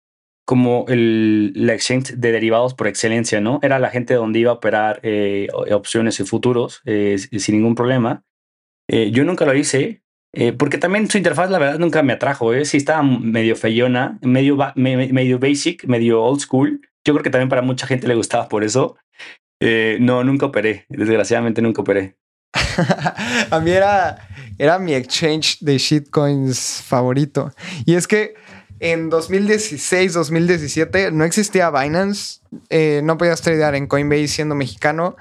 como 0.45 0.85
el, 0.89 1.53
la 1.55 1.73
exchange 1.73 2.15
de 2.15 2.31
derivados 2.31 2.73
por 2.73 2.87
excelencia, 2.87 3.39
¿no? 3.39 3.59
Era 3.61 3.79
la 3.79 3.89
gente 3.89 4.13
donde 4.13 4.39
iba 4.39 4.51
a 4.51 4.55
operar 4.55 4.99
eh, 5.03 5.47
opciones 5.71 6.19
y 6.19 6.25
futuros 6.25 6.81
eh, 6.85 7.17
sin 7.17 7.55
ningún 7.55 7.75
problema. 7.75 8.23
Eh, 8.89 9.11
yo 9.11 9.23
nunca 9.23 9.45
lo 9.45 9.55
hice, 9.55 10.01
porque 10.57 10.79
también 10.79 11.07
su 11.09 11.17
interfaz, 11.17 11.49
la 11.51 11.59
verdad, 11.59 11.79
nunca 11.79 12.01
me 12.03 12.13
atrajo. 12.13 12.53
¿eh? 12.53 12.65
Sí 12.65 12.77
estaba 12.77 13.03
medio 13.03 13.55
feyona, 13.55 14.17
medio, 14.21 14.57
medio 14.75 15.39
basic, 15.39 15.85
medio 15.85 16.23
old 16.23 16.41
school. 16.41 16.81
Yo 17.05 17.13
creo 17.13 17.23
que 17.23 17.29
también 17.29 17.49
para 17.49 17.61
mucha 17.61 17.85
gente 17.85 18.07
le 18.07 18.15
gustaba 18.15 18.49
por 18.49 18.63
eso. 18.63 18.97
no, 19.61 20.23
nunca 20.23 20.47
operé. 20.47 20.85
Desgraciadamente 20.89 21.61
nunca 21.61 21.81
operé. 21.81 22.17
a 23.51 23.59
mí 23.59 23.71
era, 23.71 24.27
era 24.57 24.79
mi 24.79 24.93
exchange 24.93 25.59
de 25.61 25.77
shitcoins 25.77 26.81
favorito. 26.83 27.51
Y 27.85 27.93
es 27.93 28.07
que 28.07 28.33
en 28.79 29.09
2016, 29.09 30.13
2017 30.13 31.11
no 31.11 31.23
existía 31.23 31.69
Binance, 31.69 32.41
eh, 32.69 33.01
no 33.03 33.17
podías 33.17 33.41
tradear 33.41 33.75
en 33.75 33.87
Coinbase 33.87 34.27
siendo 34.27 34.55
mexicano 34.55 35.15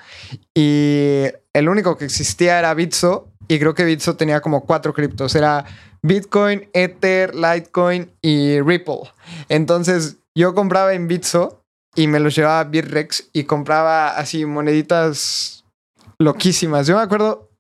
y 0.55 1.25
el 1.53 1.69
único 1.69 1.97
que 1.97 2.05
existía 2.05 2.59
era 2.59 2.75
Bitso 2.75 3.29
y 3.49 3.59
creo 3.59 3.75
que 3.75 3.85
Bitso 3.85 4.17
tenía 4.17 4.41
como 4.41 4.65
cuatro 4.65 4.95
criptos, 4.95 5.35
era 5.35 5.65
Bitcoin, 6.03 6.69
Ether, 6.73 7.35
Litecoin 7.35 8.11
y 8.21 8.61
Ripple. 8.61 9.03
Entonces 9.49 10.17
yo 10.35 10.55
compraba 10.55 10.95
en 10.95 11.07
Bitso 11.07 11.63
y 11.95 12.07
me 12.07 12.21
los 12.21 12.35
llevaba 12.35 12.61
a 12.61 12.65
Bitrex 12.65 13.29
y 13.33 13.45
compraba 13.45 14.17
así 14.17 14.47
moneditas 14.47 15.65
loquísimas. 16.19 16.87
Yo 16.87 16.97
me 16.97 17.03
acuerdo 17.03 17.52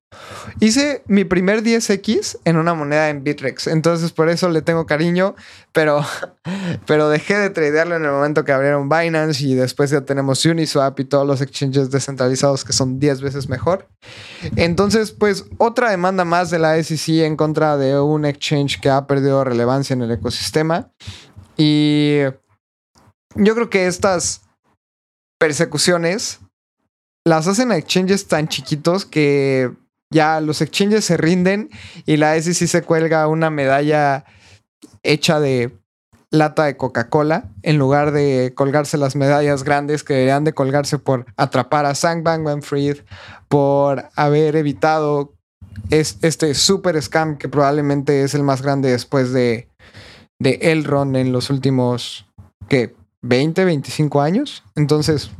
Hice 0.60 1.02
mi 1.06 1.24
primer 1.24 1.62
10X 1.62 2.38
en 2.44 2.56
una 2.56 2.74
moneda 2.74 3.08
en 3.10 3.24
Bitrex, 3.24 3.66
entonces 3.66 4.12
por 4.12 4.28
eso 4.28 4.48
le 4.48 4.62
tengo 4.62 4.86
cariño, 4.86 5.34
pero, 5.72 6.04
pero 6.86 7.08
dejé 7.08 7.36
de 7.38 7.50
tradearlo 7.50 7.96
en 7.96 8.04
el 8.04 8.10
momento 8.10 8.44
que 8.44 8.52
abrieron 8.52 8.88
Binance 8.88 9.44
y 9.44 9.54
después 9.54 9.90
ya 9.90 10.02
tenemos 10.02 10.44
Uniswap 10.44 10.98
y 11.00 11.04
todos 11.04 11.26
los 11.26 11.40
exchanges 11.40 11.90
descentralizados 11.90 12.64
que 12.64 12.72
son 12.72 12.98
10 12.98 13.20
veces 13.22 13.48
mejor. 13.48 13.88
Entonces, 14.56 15.12
pues 15.12 15.44
otra 15.58 15.90
demanda 15.90 16.24
más 16.24 16.50
de 16.50 16.58
la 16.58 16.82
SEC 16.82 17.24
en 17.24 17.36
contra 17.36 17.76
de 17.76 17.98
un 17.98 18.24
exchange 18.24 18.80
que 18.80 18.90
ha 18.90 19.06
perdido 19.06 19.44
relevancia 19.44 19.94
en 19.94 20.02
el 20.02 20.10
ecosistema. 20.10 20.90
Y 21.56 22.20
yo 23.34 23.54
creo 23.54 23.70
que 23.70 23.86
estas 23.86 24.42
persecuciones 25.38 26.40
las 27.24 27.46
hacen 27.46 27.72
a 27.72 27.76
exchanges 27.76 28.26
tan 28.26 28.48
chiquitos 28.48 29.04
que 29.04 29.72
ya 30.12 30.40
los 30.40 30.60
exchanges 30.60 31.04
se 31.04 31.16
rinden 31.16 31.70
y 32.06 32.18
la 32.18 32.40
SEC 32.40 32.68
se 32.68 32.82
cuelga 32.82 33.26
una 33.26 33.50
medalla 33.50 34.24
hecha 35.02 35.40
de 35.40 35.72
lata 36.30 36.64
de 36.64 36.76
Coca-Cola 36.76 37.50
en 37.62 37.78
lugar 37.78 38.12
de 38.12 38.52
colgarse 38.54 38.96
las 38.96 39.16
medallas 39.16 39.64
grandes 39.64 40.04
que 40.04 40.14
deberían 40.14 40.44
de 40.44 40.54
colgarse 40.54 40.98
por 40.98 41.26
atrapar 41.36 41.84
a 41.84 41.94
Sang 41.94 42.22
Bang 42.22 42.62
Fried, 42.62 42.98
por 43.48 44.08
haber 44.16 44.56
evitado 44.56 45.34
este 45.90 46.54
super 46.54 47.00
scam 47.02 47.36
que 47.36 47.48
probablemente 47.48 48.22
es 48.22 48.34
el 48.34 48.42
más 48.42 48.62
grande 48.62 48.90
después 48.90 49.32
de, 49.32 49.68
de 50.38 50.58
Elrond 50.62 51.16
en 51.16 51.32
los 51.32 51.50
últimos, 51.50 52.26
¿qué? 52.68 52.94
20, 53.22 53.64
25 53.64 54.20
años. 54.20 54.64
Entonces, 54.74 55.30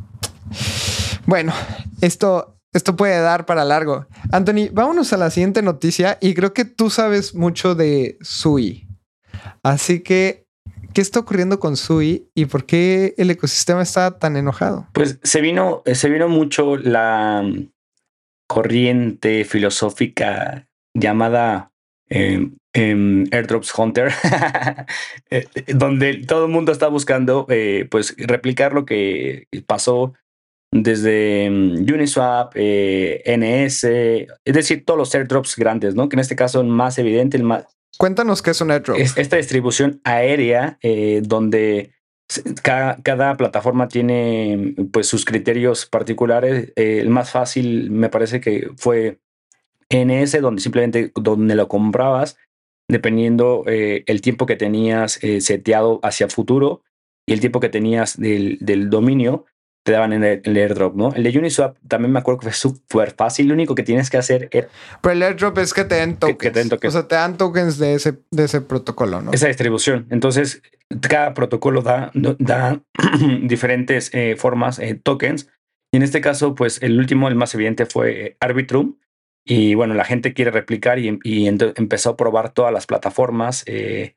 bueno, 1.27 1.53
esto, 2.01 2.55
esto 2.73 2.97
puede 2.97 3.21
dar 3.21 3.47
para 3.47 3.65
largo. 3.65 4.07
Anthony, 4.31 4.69
vámonos 4.73 5.13
a 5.13 5.17
la 5.17 5.31
siguiente 5.31 5.63
noticia 5.63 6.19
y 6.21 6.35
creo 6.35 6.55
que 6.55 6.65
tú 6.65 6.91
sabes 6.91 7.35
mucho 7.35 7.75
de 7.75 8.17
Sui. 8.23 8.89
Así 9.63 10.01
que, 10.01 10.47
¿qué 10.95 11.01
está 11.01 11.21
ocurriendo 11.21 11.61
con 11.61 11.77
Sui 11.77 12.29
y 12.35 12.47
por 12.47 12.65
qué 12.65 13.15
el 13.19 13.31
ecosistema 13.31 13.83
está 13.83 14.19
tan 14.19 14.37
enojado? 14.37 14.89
Pues 14.93 15.19
se 15.23 15.41
vino, 15.41 15.83
se 15.85 16.09
vino 16.09 16.29
mucho 16.29 16.77
la 16.77 17.45
corriente 18.49 19.45
filosófica 19.45 20.67
llamada 20.95 21.73
eh, 22.11 22.51
Airdrops 22.75 23.73
Hunter, 23.77 24.13
eh, 25.31 25.47
donde 25.69 26.15
todo 26.27 26.47
el 26.47 26.53
mundo 26.53 26.73
está 26.73 26.89
buscando 26.89 27.47
eh, 27.49 27.87
pues 27.91 28.15
replicar 28.19 28.73
lo 28.73 28.85
que 28.85 29.47
pasó 29.67 30.15
desde 30.73 31.49
mm, 31.51 31.93
Uniswap, 31.93 32.55
NS, 32.57 33.85
es 33.85 34.55
decir, 34.55 34.85
todos 34.85 34.99
los 34.99 35.15
airdrops 35.15 35.57
grandes, 35.57 35.95
¿no? 35.95 36.09
Que 36.09 36.17
en 36.17 36.21
este 36.21 36.37
caso 36.37 36.61
el 36.61 36.67
más 36.67 36.99
evidente, 36.99 37.37
el 37.37 37.45
más... 37.45 37.67
Cuéntanos 37.99 38.43
qué 38.43 38.51
es 38.51 38.61
un 38.61 38.71
airdrop. 38.71 38.99
Es 38.99 39.17
esta 39.17 39.37
distribución 39.37 40.01
aérea 40.05 40.79
donde 41.23 41.93
cada, 42.63 43.37
plataforma 43.37 43.89
tiene 43.89 44.75
pues 44.93 45.07
sus 45.07 45.25
criterios 45.25 45.87
particulares. 45.87 46.73
el 46.77 47.11
más 47.11 47.31
fácil 47.31 47.91
me 47.91 48.09
parece 48.09 48.41
que 48.41 48.71
fue 48.77 49.19
NS, 49.91 50.41
donde 50.41 50.63
simplemente 50.63 51.13
donde 51.15 51.55
lo 51.55 51.69
comprabas, 51.69 52.37
dependiendo 52.89 53.65
eh, 53.67 54.05
el 54.07 54.21
tiempo 54.21 54.47
que 54.47 54.57
tenías 54.57 55.23
eh, 55.23 55.41
seteado 55.41 56.01
hacia 56.03 56.29
futuro 56.29 56.83
y 57.27 57.33
el 57.33 57.41
tiempo 57.41 57.61
que 57.61 57.69
tenías 57.69 58.19
del, 58.19 58.59
del 58.61 58.91
dominio, 58.91 59.45
te 59.83 59.93
daban 59.93 60.13
el, 60.13 60.43
el, 60.45 60.57
airdrop, 60.57 60.95
¿no? 60.95 61.13
El 61.13 61.25
de 61.25 61.39
Uniswap 61.39 61.77
también 61.89 62.13
me 62.13 62.19
acuerdo 62.21 62.41
que 62.41 62.47
fue 62.47 62.53
súper 62.53 63.13
fácil. 63.13 63.49
Lo 63.49 63.55
único 63.55 63.75
que 63.75 63.83
tienes 63.83 64.11
que 64.11 64.17
hacer 64.17 64.49
es. 64.53 64.67
Pero 65.01 65.13
el 65.13 65.23
airdrop 65.23 65.59
es 65.59 65.75
que 65.75 65.85
te 65.85 65.97
den 65.97 66.17
tokens. 66.17 66.85
O 66.85 66.91
sea, 66.91 67.09
te 67.09 67.15
dan 67.15 67.37
tokens 67.37 67.79
de 67.79 67.95
ese, 67.95 68.19
de 68.31 68.45
ese 68.45 68.61
protocolo, 68.61 69.21
¿no? 69.21 69.33
Esa 69.33 69.49
distribución. 69.49 70.07
Entonces, 70.11 70.63
cada 71.01 71.35
protocolo 71.35 71.83
da, 71.83 72.11
da 72.15 72.81
diferentes 73.43 74.11
eh, 74.13 74.37
formas, 74.37 74.81
tokens. 75.03 75.49
Y 75.93 75.99
en 75.99 76.03
este 76.03 76.21
caso, 76.21 76.55
pues 76.55 76.83
el 76.83 76.99
último, 76.99 77.29
el 77.29 77.35
más 77.35 77.55
evidente 77.55 77.87
fue 77.87 78.37
Arbitrum, 78.41 78.97
y 79.45 79.75
bueno, 79.75 79.95
la 79.95 80.05
gente 80.05 80.35
quiere 80.35 80.51
replicar 80.51 80.99
y, 80.99 81.09
empezó 81.47 82.11
a 82.11 82.17
probar 82.17 82.53
todas 82.53 82.73
las 82.73 82.87
plataformas 82.87 83.65
eh, 83.67 84.15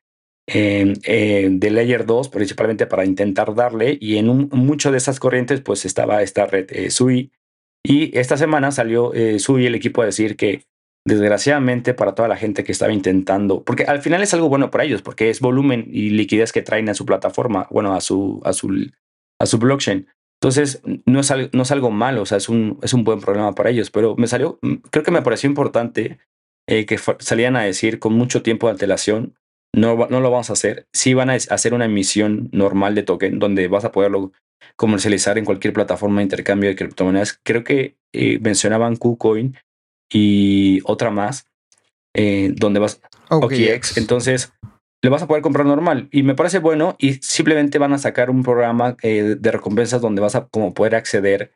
de 0.48 1.70
Layer 1.72 2.06
2, 2.06 2.30
principalmente 2.30 2.86
para 2.86 3.06
intentar 3.06 3.56
darle. 3.56 3.98
Y 4.00 4.18
en 4.18 4.30
un, 4.30 4.50
de 4.50 4.98
esas 4.98 5.20
corrientes, 5.20 5.62
pues 5.62 5.86
estaba 5.86 6.22
esta 6.22 6.46
red 6.46 6.68
eh, 6.70 6.90
SUI. 6.92 7.32
Y 7.84 8.18
esta 8.18 8.38
semana 8.38 8.72
salió 8.72 9.14
eh, 9.14 9.40
SUI, 9.40 9.68
el 9.68 9.76
equipo, 9.76 10.02
a 10.02 10.06
decir 10.06 10.36
que 10.36 10.66
desgraciadamente 11.08 11.94
para 11.94 12.16
toda 12.16 12.28
la 12.28 12.36
gente 12.36 12.64
que 12.64 12.72
estaba 12.72 12.92
intentando, 12.92 13.64
porque 13.64 13.84
al 13.84 14.02
final 14.02 14.24
es 14.24 14.34
algo 14.34 14.50
bueno 14.50 14.72
para 14.72 14.84
ellos, 14.84 15.04
porque 15.04 15.30
es 15.30 15.40
volumen 15.40 15.88
y 15.92 16.10
liquidez 16.10 16.52
que 16.52 16.64
traen 16.64 16.90
a 16.90 16.96
su 16.96 17.06
plataforma, 17.06 17.68
bueno, 17.70 17.94
a 17.94 18.02
su, 18.02 18.42
a 18.44 18.54
su, 18.54 18.92
a 19.40 19.46
su 19.46 19.60
blockchain. 19.60 20.08
Entonces, 20.42 20.82
no 21.06 21.20
es, 21.20 21.32
algo, 21.32 21.50
no 21.54 21.62
es 21.62 21.72
algo 21.72 21.92
malo, 21.92 22.24
o 22.24 22.26
sea, 22.26 22.38
es 22.38 22.50
un, 22.50 22.80
es 22.82 22.94
un 22.94 23.04
buen 23.04 23.20
problema 23.20 23.54
para 23.54 23.70
ellos, 23.70 23.92
pero 23.92 24.16
me 24.18 24.28
salió, 24.28 24.58
mm, 24.62 24.76
creo 24.90 25.04
que 25.04 25.12
me 25.12 25.22
pareció 25.22 25.48
importante 25.48 26.20
eh, 26.68 26.86
que 26.86 26.98
salían 27.20 27.56
a 27.56 27.62
decir 27.62 28.00
con 28.00 28.14
mucho 28.14 28.42
tiempo 28.42 28.68
de 28.68 28.72
antelación, 28.72 29.36
no, 29.76 30.08
no 30.10 30.20
lo 30.20 30.32
vamos 30.32 30.50
a 30.50 30.54
hacer, 30.54 30.88
sí 30.94 31.14
van 31.14 31.30
a 31.30 31.34
hacer 31.34 31.74
una 31.74 31.86
emisión 31.86 32.50
normal 32.52 32.96
de 32.96 33.04
token 33.04 33.40
donde 33.40 33.68
vas 33.68 33.86
a 33.86 33.92
poderlo 33.92 34.32
comercializar 34.76 35.38
en 35.38 35.46
cualquier 35.46 35.74
plataforma 35.74 36.18
de 36.18 36.24
intercambio 36.24 36.70
de 36.70 36.76
criptomonedas. 36.76 37.40
Creo 37.44 37.64
que 37.64 37.98
eh, 38.14 38.40
mencionaban 38.40 38.96
KuCoin 38.96 39.56
y 40.12 40.80
otra 40.86 41.12
más, 41.12 41.48
eh, 42.14 42.54
donde 42.56 42.80
vas... 42.80 43.02
OKX. 43.30 43.98
Entonces, 43.98 44.54
le 45.06 45.10
vas 45.10 45.22
a 45.22 45.28
poder 45.28 45.44
comprar 45.44 45.68
normal. 45.68 46.10
Y 46.12 46.24
me 46.24 46.34
parece 46.34 46.58
bueno 46.58 46.96
y 46.98 47.14
simplemente 47.16 47.78
van 47.78 47.94
a 47.94 48.00
sacar 48.00 48.32
un 48.32 48.42
programa 48.42 48.98
eh, 49.04 49.36
de 49.40 49.52
recompensas 49.52 50.02
donde 50.02 50.22
vas 50.22 50.34
a 50.34 50.48
como 50.48 50.74
poder 50.74 50.96
acceder 50.96 51.52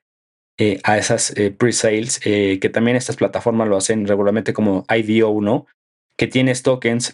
eh, 0.59 0.79
a 0.83 0.99
esas 0.99 1.35
eh, 1.35 1.49
pre-sales, 1.49 2.19
que 2.19 2.69
también 2.71 2.95
estas 2.95 3.15
plataformas 3.15 3.67
lo 3.67 3.77
hacen 3.77 4.05
regularmente 4.05 4.53
como 4.53 4.85
IDO, 4.89 5.41
¿no? 5.41 5.65
Que 6.19 6.27
tienes 6.27 6.63
tokens, 6.63 7.13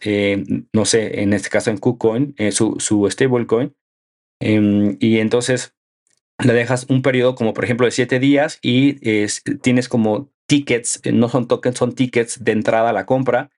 no 0.74 0.86
sé, 0.86 1.22
en 1.22 1.34
este 1.34 1.49
caso 1.49 1.70
en 1.70 1.78
KuCoin, 1.78 2.34
su, 2.49 2.78
su 2.80 3.08
stablecoin, 3.08 3.76
em, 4.41 4.97
y 4.99 5.20
entonces 5.20 5.76
le 6.43 6.53
dejas 6.53 6.88
un 6.89 7.03
periodo 7.03 7.36
como 7.36 7.53
por 7.53 7.64
ejemplo 7.64 7.86
de 7.86 7.91
siete 7.91 8.20
días 8.20 8.58
y 8.64 8.95
tienes 9.62 9.89
como 9.89 10.32
tickets, 10.47 11.01
no 11.14 11.30
son 11.30 11.47
tokens, 11.47 11.78
son 11.78 11.93
tickets 11.93 12.43
de 12.43 12.51
entrada 12.51 12.89
a 12.89 12.93
la 12.93 13.06
compra. 13.06 13.51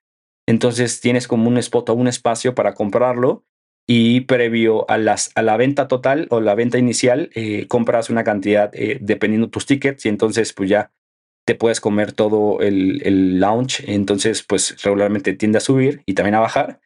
Entonces 0.46 1.00
tienes 1.00 1.28
como 1.28 1.48
un 1.48 1.58
spot 1.58 1.90
o 1.90 1.94
un 1.94 2.08
espacio 2.08 2.54
para 2.54 2.74
comprarlo 2.74 3.44
y 3.86 4.22
previo 4.22 4.88
a, 4.90 4.98
las, 4.98 5.30
a 5.34 5.42
la 5.42 5.56
venta 5.56 5.88
total 5.88 6.26
o 6.30 6.40
la 6.40 6.54
venta 6.54 6.78
inicial, 6.78 7.30
eh, 7.34 7.66
compras 7.68 8.10
una 8.10 8.24
cantidad 8.24 8.70
eh, 8.74 8.98
dependiendo 9.00 9.48
tus 9.48 9.66
tickets 9.66 10.04
y 10.06 10.08
entonces 10.08 10.52
pues 10.52 10.68
ya 10.68 10.92
te 11.48 11.54
puedes 11.54 11.80
comer 11.80 12.12
todo 12.12 12.60
el, 12.60 13.00
el 13.06 13.40
launch. 13.40 13.82
Entonces 13.86 14.42
pues 14.42 14.76
regularmente 14.82 15.32
tiende 15.32 15.56
a 15.56 15.62
subir 15.62 16.02
y 16.04 16.12
también 16.12 16.34
a 16.34 16.40
bajar. 16.40 16.82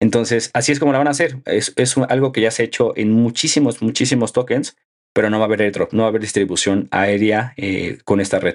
Entonces 0.00 0.52
así 0.54 0.70
es 0.70 0.78
como 0.78 0.92
la 0.92 0.98
van 0.98 1.08
a 1.08 1.10
hacer. 1.10 1.38
Es, 1.46 1.72
es 1.74 1.98
algo 1.98 2.30
que 2.30 2.40
ya 2.40 2.52
se 2.52 2.62
ha 2.62 2.64
hecho 2.64 2.96
en 2.96 3.10
muchísimos, 3.10 3.82
muchísimos 3.82 4.32
tokens, 4.32 4.76
pero 5.12 5.30
no 5.30 5.38
va 5.38 5.46
a 5.46 5.48
haber 5.48 5.62
airdrop, 5.62 5.92
no 5.92 6.02
va 6.02 6.04
a 6.06 6.08
haber 6.10 6.20
distribución 6.20 6.86
aérea 6.92 7.54
eh, 7.56 7.98
con 8.04 8.20
esta 8.20 8.38
red. 8.38 8.54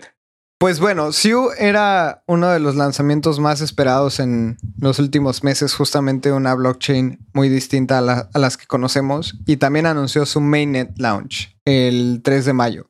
Pues 0.61 0.79
bueno, 0.79 1.11
Siu 1.11 1.49
era 1.57 2.23
uno 2.25 2.49
de 2.51 2.61
los 2.61 2.77
lanzamientos 2.77 3.39
más 3.39 3.59
esperados 3.59 4.21
en 4.21 4.57
los 4.77 4.99
últimos 4.99 5.43
meses, 5.43 5.73
justamente 5.73 6.31
una 6.31 6.53
blockchain 6.53 7.19
muy 7.33 7.49
distinta 7.49 7.99
a, 7.99 8.39
las 8.39 8.55
que 8.55 8.65
conocemos, 8.65 9.37
y 9.45 9.57
también 9.57 9.85
anunció 9.85 10.25
su 10.25 10.39
mainnet 10.39 10.91
launch 10.97 11.53
el 11.65 12.21
3 12.23 12.45
de 12.45 12.53
mayo. 12.53 12.89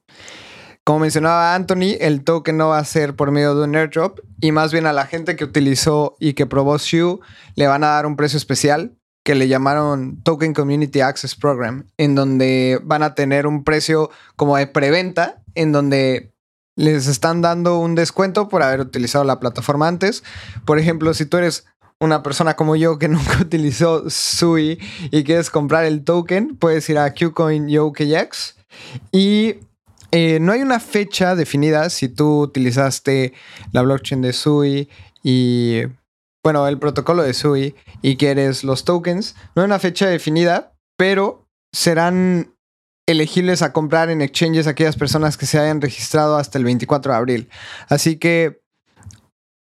Como 0.90 0.98
mencionaba 0.98 1.54
Anthony, 1.54 1.98
el 2.00 2.24
token 2.24 2.58
no 2.58 2.70
va 2.70 2.80
a 2.80 2.84
ser 2.84 3.16
por 3.16 3.30
medio 3.30 3.54
de 3.54 3.64
un 3.64 3.76
airdrop, 3.76 4.22
y 4.42 4.52
más 4.52 4.74
bien 4.74 4.88
a 4.88 4.92
la 4.92 5.06
gente 5.06 5.36
que 5.36 5.44
utilizó 5.44 6.16
y 6.20 6.34
que 6.34 6.48
probó 6.48 6.80
Siu 6.80 7.20
le 7.54 7.68
van 7.68 7.84
a 7.84 7.90
dar 7.90 8.08
un 8.08 8.16
precio 8.16 8.38
especial 8.38 8.98
que 9.24 9.36
le 9.36 9.48
llamaron 9.48 10.20
Token 10.24 10.56
Community 10.56 11.02
Access 11.02 11.36
Program, 11.36 11.86
en 11.98 12.16
donde 12.16 12.82
van 12.84 13.04
a 13.04 13.14
tener 13.14 13.46
un 13.46 13.64
precio 13.64 14.10
como 14.36 14.58
de 14.58 14.66
preventa, 14.66 15.44
en 15.54 15.72
donde 15.72 16.34
les 16.76 17.06
están 17.06 17.44
dando 17.44 17.78
un 17.78 17.94
descuento 17.94 18.50
por 18.50 18.64
haber 18.64 18.80
utilizado 18.80 19.24
la 19.26 19.40
plataforma 19.40 19.88
antes. 19.88 20.24
Por 20.66 20.80
ejemplo, 20.80 21.14
si 21.14 21.28
tú 21.28 21.38
eres 21.38 21.68
una 22.00 22.24
persona 22.24 22.56
como 22.56 22.76
yo 22.76 22.98
que 22.98 23.08
nunca 23.10 23.38
utilizó 23.40 24.10
Sui 24.10 24.80
y 25.12 25.24
quieres 25.24 25.52
comprar 25.52 25.86
el 25.86 26.04
token, 26.04 26.58
puedes 26.58 26.90
ir 26.90 26.98
a 26.98 27.14
KuCoin 27.14 27.78
OKX 27.78 28.56
y 29.12 29.69
eh, 30.12 30.40
no 30.40 30.52
hay 30.52 30.62
una 30.62 30.80
fecha 30.80 31.36
definida 31.36 31.90
si 31.90 32.10
tú 32.10 32.42
utilizaste 32.42 33.34
la 33.72 33.82
blockchain 33.82 34.22
de 34.22 34.34
Sui 34.34 34.90
y, 35.24 35.82
bueno, 36.44 36.68
el 36.68 36.80
protocolo 36.80 37.24
de 37.24 37.34
Sui 37.34 37.76
y 38.02 38.18
quieres 38.18 38.64
los 38.64 38.86
tokens. 38.86 39.36
No 39.56 39.62
hay 39.62 39.68
una 39.68 39.80
fecha 39.80 40.08
definida, 40.08 40.74
pero 40.98 41.48
serán 41.74 42.56
elegibles 43.08 43.62
a 43.62 43.74
comprar 43.74 44.10
en 44.10 44.22
exchanges 44.22 44.68
aquellas 44.68 44.96
personas 44.96 45.38
que 45.38 45.46
se 45.46 45.60
hayan 45.60 45.82
registrado 45.82 46.38
hasta 46.38 46.58
el 46.58 46.64
24 46.64 47.12
de 47.12 47.18
abril. 47.18 47.50
Así 47.88 48.18
que 48.18 48.62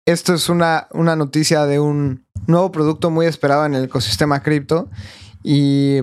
esto 0.05 0.33
es 0.33 0.49
una, 0.49 0.87
una 0.91 1.15
noticia 1.15 1.65
de 1.65 1.79
un 1.79 2.25
nuevo 2.47 2.71
producto 2.71 3.09
muy 3.09 3.25
esperado 3.25 3.65
en 3.65 3.75
el 3.75 3.85
ecosistema 3.85 4.43
cripto 4.43 4.89
y 5.43 5.99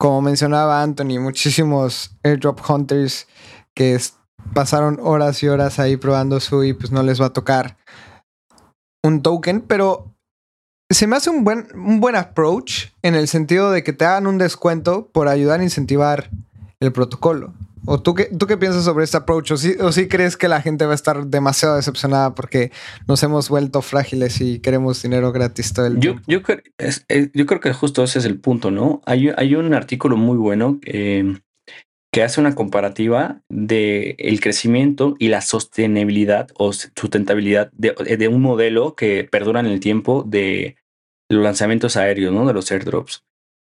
como 0.00 0.22
mencionaba 0.22 0.82
Anthony, 0.82 1.20
muchísimos 1.20 2.16
airdrop 2.22 2.58
hunters 2.66 3.28
que 3.74 4.00
pasaron 4.54 4.98
horas 4.98 5.42
y 5.42 5.48
horas 5.48 5.78
ahí 5.78 5.98
probando 5.98 6.40
su 6.40 6.64
y 6.64 6.72
pues 6.72 6.90
no 6.90 7.02
les 7.02 7.20
va 7.20 7.26
a 7.26 7.32
tocar 7.34 7.76
un 9.04 9.20
token, 9.20 9.60
pero 9.60 10.14
se 10.88 11.06
me 11.06 11.16
hace 11.16 11.28
un 11.28 11.44
buen, 11.44 11.68
un 11.74 12.00
buen 12.00 12.16
approach 12.16 12.86
en 13.02 13.14
el 13.14 13.28
sentido 13.28 13.70
de 13.72 13.84
que 13.84 13.92
te 13.92 14.06
hagan 14.06 14.26
un 14.26 14.38
descuento 14.38 15.10
por 15.12 15.28
ayudar 15.28 15.60
a 15.60 15.64
incentivar 15.64 16.30
el 16.80 16.92
protocolo. 16.92 17.52
¿O 17.86 18.00
tú 18.00 18.14
qué, 18.14 18.24
tú 18.38 18.46
qué 18.46 18.56
piensas 18.56 18.84
sobre 18.84 19.04
este 19.04 19.16
approach? 19.16 19.52
¿O 19.52 19.56
sí, 19.56 19.74
¿O 19.80 19.90
crees 20.08 20.36
que 20.36 20.48
la 20.48 20.60
gente 20.60 20.84
va 20.84 20.92
a 20.92 20.94
estar 20.94 21.26
demasiado 21.26 21.76
decepcionada 21.76 22.34
porque 22.34 22.72
nos 23.08 23.22
hemos 23.22 23.48
vuelto 23.48 23.82
frágiles 23.82 24.40
y 24.40 24.60
queremos 24.60 25.02
dinero 25.02 25.32
gratis 25.32 25.72
todo 25.72 25.86
el 25.86 25.98
yo, 26.00 26.16
Yo, 26.26 26.42
yo 27.32 27.46
creo 27.46 27.60
que 27.60 27.72
justo 27.72 28.04
ese 28.04 28.18
es 28.18 28.24
el 28.24 28.38
punto, 28.38 28.70
¿no? 28.70 29.00
Hay, 29.06 29.30
hay 29.36 29.54
un 29.54 29.72
artículo 29.74 30.16
muy 30.16 30.36
bueno 30.36 30.78
que 32.12 32.22
hace 32.22 32.40
una 32.40 32.54
comparativa 32.54 33.40
de 33.48 34.16
el 34.18 34.40
crecimiento 34.40 35.14
y 35.18 35.28
la 35.28 35.40
sostenibilidad 35.40 36.48
o 36.54 36.72
sustentabilidad 36.72 37.70
de, 37.72 37.92
de 38.16 38.28
un 38.28 38.42
modelo 38.42 38.94
que 38.96 39.28
perdura 39.30 39.60
en 39.60 39.66
el 39.66 39.80
tiempo 39.80 40.24
de 40.26 40.76
los 41.28 41.42
lanzamientos 41.42 41.96
aéreos, 41.96 42.34
¿no? 42.34 42.46
De 42.46 42.52
los 42.52 42.70
airdrops. 42.72 43.24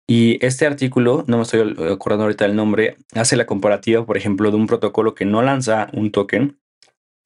Y 0.10 0.44
este 0.46 0.66
artículo, 0.66 1.26
no 1.28 1.38
me 1.38 1.44
estoy 1.44 1.76
acordando 1.92 2.24
ahorita 2.24 2.46
del 2.46 2.56
nombre, 2.56 2.96
hace 3.14 3.36
la 3.36 3.46
comparativa, 3.46 4.06
por 4.06 4.16
ejemplo, 4.16 4.50
de 4.52 4.58
un 4.58 4.66
protocolo 4.66 5.14
que 5.14 5.26
no 5.26 5.42
lanza 5.42 5.90
un 5.92 6.12
token 6.12 6.58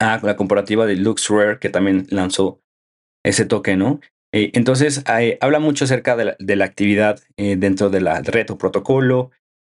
a 0.00 0.18
la 0.22 0.34
comparativa 0.34 0.84
de 0.84 0.96
LuxRare, 0.96 1.60
que 1.60 1.68
también 1.68 2.06
lanzó 2.10 2.60
ese 3.24 3.44
token, 3.44 3.78
¿no? 3.78 4.00
Eh, 4.34 4.50
entonces, 4.54 5.04
habla 5.40 5.60
mucho 5.60 5.84
acerca 5.84 6.16
de 6.16 6.56
la, 6.56 6.64
actividad 6.64 7.20
eh, 7.36 7.56
dentro 7.56 7.88
de 7.88 8.00
la 8.00 8.20
red 8.20 8.50
o 8.50 8.58
protocolo, 8.58 9.30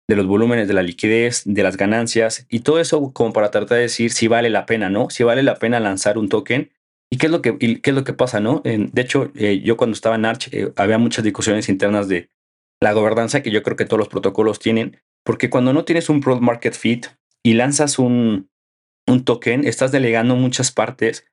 de 0.09 0.15
los 0.15 0.25
volúmenes 0.25 0.67
de 0.67 0.73
la 0.73 0.83
liquidez, 0.83 1.43
de 1.45 1.63
las 1.63 1.77
ganancias 1.77 2.45
y 2.49 2.61
todo 2.61 2.79
eso 2.79 3.13
como 3.13 3.33
para 3.33 3.51
tratar 3.51 3.77
de 3.77 3.83
decir 3.83 4.11
si 4.11 4.27
vale 4.27 4.49
la 4.49 4.65
pena, 4.65 4.89
¿no? 4.89 5.09
Si 5.09 5.23
vale 5.23 5.43
la 5.43 5.55
pena 5.55 5.79
lanzar 5.79 6.17
un 6.17 6.27
token 6.27 6.71
y 7.09 7.17
qué 7.17 7.27
es 7.27 7.31
lo 7.31 7.41
que, 7.41 7.57
qué 7.57 7.89
es 7.89 7.95
lo 7.95 8.03
que 8.03 8.13
pasa, 8.13 8.39
¿no? 8.39 8.61
de 8.63 9.01
hecho, 9.01 9.31
eh, 9.35 9.61
yo 9.63 9.77
cuando 9.77 9.93
estaba 9.93 10.15
en 10.15 10.25
Arch 10.25 10.49
había 10.75 10.97
muchas 10.97 11.23
discusiones 11.23 11.69
internas 11.69 12.07
de 12.07 12.29
la 12.81 12.93
gobernanza 12.93 13.41
que 13.41 13.51
yo 13.51 13.63
creo 13.63 13.77
que 13.77 13.85
todos 13.85 13.99
los 13.99 14.09
protocolos 14.09 14.59
tienen, 14.59 15.01
porque 15.25 15.49
cuando 15.49 15.73
no 15.73 15.85
tienes 15.85 16.09
un 16.09 16.21
product 16.21 16.43
market 16.43 16.73
fit 16.73 17.07
y 17.43 17.53
lanzas 17.53 17.99
un, 17.99 18.49
un 19.07 19.23
token, 19.25 19.65
estás 19.65 19.91
delegando 19.91 20.35
muchas 20.35 20.71
partes 20.71 21.27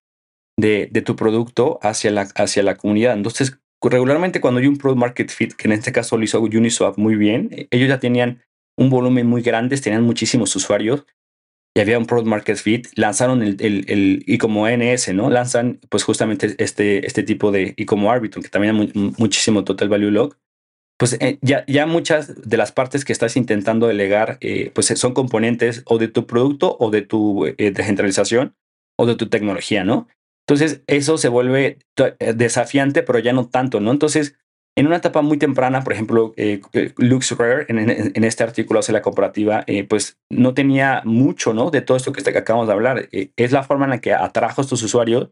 de, 0.58 0.88
de, 0.90 1.02
tu 1.02 1.16
producto 1.16 1.78
hacia 1.82 2.10
la, 2.10 2.22
hacia 2.36 2.62
la 2.62 2.76
comunidad. 2.76 3.14
Entonces, 3.14 3.58
regularmente 3.82 4.40
cuando 4.40 4.60
hay 4.60 4.66
un 4.66 4.78
product 4.78 5.00
market 5.00 5.30
fit, 5.30 5.52
que 5.52 5.68
en 5.68 5.72
este 5.72 5.92
caso 5.92 6.16
lo 6.16 6.24
hizo 6.24 6.40
Uniswap 6.40 6.96
muy 6.96 7.16
bien, 7.16 7.68
ellos 7.70 7.88
ya 7.88 7.98
tenían 7.98 8.42
un 8.78 8.90
volumen 8.90 9.26
muy 9.26 9.42
grande, 9.42 9.76
tenían 9.76 10.02
muchísimos 10.02 10.54
usuarios 10.56 11.04
y 11.76 11.80
había 11.80 11.98
un 11.98 12.06
product 12.06 12.28
market 12.28 12.56
fit, 12.56 12.86
lanzaron 12.94 13.42
el, 13.42 13.56
el, 13.60 14.22
y 14.26 14.38
como 14.38 14.68
NS, 14.68 15.12
¿no? 15.12 15.28
Lanzan 15.28 15.80
pues 15.88 16.04
justamente 16.04 16.54
este, 16.58 17.04
este 17.04 17.24
tipo 17.24 17.50
de, 17.50 17.74
y 17.76 17.84
como 17.84 18.12
Arbitrum, 18.12 18.42
que 18.42 18.48
también 18.48 18.76
hay 18.76 19.12
muchísimo 19.18 19.64
total 19.64 19.88
value 19.88 20.10
log, 20.10 20.36
pues 20.96 21.16
eh, 21.20 21.38
ya, 21.42 21.64
ya 21.66 21.86
muchas 21.86 22.48
de 22.48 22.56
las 22.56 22.72
partes 22.72 23.04
que 23.04 23.12
estás 23.12 23.36
intentando 23.36 23.86
delegar, 23.86 24.38
eh, 24.40 24.70
pues 24.74 24.86
son 24.86 25.12
componentes 25.12 25.82
o 25.86 25.98
de 25.98 26.08
tu 26.08 26.26
producto 26.26 26.76
o 26.78 26.90
de 26.90 27.02
tu 27.02 27.46
eh, 27.46 27.54
descentralización 27.58 28.54
o 28.96 29.06
de 29.06 29.16
tu 29.16 29.28
tecnología, 29.28 29.84
¿no? 29.84 30.08
Entonces 30.46 30.82
eso 30.86 31.16
se 31.18 31.28
vuelve 31.28 31.78
desafiante, 32.34 33.02
pero 33.02 33.18
ya 33.18 33.32
no 33.32 33.48
tanto, 33.48 33.80
¿no? 33.80 33.90
Entonces, 33.90 34.36
en 34.76 34.86
una 34.86 34.96
etapa 34.96 35.22
muy 35.22 35.38
temprana, 35.38 35.82
por 35.82 35.94
ejemplo, 35.94 36.34
LuxRare 36.98 37.64
en, 37.68 37.78
en, 37.78 38.24
este 38.24 38.42
artículo 38.42 38.80
hace 38.80 38.92
la 38.92 39.00
comparativa, 39.00 39.64
pues 39.88 40.18
no 40.28 40.52
tenía 40.52 41.00
mucho, 41.06 41.54
¿no? 41.54 41.70
De 41.70 41.80
todo 41.80 41.96
esto 41.96 42.12
que 42.12 42.38
acabamos 42.38 42.66
de 42.66 42.74
hablar. 42.74 43.08
es 43.10 43.52
la 43.52 43.62
forma 43.62 43.86
en 43.86 43.92
la 43.92 44.00
que 44.02 44.12
atrajo 44.12 44.60
a 44.60 44.64
estos 44.64 44.82
usuarios 44.82 45.30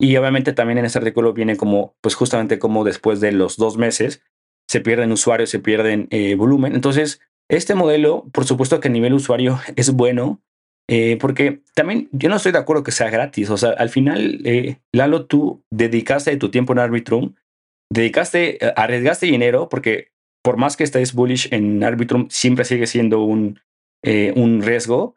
y 0.00 0.16
obviamente 0.16 0.54
también 0.54 0.78
en 0.78 0.86
este 0.86 0.98
artículo 0.98 1.34
viene 1.34 1.56
como, 1.56 1.94
pues 2.00 2.14
justamente 2.14 2.58
como 2.58 2.84
después 2.84 3.20
de 3.20 3.32
los 3.32 3.56
dos 3.56 3.76
meses, 3.76 4.22
se 4.70 4.80
pierden 4.80 5.10
usuarios, 5.10 5.50
se 5.50 5.58
pierden 5.58 6.06
eh, 6.10 6.36
volumen. 6.36 6.76
Entonces, 6.76 7.20
este 7.48 7.74
modelo, 7.74 8.28
por 8.32 8.44
supuesto 8.44 8.78
que 8.78 8.86
a 8.86 8.92
nivel 8.92 9.14
usuario 9.14 9.58
es 9.76 9.92
bueno, 9.92 10.40
eh, 10.88 11.18
porque 11.20 11.62
también 11.74 12.08
yo 12.12 12.28
no 12.28 12.36
estoy 12.36 12.52
de 12.52 12.58
acuerdo 12.58 12.84
que 12.84 12.92
sea 12.92 13.10
gratis. 13.10 13.50
O 13.50 13.56
sea, 13.56 13.70
al 13.70 13.88
final, 13.88 14.40
eh, 14.44 14.76
Lalo, 14.92 15.26
tú 15.26 15.64
dedicaste 15.72 16.36
tu 16.36 16.52
tiempo 16.52 16.72
en 16.72 16.78
Arbitrum, 16.78 17.34
dedicaste, 17.92 18.58
arriesgaste 18.76 19.26
dinero, 19.26 19.68
porque 19.68 20.12
por 20.40 20.56
más 20.56 20.76
que 20.76 20.84
estés 20.84 21.14
bullish 21.14 21.48
en 21.52 21.82
Arbitrum, 21.82 22.28
siempre 22.30 22.64
sigue 22.64 22.86
siendo 22.86 23.24
un, 23.24 23.58
un 24.04 24.62
riesgo. 24.62 25.16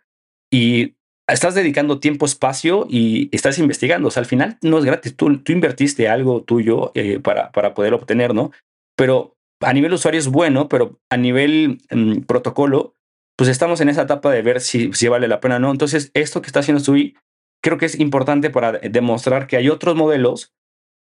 Y 0.52 0.96
estás 1.28 1.54
dedicando 1.54 2.00
tiempo, 2.00 2.26
espacio 2.26 2.88
y 2.90 3.30
estás 3.32 3.60
investigando. 3.60 4.08
O 4.08 4.12
sea, 4.12 4.22
al 4.22 4.28
final 4.28 4.58
no 4.64 4.80
es 4.80 4.86
gratis. 4.86 5.16
Tú, 5.16 5.38
tú 5.38 5.52
invertiste 5.52 6.10
algo 6.10 6.42
tuyo 6.42 6.92
para, 7.22 7.52
para 7.52 7.74
poder 7.76 7.94
obtener, 7.94 8.34
¿no? 8.34 8.52
Pero 8.96 9.34
a 9.66 9.74
nivel 9.74 9.94
usuario 9.94 10.20
es 10.20 10.28
bueno, 10.28 10.68
pero 10.70 11.00
a 11.10 11.18
nivel 11.18 11.80
mm, 11.92 12.22
protocolo, 12.22 12.96
pues 13.36 13.50
estamos 13.50 13.82
en 13.82 13.90
esa 13.90 14.04
etapa 14.04 14.32
de 14.32 14.42
ver 14.42 14.62
si, 14.62 14.94
si 14.94 15.08
vale 15.08 15.28
la 15.28 15.40
pena 15.40 15.58
o 15.58 15.60
no. 15.60 15.72
Entonces, 15.72 16.12
esto 16.14 16.42
que 16.42 16.48
está 16.48 16.60
haciendo 16.60 16.84
Sui 16.84 17.16
creo 17.64 17.78
que 17.78 17.86
es 17.86 18.00
importante 18.00 18.50
para 18.50 18.74
demostrar 18.74 19.48
que 19.48 19.58
hay 19.58 19.70
otros 19.70 19.96
modelos 19.96 20.54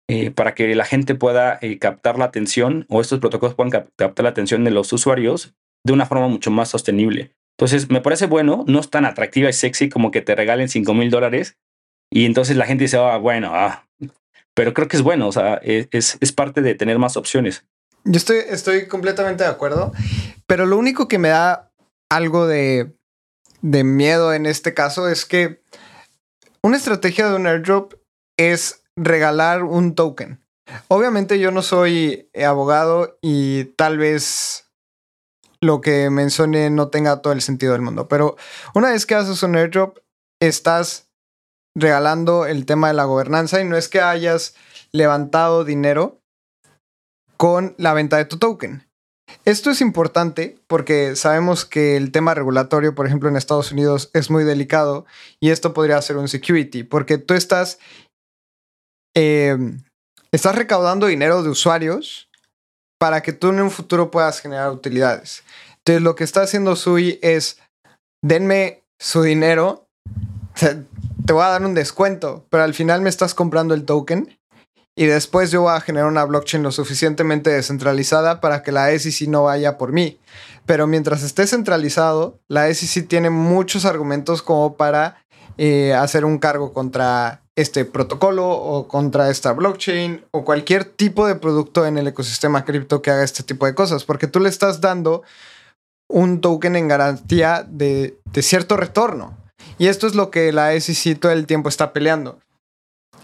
eh, 0.08 0.30
para 0.30 0.54
que 0.54 0.76
la 0.76 0.86
gente 0.86 1.16
pueda 1.16 1.58
eh, 1.62 1.80
captar 1.80 2.20
la 2.20 2.26
atención 2.26 2.86
o 2.90 3.02
estos 3.02 3.20
protocolos 3.20 3.56
puedan 3.56 3.72
captar 3.72 4.24
la 4.24 4.30
atención 4.30 4.64
de 4.64 4.72
los 4.72 4.92
usuarios 4.92 5.56
de 5.86 5.94
una 5.94 6.06
forma 6.06 6.28
mucho 6.28 6.52
más 6.52 6.70
sostenible. 6.70 7.34
Entonces, 7.58 7.90
me 7.90 8.02
parece 8.02 8.28
bueno, 8.28 8.66
no 8.68 8.80
es 8.80 8.90
tan 8.90 9.06
atractiva 9.06 9.50
y 9.50 9.54
sexy 9.54 9.90
como 9.90 10.12
que 10.12 10.22
te 10.22 10.36
regalen 10.36 10.68
5 10.68 10.94
mil 10.94 11.10
dólares 11.10 11.58
y 12.12 12.26
entonces 12.26 12.58
la 12.58 12.66
gente 12.66 12.84
dice, 12.84 12.98
ah, 12.98 13.18
bueno, 13.18 13.52
ah. 13.54 13.88
pero 14.54 14.74
creo 14.74 14.88
que 14.88 14.98
es 14.98 15.04
bueno, 15.04 15.28
o 15.28 15.32
sea, 15.32 15.60
e, 15.64 15.88
es, 15.92 16.18
es 16.20 16.32
parte 16.34 16.62
de 16.62 16.76
tener 16.76 17.00
más 17.00 17.16
opciones. 17.16 17.66
Yo 18.04 18.18
estoy, 18.18 18.38
estoy 18.50 18.88
completamente 18.88 19.44
de 19.44 19.50
acuerdo, 19.50 19.92
pero 20.48 20.66
lo 20.66 20.78
único 20.78 21.08
que 21.08 21.20
me 21.20 21.30
da 21.30 21.72
algo 22.10 22.48
de, 22.48 22.96
de 23.62 23.84
miedo 23.84 24.34
en 24.34 24.46
este 24.46 24.74
caso 24.74 25.08
es 25.08 25.26
que 25.26 25.62
una 26.64 26.78
estrategia 26.78 27.30
de 27.30 27.36
un 27.36 27.48
airdrop 27.48 27.94
es 28.38 28.84
regalar 28.96 29.64
un 29.64 29.96
token. 29.96 30.44
Obviamente 30.88 31.40
yo 31.40 31.52
no 31.52 31.62
soy 31.62 32.30
abogado 32.46 33.18
y 33.22 33.66
tal 33.76 33.98
vez 33.98 34.66
lo 35.60 35.82
que 35.82 36.10
mencioné 36.10 36.70
no 36.70 36.90
tenga 36.90 37.22
todo 37.22 37.34
el 37.34 37.42
sentido 37.42 37.74
del 37.74 37.82
mundo, 37.82 38.08
pero 38.08 38.36
una 38.74 38.92
vez 38.92 39.06
que 39.06 39.16
haces 39.16 39.44
un 39.44 39.56
airdrop, 39.56 40.00
estás 40.42 41.10
regalando 41.76 42.46
el 42.46 42.66
tema 42.66 42.88
de 42.88 42.96
la 42.96 43.06
gobernanza 43.06 43.62
y 43.62 43.66
no 43.66 43.78
es 43.78 43.88
que 43.88 44.02
hayas 44.02 44.56
levantado 44.92 45.64
dinero, 45.64 46.21
con 47.42 47.74
la 47.80 47.96
venta 47.96 48.18
de 48.18 48.26
tu 48.26 48.38
token. 48.38 48.88
Esto 49.46 49.72
es 49.72 49.82
importante 49.82 50.60
porque 50.68 51.16
sabemos 51.16 51.66
que 51.66 51.98
el 51.98 52.12
tema 52.12 52.36
regulatorio, 52.36 52.94
por 52.94 53.08
ejemplo, 53.08 53.30
en 53.30 53.36
Estados 53.36 53.72
Unidos 53.72 54.12
es 54.14 54.30
muy 54.30 54.44
delicado 54.44 55.08
y 55.40 55.50
esto 55.50 55.74
podría 55.74 56.00
ser 56.04 56.18
un 56.18 56.28
security 56.28 56.84
porque 56.84 57.18
tú 57.18 57.34
estás, 57.34 57.80
em, 59.16 59.82
estás 60.32 60.54
recaudando 60.54 61.08
dinero 61.08 61.42
de 61.42 61.50
usuarios 61.50 62.30
para 63.00 63.24
que 63.24 63.34
tú 63.34 63.50
en 63.50 63.62
un 63.62 63.72
futuro 63.72 64.12
puedas 64.12 64.40
generar 64.40 64.70
utilidades. 64.70 65.44
Entonces 65.80 66.04
lo 66.04 66.14
que 66.14 66.26
está 66.26 66.44
haciendo 66.44 66.76
Sui 66.76 67.18
es, 67.24 67.58
denme 68.24 68.84
su 69.00 69.24
dinero, 69.24 69.88
te 70.54 71.34
voy 71.34 71.42
a 71.42 71.48
dar 71.48 71.66
un 71.66 71.74
descuento, 71.74 72.46
pero 72.52 72.62
al 72.62 72.76
final 72.76 73.02
me 73.02 73.10
estás 73.10 73.34
comprando 73.34 73.74
el 73.74 73.86
token 73.86 74.38
y 75.02 75.08
después 75.08 75.50
yo 75.50 75.64
voy 75.64 75.74
a 75.74 75.82
generar 75.82 76.08
una 76.08 76.26
blockchain 76.26 76.62
lo 76.62 76.72
suficientemente 76.72 77.50
descentralizada 77.50 78.40
para 78.40 78.62
que 78.62 78.72
la 78.72 78.96
SEC 78.96 79.28
no 79.28 79.46
vaya 79.46 79.76
por 79.76 79.94
mí. 79.94 80.20
Pero 80.68 80.86
mientras 80.86 81.24
esté 81.24 81.48
centralizado, 81.48 82.38
la 82.48 82.72
SEC 82.72 83.08
tiene 83.08 83.32
muchos 83.32 83.86
argumentos 83.86 84.44
como 84.44 84.78
para 84.78 85.18
eh, 85.58 85.96
hacer 85.96 86.24
un 86.24 86.38
cargo 86.38 86.72
contra 86.72 87.42
este 87.56 87.84
protocolo 87.84 88.48
o 88.48 88.88
contra 88.88 89.32
esta 89.32 89.54
blockchain 89.54 90.24
o 90.30 90.46
cualquier 90.46 90.86
tipo 90.86 91.26
de 91.26 91.34
producto 91.34 91.88
en 91.88 91.98
el 91.98 92.08
ecosistema 92.08 92.64
cripto 92.64 93.02
que 93.02 93.10
haga 93.10 93.24
este 93.24 93.42
tipo 93.42 93.66
de 93.66 93.74
cosas, 93.74 94.04
porque 94.04 94.28
tú 94.28 94.40
le 94.40 94.50
estás 94.50 94.82
dando 94.82 95.24
un 96.10 96.42
token 96.42 96.76
en 96.76 96.88
garantía 96.88 97.66
de, 97.68 98.20
de 98.26 98.42
cierto 98.44 98.78
retorno. 98.78 99.36
Y 99.80 99.88
esto 99.88 100.06
es 100.06 100.14
lo 100.14 100.30
que 100.30 100.52
la 100.52 100.80
SEC 100.80 101.20
todo 101.20 101.32
el 101.32 101.48
tiempo 101.48 101.70
está 101.70 101.92
peleando. 101.92 102.38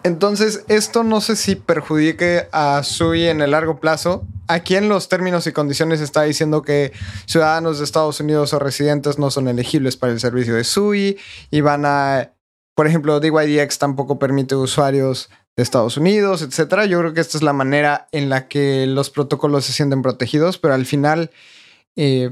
Entonces, 0.03 0.63
esto 0.67 1.03
no 1.03 1.21
sé 1.21 1.35
si 1.35 1.55
perjudique 1.55 2.47
a 2.51 2.81
Sui 2.83 3.27
en 3.27 3.41
el 3.41 3.51
largo 3.51 3.79
plazo. 3.79 4.25
Aquí 4.47 4.75
en 4.75 4.89
los 4.89 5.09
términos 5.09 5.47
y 5.47 5.51
condiciones 5.51 5.99
está 5.99 6.23
diciendo 6.23 6.61
que 6.61 6.93
ciudadanos 7.25 7.79
de 7.79 7.83
Estados 7.83 8.19
Unidos 8.19 8.53
o 8.53 8.59
residentes 8.59 9.19
no 9.19 9.31
son 9.31 9.47
elegibles 9.47 9.97
para 9.97 10.13
el 10.13 10.19
servicio 10.19 10.55
de 10.55 10.63
Sui 10.63 11.17
y 11.51 11.61
van 11.61 11.85
a, 11.85 12.31
por 12.75 12.87
ejemplo, 12.87 13.19
DYDX 13.19 13.79
tampoco 13.79 14.19
permite 14.19 14.55
usuarios 14.55 15.29
de 15.57 15.63
Estados 15.63 15.97
Unidos, 15.97 16.43
etcétera. 16.43 16.85
Yo 16.85 16.99
creo 16.99 17.13
que 17.13 17.21
esta 17.21 17.37
es 17.37 17.43
la 17.43 17.53
manera 17.53 18.07
en 18.11 18.29
la 18.29 18.47
que 18.47 18.85
los 18.85 19.09
protocolos 19.09 19.65
se 19.65 19.73
sienten 19.73 20.03
protegidos, 20.03 20.57
pero 20.57 20.75
al 20.75 20.85
final 20.85 21.31
eh, 21.95 22.31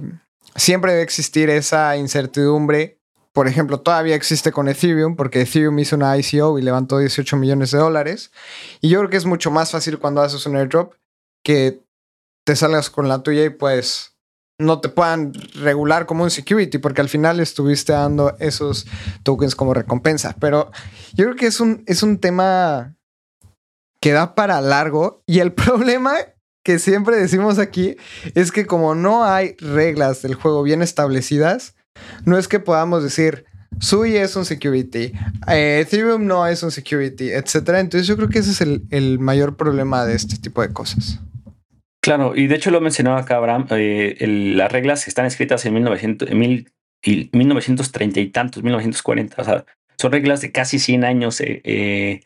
siempre 0.55 0.91
debe 0.91 1.03
existir 1.03 1.49
esa 1.49 1.97
incertidumbre 1.97 2.99
por 3.35 3.49
ejemplo, 3.49 3.81
todavía 3.81 4.15
existe 4.15 4.53
con 4.53 4.69
Ethereum, 4.69 5.17
porque 5.17 5.41
Ethereum 5.41 5.77
hizo 5.79 5.97
una 5.97 6.17
ICO 6.17 6.57
y 6.57 6.61
levantó 6.61 6.99
18 6.99 7.35
millones 7.35 7.71
de 7.71 7.79
dólares. 7.79 8.31
Y 8.79 8.87
yo 8.87 8.99
creo 8.99 9.09
que 9.09 9.17
es 9.17 9.25
mucho 9.25 9.51
más 9.51 9.71
fácil 9.71 9.99
cuando 9.99 10.21
haces 10.21 10.45
un 10.45 10.55
airdrop 10.55 10.93
que 11.43 11.81
te 12.45 12.55
salgas 12.55 12.89
con 12.89 13.09
la 13.09 13.23
tuya 13.23 13.43
y 13.43 13.49
pues 13.49 14.15
no 14.57 14.79
te 14.79 14.87
puedan 14.87 15.33
regular 15.55 16.05
como 16.05 16.23
un 16.23 16.31
security, 16.31 16.77
porque 16.77 17.01
al 17.01 17.09
final 17.09 17.41
estuviste 17.41 17.91
dando 17.91 18.37
esos 18.39 18.87
tokens 19.23 19.53
como 19.53 19.73
recompensa. 19.73 20.33
Pero 20.39 20.71
yo 21.11 21.25
creo 21.25 21.35
que 21.35 21.47
es 21.47 21.59
un, 21.59 21.83
es 21.87 22.03
un 22.03 22.19
tema 22.19 22.95
que 23.99 24.13
da 24.13 24.33
para 24.33 24.61
largo 24.61 25.23
y 25.25 25.39
el 25.39 25.51
problema 25.53 26.13
que 26.63 26.79
siempre 26.79 27.17
decimos 27.17 27.59
aquí 27.59 27.97
es 28.33 28.53
que 28.53 28.65
como 28.65 28.95
no 28.95 29.25
hay 29.25 29.57
reglas 29.57 30.21
del 30.21 30.35
juego 30.35 30.63
bien 30.63 30.81
establecidas, 30.81 31.75
no 32.25 32.37
es 32.37 32.47
que 32.47 32.59
podamos 32.59 33.03
decir, 33.03 33.45
Sui 33.79 34.15
es 34.15 34.35
un 34.35 34.45
security, 34.45 35.11
eh, 35.47 35.79
Ethereum 35.81 36.25
no 36.25 36.47
es 36.47 36.63
un 36.63 36.71
security, 36.71 37.31
etc. 37.31 37.55
Entonces 37.77 38.07
yo 38.07 38.15
creo 38.15 38.29
que 38.29 38.39
ese 38.39 38.51
es 38.51 38.61
el, 38.61 39.19
mayor 39.19 39.57
problema 39.57 40.05
de 40.05 40.15
este 40.15 40.37
tipo 40.37 40.61
de 40.61 40.71
cosas. 40.71 41.19
Claro, 42.01 42.35
y 42.35 42.47
de 42.47 42.55
hecho 42.55 42.71
lo 42.71 42.81
mencionaba 42.81 43.19
acá 43.19 43.37
Abraham, 43.37 43.67
eh, 43.71 44.15
las 44.55 44.71
reglas 44.71 45.07
están 45.07 45.25
escritas 45.25 45.65
en, 45.65 45.73
1900, 45.73 46.29
en 46.29 46.37
mil, 46.37 46.71
1930 47.03 48.19
y 48.19 48.29
tantos, 48.29 48.63
1940, 48.63 49.41
o 49.41 49.45
sea, 49.45 49.65
son 49.97 50.11
reglas 50.11 50.41
de 50.41 50.51
casi 50.51 50.77
100 50.77 51.03
años 51.03 51.41
eh, 51.41 52.21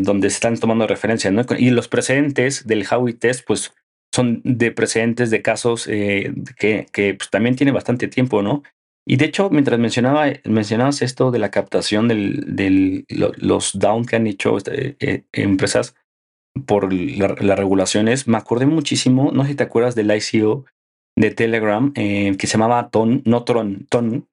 donde 0.00 0.30
se 0.30 0.34
están 0.34 0.56
tomando 0.56 0.86
referencia, 0.86 1.30
¿no? 1.30 1.44
Y 1.58 1.70
los 1.70 1.88
precedentes 1.88 2.66
del 2.66 2.86
Howey 2.90 3.14
Test, 3.14 3.44
pues 3.46 3.74
son 4.14 4.40
de 4.44 4.70
precedentes 4.70 5.30
de 5.30 5.42
casos 5.42 5.86
que, 5.86 6.86
que 6.92 7.14
pues, 7.14 7.30
también 7.30 7.56
tiene 7.56 7.72
bastante 7.72 8.08
tiempo, 8.08 8.42
¿no? 8.42 8.62
Y 9.06 9.16
de 9.16 9.24
hecho, 9.24 9.50
mientras 9.50 9.80
mencionaba, 9.80 10.26
mencionabas 10.44 11.02
esto 11.02 11.30
de 11.30 11.38
la 11.40 11.50
captación 11.50 12.08
de 12.08 13.04
los 13.08 13.78
down 13.78 14.04
que 14.04 14.16
han 14.16 14.26
hecho 14.26 14.56
este, 14.56 15.26
empresas, 15.32 15.96
por 16.66 16.92
las 16.92 17.58
regulaciones, 17.58 18.28
me 18.28 18.36
acordé 18.36 18.66
muchísimo, 18.66 19.30
no 19.32 19.42
sé 19.42 19.50
si 19.50 19.54
te 19.56 19.62
acuerdas 19.62 19.94
del 19.94 20.14
ICO 20.14 20.64
de 21.16 21.30
Telegram, 21.30 21.92
eh, 21.96 22.36
que 22.38 22.46
se 22.46 22.52
llamaba 22.52 22.90
Ton, 22.90 23.22
no 23.24 23.44
Tron, 23.44 23.86
Ton, 23.88 24.28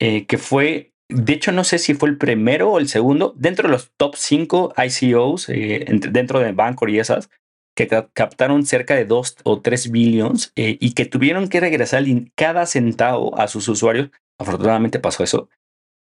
eh, 0.00 0.26
que 0.26 0.38
fue, 0.38 0.92
de 1.08 1.32
hecho 1.32 1.52
no 1.52 1.64
sé 1.64 1.78
si 1.78 1.94
fue 1.94 2.08
el 2.10 2.18
primero 2.18 2.72
o 2.72 2.78
el 2.78 2.88
segundo, 2.88 3.34
dentro 3.36 3.68
de 3.68 3.72
los 3.72 3.92
top 3.96 4.14
5 4.16 4.74
ICOs, 4.76 5.48
eh, 5.48 5.86
dentro 6.10 6.40
de 6.40 6.52
Bancor 6.52 6.90
y 6.90 6.98
esas, 6.98 7.30
que 7.74 7.88
captaron 7.88 8.64
cerca 8.64 8.94
de 8.94 9.04
2 9.04 9.36
o 9.44 9.60
3 9.60 9.90
billions 9.90 10.52
y 10.54 10.92
que 10.92 11.06
tuvieron 11.06 11.48
que 11.48 11.60
regresar 11.60 12.04
cada 12.34 12.66
centavo 12.66 13.38
a 13.38 13.48
sus 13.48 13.68
usuarios. 13.68 14.10
Afortunadamente 14.38 14.98
pasó 14.98 15.24
eso, 15.24 15.48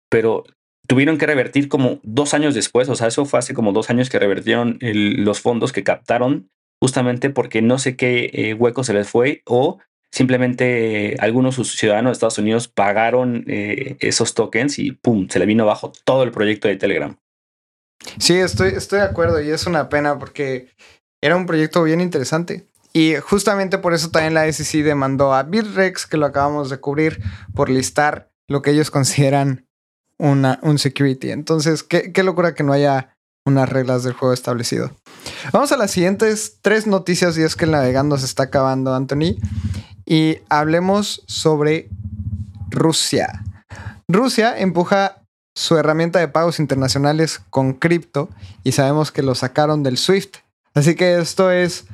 pero 0.09 0.43
tuvieron 0.88 1.17
que 1.17 1.26
revertir 1.26 1.69
como 1.69 1.99
dos 2.03 2.34
años 2.34 2.55
después, 2.55 2.89
o 2.89 2.95
sea, 2.95 3.07
eso 3.07 3.26
fue 3.26 3.39
hace 3.39 3.53
como 3.53 3.71
dos 3.71 3.89
años 3.89 4.09
que 4.09 4.19
revertieron 4.19 4.78
los 4.82 5.41
fondos 5.41 5.71
que 5.71 5.84
captaron 5.84 6.49
justamente 6.82 7.30
porque 7.30 7.61
no 7.61 7.80
sé 7.80 7.95
qué 7.95 8.30
eh, 8.34 8.53
hueco 8.53 8.84
se 8.84 8.93
les 8.93 9.09
fue 9.09 9.41
o 9.45 9.80
simplemente 10.11 11.15
algunos 11.19 11.55
ciudadanos 11.55 12.09
de 12.09 12.13
Estados 12.13 12.38
Unidos 12.38 12.67
pagaron 12.67 13.45
eh, 13.47 13.95
esos 14.01 14.34
tokens 14.34 14.78
y 14.80 14.91
pum, 14.91 15.30
se 15.30 15.39
le 15.39 15.45
vino 15.45 15.63
abajo 15.63 15.93
todo 16.03 16.24
el 16.24 16.32
proyecto 16.32 16.67
de 16.67 16.76
Telegram. 16.76 17.15
Sí, 18.19 18.36
estoy, 18.36 18.74
estoy 18.76 18.99
de 18.99 19.05
acuerdo 19.05 19.41
y 19.41 19.49
es 19.49 19.65
una 19.65 19.88
pena 19.88 20.19
porque 20.19 20.67
era 21.24 21.38
un 21.38 21.45
proyecto 21.45 21.82
bien 21.84 22.01
interesante. 22.01 22.67
Y 22.91 23.15
justamente 23.15 23.78
por 23.78 23.93
eso 23.93 24.11
también 24.11 24.34
la 24.34 24.51
SEC 24.51 24.84
demandó 24.84 25.34
a 25.34 25.43
Bitrex, 25.43 26.05
que 26.05 26.17
lo 26.17 26.26
acabamos 26.26 26.69
de 26.69 26.78
cubrir, 26.80 27.24
por 27.55 27.69
listar 27.69 28.30
lo 28.49 28.61
que 28.61 28.71
ellos 28.71 28.91
consideran 28.91 29.65
una, 30.19 30.59
un 30.61 30.78
security. 30.78 31.32
Entonces, 31.32 31.82
qué, 31.82 32.11
qué 32.11 32.24
locura 32.24 32.53
que 32.53 32.63
no 32.63 32.74
haya 32.74 33.15
unas 33.45 33.69
reglas 33.69 34.03
del 34.03 34.13
juego 34.13 34.34
establecido. 34.34 34.91
Vamos 35.53 35.71
a 35.71 35.78
las 35.78 35.91
siguientes 35.91 36.57
tres 36.61 36.88
noticias 36.88 37.38
y 37.38 37.43
es 37.43 37.55
que 37.55 37.65
el 37.65 37.71
navegando 37.71 38.17
se 38.17 38.26
está 38.26 38.43
acabando, 38.43 38.93
Anthony. 38.93 39.38
Y 40.05 40.39
hablemos 40.49 41.24
sobre 41.26 41.89
Rusia. 42.69 43.43
Rusia 44.09 44.59
empuja 44.59 45.24
su 45.55 45.78
herramienta 45.78 46.19
de 46.19 46.28
pagos 46.28 46.59
internacionales 46.59 47.39
con 47.49 47.74
cripto 47.74 48.30
y 48.63 48.74
sabemos 48.74 49.11
que 49.13 49.24
lo 49.24 49.36
sacaron 49.36 49.84
del 49.84 49.97
SWIFT. 49.97 50.43
Así 50.76 50.95
que 50.95 51.19
esto 51.19 51.51
es 51.51 51.86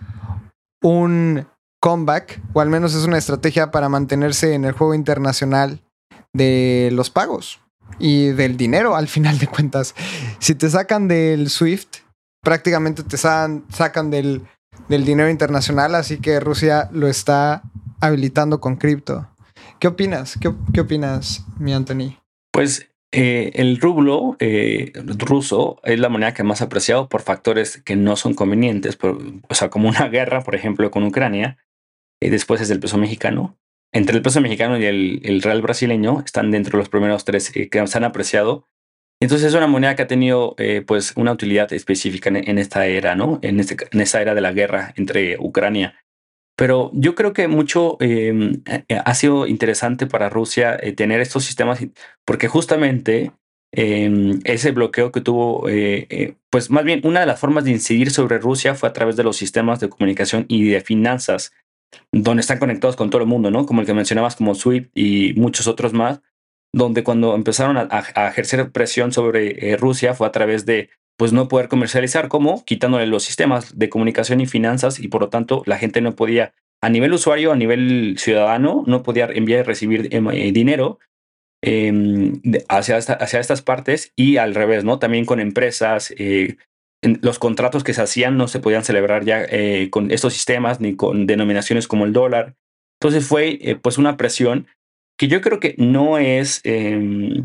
un 0.82 1.48
comeback 1.82 2.42
o 2.54 2.62
al 2.62 2.70
menos 2.70 2.94
es 2.96 3.06
una 3.06 3.18
estrategia 3.18 3.72
para 3.72 3.90
mantenerse 3.90 4.54
en 4.54 4.66
el 4.66 4.74
juego 4.74 4.94
internacional 4.94 5.82
de 6.34 6.90
los 6.94 7.10
pagos 7.10 7.60
y 7.98 8.28
del 8.30 8.58
dinero 8.58 8.96
al 8.96 9.08
final 9.08 9.40
de 9.40 9.48
cuentas. 9.48 9.96
Si 10.40 10.56
te 10.56 10.70
sacan 10.70 11.08
del 11.08 11.50
SWIFT, 11.50 11.98
prácticamente 12.42 13.04
te 13.04 13.18
sacan 13.18 14.12
del, 14.12 14.48
dinero 14.88 15.30
internacional, 15.30 15.96
así 15.96 16.18
que 16.18 16.40
Rusia 16.40 16.90
lo 16.92 17.08
está 17.08 17.64
habilitando 18.02 18.60
con 18.60 18.78
cripto. 18.78 19.28
¿Qué 19.80 19.88
opinas? 19.88 20.38
¿Qué, 20.40 20.82
opinas, 20.82 21.46
mi 21.58 21.74
Anthony? 21.74 22.18
Pues 22.52 22.88
eh, 23.12 23.52
el 23.56 23.80
rublo 23.80 24.36
eh, 24.40 24.92
ruso 25.18 25.80
es 25.84 26.00
la 26.00 26.10
moneda 26.10 26.34
que 26.34 26.44
más 26.44 26.62
apreciado 26.62 27.10
por 27.10 27.22
factores 27.22 27.82
que 27.82 27.96
no 27.96 28.16
son 28.16 28.34
convenientes, 28.34 28.98
o 29.02 29.56
sea, 29.56 29.70
como 29.70 29.90
una 29.90 30.08
guerra, 30.10 30.44
por 30.44 30.56
ejemplo, 30.56 30.92
con 30.92 31.04
Ucrania. 31.04 31.58
y 32.22 32.30
después 32.30 32.62
es 32.62 32.70
el 32.70 32.80
peso 32.80 32.98
mexicano 32.98 33.60
entre 33.92 34.16
el 34.16 34.22
peso 34.22 34.42
mexicano 34.42 34.78
y 34.78 34.86
el, 34.86 35.42
real 35.42 35.62
brasileño 35.62 36.22
están 36.24 36.52
dentro 36.52 36.74
de 36.74 36.78
los 36.80 36.90
primeros 36.90 37.26
tres 37.26 37.56
eh, 37.56 37.70
que 37.70 37.86
se 37.88 37.98
han 37.98 38.04
apreciado. 38.04 38.68
Entonces 39.22 39.50
es 39.50 39.54
una 39.56 39.68
moneda 39.68 39.96
que 39.96 40.04
ha 40.04 40.08
tenido 40.08 40.56
eh, 40.58 40.84
pues 40.86 41.14
una 41.18 41.32
utilidad 41.32 41.74
específica 41.74 42.30
en, 42.30 42.58
esta 42.58 42.86
era, 42.86 43.16
¿no? 43.16 43.40
En, 43.42 43.60
este, 43.60 43.76
en 43.92 44.02
esta 44.02 44.22
era 44.22 44.34
de 44.34 44.42
la 44.42 44.54
guerra 44.54 44.94
entre 44.96 45.38
Ucrania. 45.40 45.96
Pero 46.60 46.92
yo 46.94 47.16
creo 47.16 47.32
que 47.32 47.48
mucho 47.48 47.96
em, 48.02 48.62
eh, 48.66 48.84
ha 49.04 49.16
sido 49.16 49.48
interesante 49.48 50.08
para 50.08 50.30
Rusia 50.30 50.78
tener 50.98 51.22
estos 51.22 51.46
sistemas 51.46 51.80
porque 52.26 52.50
justamente 52.50 53.32
em, 53.72 54.40
ese 54.44 54.72
bloqueo 54.72 55.12
que 55.12 55.22
tuvo, 55.22 55.68
pues 56.50 56.70
más 56.70 56.84
bien 56.84 57.02
una 57.04 57.22
de 57.22 57.26
las 57.28 57.40
formas 57.40 57.64
de 57.64 57.72
incidir 57.72 58.12
sobre 58.12 58.40
Rusia 58.40 58.76
fue 58.76 58.90
a 58.90 58.94
través 58.94 59.16
de 59.16 59.24
los 59.24 59.38
sistemas 59.38 59.80
de 59.80 59.90
comunicación 59.90 60.46
y 60.50 60.70
de 60.70 60.82
finanzas 60.82 61.54
donde 62.12 62.42
están 62.42 62.60
conectados 62.60 62.96
con 62.96 63.10
todo 63.10 63.22
el 63.22 63.28
mundo, 63.28 63.52
¿no? 63.52 63.66
Como 63.66 63.82
el 63.82 63.88
que 63.88 63.94
mencionabas 63.94 64.36
como 64.36 64.56
Swift 64.56 64.90
y 64.94 65.34
muchos 65.36 65.68
otros 65.68 65.94
más, 65.94 66.22
donde 66.74 67.04
cuando 67.04 67.36
empezaron 67.36 67.78
a, 67.78 68.28
ejercer 68.28 68.72
presión 68.72 69.12
sobre 69.12 69.72
eh, 69.72 69.78
Rusia 69.78 70.14
fue 70.14 70.28
a 70.28 70.32
través 70.32 70.66
de 70.66 70.90
pues 71.20 71.34
no 71.34 71.50
poder 71.50 71.68
comercializar, 71.68 72.30
como 72.30 72.64
quitándole 72.64 73.06
los 73.06 73.24
sistemas 73.24 73.78
de 73.78 73.90
comunicación 73.90 74.40
y 74.40 74.46
finanzas 74.46 75.02
y 75.02 75.10
por 75.10 75.20
lo 75.20 75.28
tanto 75.28 75.64
la 75.66 75.78
gente 75.78 76.00
no 76.00 76.16
podía, 76.16 76.54
a 76.82 76.90
nivel 76.90 77.12
usuario, 77.12 77.52
a 77.52 77.58
nivel 77.58 78.16
ciudadano, 78.18 78.86
no 78.88 79.04
podía 79.04 79.26
enviar 79.26 79.60
y 79.60 79.64
recibir 79.64 80.08
em, 80.16 80.30
eh, 80.30 80.54
dinero 80.54 80.98
em, 81.62 82.42
hacia, 82.70 82.96
hacia 82.96 83.40
estas 83.42 83.62
partes 83.62 84.14
y 84.16 84.38
al 84.38 84.56
revés, 84.56 84.86
¿no? 84.86 84.98
También 84.98 85.26
con 85.26 85.42
empresas, 85.42 86.14
eh, 86.18 86.56
los 87.02 87.38
contratos 87.38 87.84
que 87.84 87.94
se 87.94 88.02
hacían 88.02 88.38
no 88.38 88.48
se 88.48 88.62
podían 88.62 88.86
celebrar 88.86 89.26
ya 89.26 89.44
eh, 89.44 89.90
con 89.92 90.12
estos 90.12 90.32
sistemas 90.32 90.80
ni 90.80 90.96
con 90.96 91.28
denominaciones 91.28 91.90
como 91.90 92.06
el 92.06 92.14
dólar. 92.14 92.56
Entonces 93.02 93.28
fue 93.28 93.78
pues 93.82 93.98
una 93.98 94.16
presión 94.16 94.68
que 95.18 95.28
yo 95.28 95.42
creo 95.42 95.60
que 95.60 95.76
no 95.78 96.18
es, 96.18 96.62
em, 96.64 97.44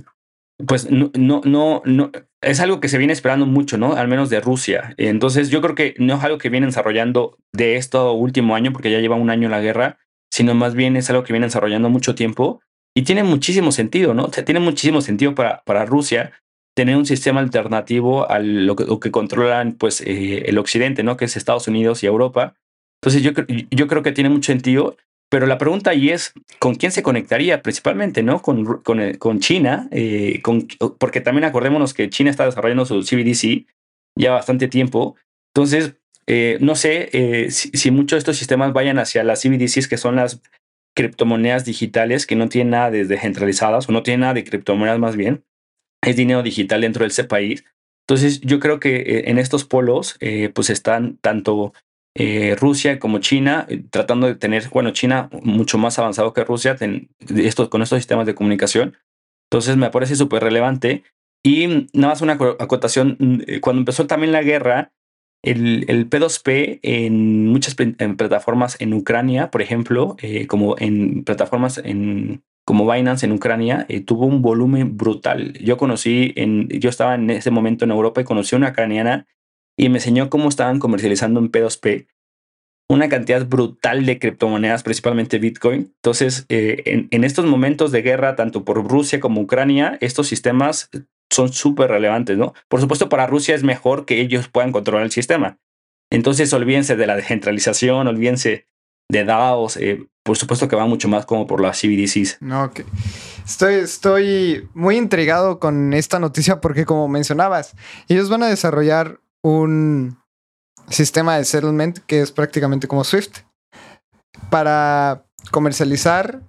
pues 0.67 0.91
no, 0.91 1.11
no, 1.15 1.41
no, 1.45 1.83
no, 1.85 2.11
es 2.41 2.61
algo 2.61 2.81
que 2.81 2.89
se 2.89 2.99
viene 2.99 3.13
esperando 3.13 3.47
mucho, 3.47 3.79
¿no? 3.79 3.95
Al 3.95 4.09
menos 4.09 4.31
de 4.31 4.41
Rusia. 4.41 4.95
Entonces 4.97 5.51
yo 5.51 5.61
creo 5.61 5.75
que 5.75 5.95
no 5.99 6.17
es 6.17 6.25
algo 6.25 6.39
que 6.39 6.49
viene 6.49 6.67
desarrollando 6.67 7.39
de 7.53 7.77
esto 7.77 8.13
último 8.13 8.55
año, 8.55 8.73
porque 8.73 8.91
ya 8.91 9.01
lleva 9.01 9.17
un 9.17 9.31
año 9.31 9.49
la 9.49 9.61
guerra, 9.61 9.99
sino 10.33 10.55
más 10.55 10.75
bien 10.75 10.97
es 10.97 11.11
algo 11.11 11.25
que 11.25 11.33
viene 11.33 11.47
desarrollando 11.47 11.91
mucho 11.91 12.15
tiempo 12.15 12.61
y 12.97 13.03
tiene 13.03 13.25
muchísimo 13.25 13.73
sentido, 13.73 14.15
¿no? 14.15 14.29
Tiene 14.29 14.61
muchísimo 14.61 15.01
sentido 15.01 15.35
para, 15.35 15.63
para 15.65 15.85
Rusia 15.85 16.33
tener 16.75 16.97
un 16.97 17.07
sistema 17.07 17.41
alternativo 17.41 18.29
a 18.29 18.41
lo 18.41 18.77
que, 18.77 18.85
que 19.01 19.11
controlan 19.11 19.73
pues, 19.73 20.01
eh, 20.01 20.45
el 20.47 20.59
occidente, 20.59 21.03
¿no? 21.03 21.17
que 21.17 21.25
es 21.25 21.37
Estados 21.37 21.69
Unidos 21.69 22.03
y 22.03 22.07
Europa. 22.07 22.55
Entonces 23.01 23.23
yo, 23.23 23.33
yo 23.71 23.87
creo 23.87 24.03
que 24.03 24.13
tiene 24.13 24.31
mucho 24.31 24.53
sentido, 24.53 24.97
pero 25.35 25.49
la 25.49 25.59
pregunta 25.59 25.91
ahí 25.91 26.11
es, 26.11 26.33
¿con 26.61 26.77
quién 26.77 26.93
se 26.93 27.03
conectaría 27.03 27.61
principalmente? 27.61 28.23
¿no? 28.23 28.41
Con, 28.41 28.83
con, 28.85 29.01
eh, 29.01 29.19
con 29.19 29.41
China, 29.41 29.89
eh, 29.91 30.41
con, 30.43 30.69
porque 30.97 31.21
también 31.21 31.43
acordémonos 31.43 31.93
que 31.93 32.09
China 32.09 32.31
está 32.31 32.45
desarrollando 32.45 32.87
su 32.87 33.01
CBDC 33.03 33.67
ya 34.17 34.31
bastante 34.31 34.69
tiempo. 34.69 35.17
Entonces, 35.53 35.97
no 36.61 36.77
sé 36.77 37.51
si, 37.51 37.71
si, 37.71 37.91
muchos 37.91 38.17
de 38.17 38.19
estos 38.19 38.37
sistemas 38.37 38.73
vayan 38.73 39.01
hacia 39.01 39.25
las 39.25 39.43
CBDCs, 39.43 39.89
que 39.89 39.97
son 39.97 40.15
las 40.15 40.41
criptomonedas 40.95 41.65
digitales 41.65 42.27
que 42.27 42.37
no 42.37 42.49
tienen 42.49 42.71
nada 42.71 42.93
de 42.93 43.05
descentralizadas 43.05 43.89
o 43.89 43.93
no 43.93 44.05
tienen 44.05 44.21
nada 44.21 44.35
de 44.35 44.45
criptomonedas 44.45 45.01
más 45.01 45.17
bien, 45.17 45.43
es 46.01 46.15
dinero 46.15 46.45
digital 46.45 46.83
dentro 46.83 47.03
de 47.03 47.09
ese 47.09 47.25
país. 47.25 47.65
Entonces, 48.07 48.41
yo 48.43 48.61
creo 48.61 48.79
que 48.79 48.99
eh, 48.99 49.31
en 49.31 49.39
estos 49.39 49.65
polos, 49.65 50.17
eh, 50.21 50.51
pues 50.55 50.71
están 50.71 51.17
tanto 51.17 51.73
eh, 52.15 52.55
Rusia 52.57 52.99
como 52.99 53.19
China 53.19 53.67
tratando 53.91 54.27
de 54.27 54.35
tener, 54.35 54.69
bueno, 54.71 54.91
China 54.91 55.29
mucho 55.43 55.79
más 55.79 55.99
avanzado 55.99 56.33
que 56.33 56.45
Rusia 56.45 56.77
esto, 57.37 57.71
con 57.71 57.83
estos 57.83 57.99
sistemas 57.99 58.27
de 58.27 58.35
comunicación. 58.35 58.97
Entonces, 59.51 59.77
me 59.77 59.91
parece 59.91 60.17
súper 60.17 60.43
relevante. 60.43 61.05
Y 61.45 61.89
nada 61.93 62.15
más 62.15 62.23
una 62.23 62.39
acotación, 62.59 63.17
mm, 63.19 63.61
cuando 63.61 63.81
empezó 63.81 64.07
también 64.07 64.33
la 64.33 64.43
guerra, 64.43 64.93
el, 65.43 65.85
el 65.89 66.09
P2P 66.09 66.81
en 66.83 67.49
muchas 67.49 67.75
plataformas 67.75 68.81
en 68.81 68.95
Ucrania, 68.95 69.51
por 69.51 69.61
ejemplo, 69.61 70.17
como 70.49 70.77
en 70.79 71.23
plataformas 71.23 71.77
en 71.79 72.43
como 72.65 72.91
Binance 72.91 73.27
en 73.27 73.33
Ucrania, 73.33 73.85
eh, 73.89 74.01
tuvo 74.01 74.27
un 74.27 74.41
volumen 74.41 74.97
brutal. 74.97 75.53
Yo 75.61 75.77
conocí, 75.77 76.33
en, 76.37 76.69
yo 76.69 76.89
estaba 76.89 77.15
en 77.15 77.31
ese 77.31 77.51
momento 77.51 77.85
en 77.85 77.91
Europa 77.91 78.21
y 78.21 78.25
conocí 78.25 78.55
a 78.55 78.59
una 78.59 78.71
ucraniana 78.71 79.27
y 79.77 79.89
me 79.89 79.99
enseñó 79.99 80.31
cómo 80.31 80.49
estaban 80.49 80.79
comercializando 80.79 81.41
en 81.41 81.51
P2P 81.51 82.07
una 82.89 83.09
cantidad 83.09 83.47
brutal 83.47 84.05
de 84.05 84.19
criptomonedas, 84.19 84.83
principalmente 84.83 85.39
Bitcoin. 85.39 85.93
Entonces, 85.97 86.45
eh, 86.49 86.83
en, 86.85 87.09
en, 87.11 87.25
estos 87.25 87.47
momentos 87.47 87.93
de 87.93 88.03
guerra, 88.03 88.37
tanto 88.37 88.65
por 88.65 88.87
Rusia 88.87 89.21
como 89.21 89.41
Ucrania, 89.41 89.97
estos 90.01 90.29
sistemas 90.29 90.91
son 91.31 91.53
súper 91.53 91.91
relevantes, 91.91 92.37
¿no? 92.37 92.53
Por 92.69 92.81
supuesto, 92.81 93.09
para 93.09 93.27
Rusia 93.27 93.55
es 93.55 93.63
mejor 93.63 94.05
que 94.05 94.21
ellos 94.21 94.49
puedan 94.49 94.71
controlar 94.71 95.05
el 95.05 95.11
sistema. 95.11 95.59
Entonces, 96.11 96.53
olvídense 96.53 96.97
de 96.97 97.07
la 97.07 97.17
descentralización, 97.17 98.07
olvídense 98.07 98.69
de 99.11 99.25
DAOs, 99.25 99.77
eh, 99.79 100.07
por 100.23 100.37
supuesto 100.37 100.69
que 100.69 100.77
va 100.77 100.87
mucho 100.87 101.09
más 101.09 101.27
como 101.27 101.47
por 101.47 101.61
las 101.61 101.81
CBDCs. 101.81 102.39
No, 102.41 102.65
ok. 102.65 102.81
Estoy, 103.45 103.75
estoy 103.75 104.69
muy 104.75 104.97
intrigado 104.97 105.59
con 105.59 105.93
esta 105.93 106.19
noticia 106.19 106.61
porque 106.61 106.87
como 106.87 107.09
mencionabas, 107.09 107.75
ellos 108.09 108.31
van 108.31 108.43
a 108.43 108.49
desarrollar 108.49 109.21
un 109.45 110.19
sistema 110.89 111.37
de 111.37 111.45
settlement 111.45 111.99
que 112.07 112.23
es 112.23 112.33
prácticamente 112.33 112.89
como 112.89 113.05
Swift 113.05 113.41
para 114.51 115.27
comercializar 115.51 116.41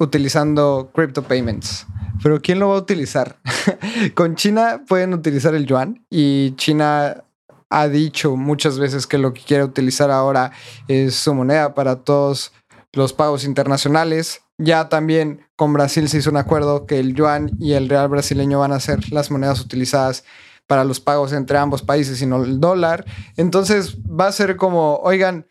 utilizando 0.00 0.90
crypto 0.92 1.22
payments. 1.22 1.86
Pero 2.22 2.40
¿quién 2.42 2.58
lo 2.58 2.70
va 2.70 2.74
a 2.74 2.78
utilizar? 2.78 3.38
Con 4.14 4.34
China 4.34 4.82
pueden 4.88 5.14
utilizar 5.14 5.54
el 5.54 5.64
yuan 5.64 6.04
y 6.10 6.54
China 6.56 7.22
ha 7.70 7.88
dicho 7.88 8.36
muchas 8.36 8.78
veces 8.80 9.06
que 9.06 9.18
lo 9.18 9.32
que 9.32 9.42
quiere 9.42 9.62
utilizar 9.62 10.10
ahora 10.10 10.50
es 10.88 11.14
su 11.14 11.34
moneda 11.34 11.74
para 11.74 11.96
todos 11.96 12.52
los 12.92 13.12
pagos 13.12 13.44
internacionales. 13.44 14.42
Ya 14.58 14.88
también 14.88 15.46
con 15.56 15.72
Brasil 15.72 16.08
se 16.08 16.18
hizo 16.18 16.30
un 16.30 16.36
acuerdo 16.36 16.86
que 16.86 16.98
el 16.98 17.14
yuan 17.14 17.50
y 17.60 17.72
el 17.72 17.88
real 17.88 18.08
brasileño 18.08 18.60
van 18.60 18.72
a 18.72 18.80
ser 18.80 19.12
las 19.12 19.30
monedas 19.30 19.60
utilizadas 19.60 20.24
para 20.66 20.84
los 20.84 21.00
pagos 21.00 21.32
entre 21.32 21.58
ambos 21.58 21.82
países 21.82 22.20
y 22.22 22.26
no 22.26 22.42
el 22.44 22.60
dólar. 22.60 23.04
Entonces 23.36 23.96
va 23.98 24.26
a 24.26 24.32
ser 24.32 24.56
como, 24.56 24.96
oigan, 24.96 25.46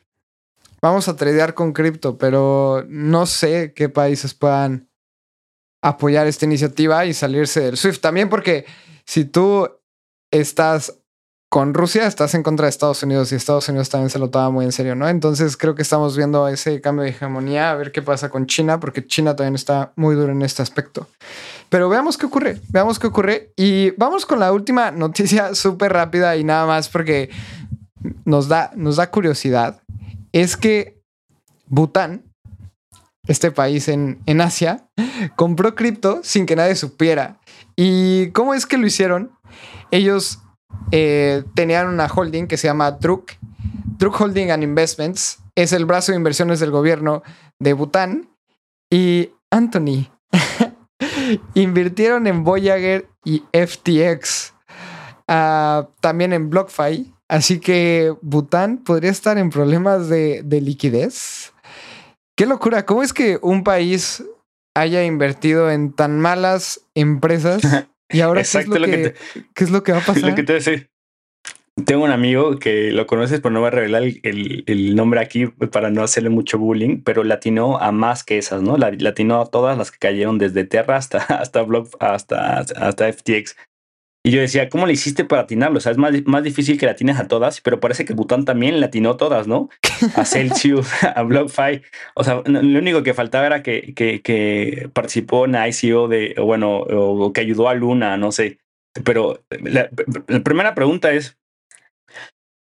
vamos 0.82 1.08
a 1.08 1.16
tradear 1.16 1.54
con 1.54 1.74
cripto, 1.74 2.18
pero 2.18 2.84
no 2.88 3.26
sé 3.26 3.74
qué 3.74 3.90
países 3.90 4.34
puedan 4.34 4.90
apoyar 5.82 6.28
esta 6.28 6.46
iniciativa 6.46 7.06
y 7.06 7.14
salirse 7.14 7.62
del 7.62 7.78
SWIFT. 7.78 8.02
También 8.02 8.30
porque 8.30 8.66
si 9.06 9.26
tú 9.26 9.70
estás 10.32 11.00
con 11.54 11.76
Rusia, 11.76 12.08
estás 12.08 12.34
en 12.34 12.42
contra 12.42 12.66
de 12.66 12.72
Estados 12.72 13.04
Unidos 13.04 13.32
y 13.32 13.36
Estados 13.36 13.70
Unidos 13.70 13.88
también 13.88 14.10
se 14.10 14.18
lo 14.18 14.32
toma 14.32 14.50
muy 14.50 14.66
en 14.66 14.72
serio, 14.72 14.96
¿no? 14.96 15.08
Entonces 15.08 15.56
creo 15.56 15.76
que 15.76 15.84
estamos 15.84 16.18
viendo 16.18 16.48
ese 16.48 16.82
cambio 16.82 17.04
de 17.04 17.12
hegemonía, 17.12 17.70
a 17.70 17.76
ver 17.76 17.92
qué 17.92 18.02
pasa 18.02 18.30
con 18.30 18.48
China, 18.48 18.80
porque 18.80 19.06
China 19.06 19.36
también 19.36 19.54
está 19.54 19.94
muy 19.96 20.16
duro 20.16 20.32
en 20.32 20.42
este 20.42 20.64
aspecto. 20.64 21.06
Pero 21.70 21.90
veamos 21.90 22.18
qué 22.18 22.26
ocurre, 22.26 22.60
veamos 22.70 22.98
qué 22.98 23.06
ocurre. 23.06 23.54
Y 23.56 23.92
vamos 23.98 24.26
con 24.26 24.40
la 24.40 24.52
última 24.52 24.90
noticia 24.90 25.54
súper 25.54 25.94
rápida 25.94 26.36
y 26.38 26.44
nada 26.44 26.66
más 26.66 26.90
porque 26.90 27.30
nos 28.26 28.48
da, 28.48 28.72
nos 28.76 28.96
da 28.96 29.12
curiosidad. 29.12 29.80
Es 30.32 30.58
que 30.58 31.04
Bután, 31.68 32.24
este 33.28 33.52
país 33.52 33.90
en, 33.90 34.24
en 34.26 34.42
Asia, 34.42 34.88
compró 35.36 35.76
cripto 35.76 36.22
sin 36.24 36.48
que 36.48 36.56
nadie 36.56 36.74
supiera. 36.74 37.40
¿Y 37.76 38.32
cómo 38.32 38.56
es 38.56 38.66
que 38.66 38.80
lo 38.80 38.88
hicieron? 38.88 39.30
Ellos 39.92 40.40
eh, 40.92 41.44
tenían 41.56 41.88
una 41.88 42.08
holding 42.08 42.48
que 42.48 42.58
se 42.58 42.68
llama 42.68 42.98
Truk. 43.00 43.32
Truk 43.98 44.20
Holding 44.20 44.52
and 44.52 44.64
Investments 44.64 45.40
es 45.56 45.74
el 45.74 45.86
brazo 45.86 46.12
de 46.12 46.18
inversiones 46.18 46.60
del 46.60 46.72
gobierno 46.72 47.24
de 47.60 47.74
Bután. 47.74 48.30
Y 48.92 49.32
Anthony, 49.52 50.10
invirtieron 51.54 52.28
en 52.28 52.44
Voyager 52.44 53.08
y 53.24 53.44
FTX. 53.54 54.54
Ah, 55.28 55.88
también 56.00 56.34
en 56.34 56.50
BlockFi. 56.50 57.14
Así 57.30 57.60
que 57.60 58.14
Bután 58.22 58.78
podría 58.78 59.12
estar 59.12 59.38
en 59.38 59.50
problemas 59.50 60.10
de, 60.10 60.42
de 60.44 60.62
liquidez. 60.62 61.54
Qué 62.36 62.46
locura. 62.46 62.86
¿Cómo 62.86 63.04
es 63.04 63.14
que 63.14 63.40
un 63.42 63.64
país 63.64 64.24
haya 64.76 65.04
invertido 65.04 65.72
en 65.72 65.94
tan 65.94 66.20
malas 66.20 66.82
empresas 66.96 67.62
y 68.14 68.22
ahora 68.22 68.42
¿qué, 68.42 68.58
es 68.60 68.68
lo 68.68 68.76
que, 68.76 69.14
¿qué 69.54 69.64
es 69.64 69.72
lo 69.72 69.84
que 69.84 69.92
va 69.92 69.98
a 70.00 70.02
pasar? 70.02 70.24
Lo 70.30 70.36
que 70.36 70.44
te 70.44 70.54
decía. 70.54 70.88
Tengo 71.86 72.04
un 72.04 72.12
amigo 72.12 72.60
que 72.60 72.92
lo 72.92 73.08
conoces, 73.08 73.42
pero 73.42 73.52
no 73.52 73.62
va 73.62 73.70
a 73.70 73.72
revelar 73.72 74.04
el, 74.04 74.64
el, 74.68 74.96
nombre 74.96 75.20
aquí 75.20 75.48
para 75.48 75.90
no 75.90 76.04
hacerle 76.04 76.30
mucho 76.30 76.60
bullying, 76.60 77.02
pero 77.02 77.24
latinó 77.24 77.80
a 77.80 77.92
más 77.92 78.24
que 78.24 78.38
esas, 78.38 78.62
¿no? 78.62 78.78
Latinó 78.78 79.42
a 79.42 79.48
todas 79.48 79.76
las 79.76 79.90
que 79.90 79.98
cayeron 79.98 80.38
desde 80.38 80.66
Terra 80.66 80.98
hasta, 80.98 81.18
hasta, 81.30 81.64
Block, 81.64 81.90
hasta, 82.00 82.60
hasta 82.60 83.12
FTX. 83.12 83.56
Y 84.26 84.32
yo 84.32 84.40
decía, 84.40 84.70
¿cómo 84.70 84.88
le 84.88 84.94
hiciste 84.94 85.26
para 85.26 85.42
atinarlo? 85.42 85.80
O 85.80 85.82
sea, 85.82 85.92
es 85.92 85.98
más, 85.98 86.14
más 86.26 86.44
difícil 86.44 86.80
que 86.80 86.86
latines 86.86 87.20
a 87.20 87.28
todas, 87.28 87.60
pero 87.60 87.82
parece 87.82 88.06
que 88.06 88.14
Bután 88.14 88.46
también 88.46 88.80
latinó 88.80 89.18
todas, 89.18 89.48
¿no? 89.48 89.70
A 90.16 90.24
Celsius, 90.26 90.88
a 91.16 91.24
BlockFi. 91.24 91.82
O 92.16 92.24
sea, 92.24 92.42
lo 92.46 92.80
único 92.80 93.04
que 93.04 93.14
faltaba 93.14 93.48
era 93.48 93.64
que, 93.64 93.94
que, 93.94 94.22
que 94.22 94.90
participó 94.94 95.46
en 95.46 95.56
ICO 95.56 96.08
de, 96.08 96.36
bueno, 96.38 96.78
o 96.78 97.34
que 97.34 97.42
ayudó 97.42 97.68
a 97.68 97.74
Luna, 97.74 98.16
no 98.16 98.32
sé. 98.32 98.60
Pero 99.04 99.44
la, 99.50 99.90
primera 100.44 100.74
pregunta 100.74 101.12
es, 101.12 101.38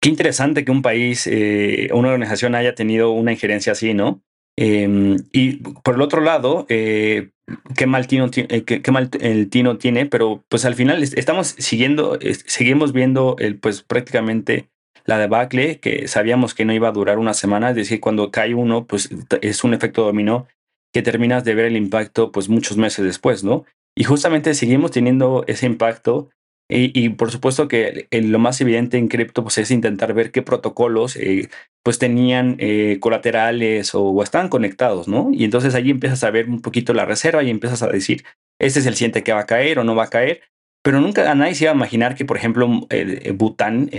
qué 0.01 0.07
interesante 0.07 0.63
que 0.63 0.71
un 0.71 0.81
país, 0.81 1.27
eh, 1.27 1.89
una 1.93 2.09
organización 2.09 2.55
haya 2.55 2.75
tenido 2.75 3.11
una 3.11 3.33
injerencia 3.33 3.73
así, 3.73 3.93
¿no? 3.93 4.21
Eh, 4.57 5.17
y 5.31 5.57
por 5.57 5.95
el 5.95 6.01
otro 6.01 6.21
lado, 6.21 6.65
eh, 6.69 7.31
qué 7.75 7.85
mal 7.87 8.07
Tino, 8.07 8.29
eh, 8.35 8.63
qué, 8.63 8.91
mal 8.91 9.09
el 9.19 9.49
Tino 9.49 9.77
tiene, 9.77 10.05
pero 10.05 10.43
pues 10.49 10.65
al 10.65 10.75
final 10.75 11.01
estamos 11.03 11.55
siguiendo, 11.57 12.19
seguimos 12.45 12.93
viendo 12.93 13.35
el, 13.39 13.57
pues 13.57 13.81
prácticamente 13.81 14.69
la 15.05 15.17
debacle 15.17 15.79
que 15.79 16.07
sabíamos 16.07 16.53
que 16.53 16.65
no 16.65 16.73
iba 16.73 16.89
a 16.89 16.93
durar 16.93 17.17
una 17.17 17.33
semana, 17.33 17.71
es 17.71 17.75
decir, 17.75 17.99
cuando 17.99 18.29
cae 18.29 18.53
uno, 18.53 18.85
pues 18.85 19.09
es 19.41 19.63
un 19.63 19.73
efecto 19.73 20.03
dominó 20.03 20.47
que 20.93 21.01
terminas 21.01 21.43
de 21.43 21.55
ver 21.55 21.65
el 21.65 21.77
impacto 21.77 22.31
pues 22.31 22.49
muchos 22.49 22.77
meses 22.77 23.05
después, 23.05 23.43
¿no? 23.43 23.65
Y 23.95 24.03
justamente 24.03 24.53
seguimos 24.53 24.91
teniendo 24.91 25.43
ese 25.47 25.65
impacto 25.65 26.29
y, 26.73 27.09
por 27.09 27.31
supuesto 27.31 27.67
que 27.67 28.07
lo 28.11 28.39
más 28.39 28.61
evidente 28.61 28.97
en 28.97 29.09
cripto 29.09 29.43
pues, 29.43 29.57
es 29.57 29.71
intentar 29.71 30.13
ver 30.13 30.31
qué 30.31 30.41
protocolos 30.41 31.17
eh, 31.17 31.49
pues 31.83 31.99
tenían 31.99 32.55
eh, 32.59 32.97
colaterales 33.01 33.93
o, 33.93 34.03
o, 34.03 34.23
estaban 34.23 34.47
conectados, 34.47 35.09
¿no? 35.09 35.29
Y 35.33 35.43
entonces 35.43 35.75
ahí 35.75 35.89
empiezas 35.91 36.23
a 36.23 36.31
ver 36.31 36.47
un 36.47 36.61
poquito 36.61 36.93
la 36.93 37.05
reserva 37.05 37.43
y 37.43 37.49
empiezas 37.49 37.83
a 37.83 37.87
decir, 37.87 38.23
este 38.57 38.79
es 38.79 38.85
el 38.85 38.95
siguiente 38.95 39.21
que 39.21 39.33
va 39.33 39.41
a 39.41 39.45
caer 39.45 39.79
o 39.79 39.83
no 39.83 39.95
va 39.95 40.05
a 40.05 40.09
caer. 40.09 40.43
Pero 40.81 41.01
nunca 41.01 41.35
nadie 41.35 41.55
se 41.55 41.65
iba 41.65 41.73
a 41.73 41.75
imaginar 41.75 42.15
que, 42.15 42.25
por 42.25 42.37
ejemplo, 42.37 42.69
eh, 42.89 43.33
Bután 43.35 43.89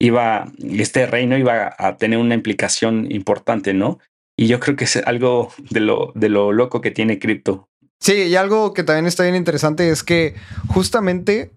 iba, 0.00 0.50
este 0.58 1.06
reino 1.06 1.36
iba 1.36 1.74
a 1.76 1.96
tener 1.98 2.18
una 2.18 2.34
implicación 2.34 3.06
importante, 3.10 3.74
¿no? 3.74 3.98
Y 4.36 4.46
yo 4.46 4.60
creo 4.60 4.76
que 4.76 4.84
es 4.84 4.96
algo 4.96 5.52
de 5.70 5.80
lo, 5.80 6.12
de 6.14 6.28
lo 6.30 6.52
loco 6.52 6.80
que 6.80 6.90
tiene 6.90 7.18
cripto. 7.18 7.68
Sí, 8.00 8.14
y 8.14 8.36
algo 8.36 8.72
que 8.72 8.84
también 8.84 9.06
está 9.06 9.24
bien 9.24 9.34
interesante 9.34 9.90
es 9.90 10.02
que 10.04 10.34
justamente 10.68 11.50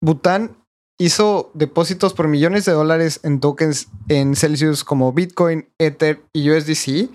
Bután 0.00 0.56
hizo 0.98 1.50
depósitos 1.54 2.14
por 2.14 2.28
millones 2.28 2.64
de 2.64 2.72
dólares 2.72 3.20
en 3.22 3.40
tokens 3.40 3.88
en 4.08 4.34
Celsius 4.34 4.84
como 4.84 5.12
Bitcoin, 5.12 5.68
Ether 5.78 6.22
y 6.32 6.50
USDC 6.50 7.10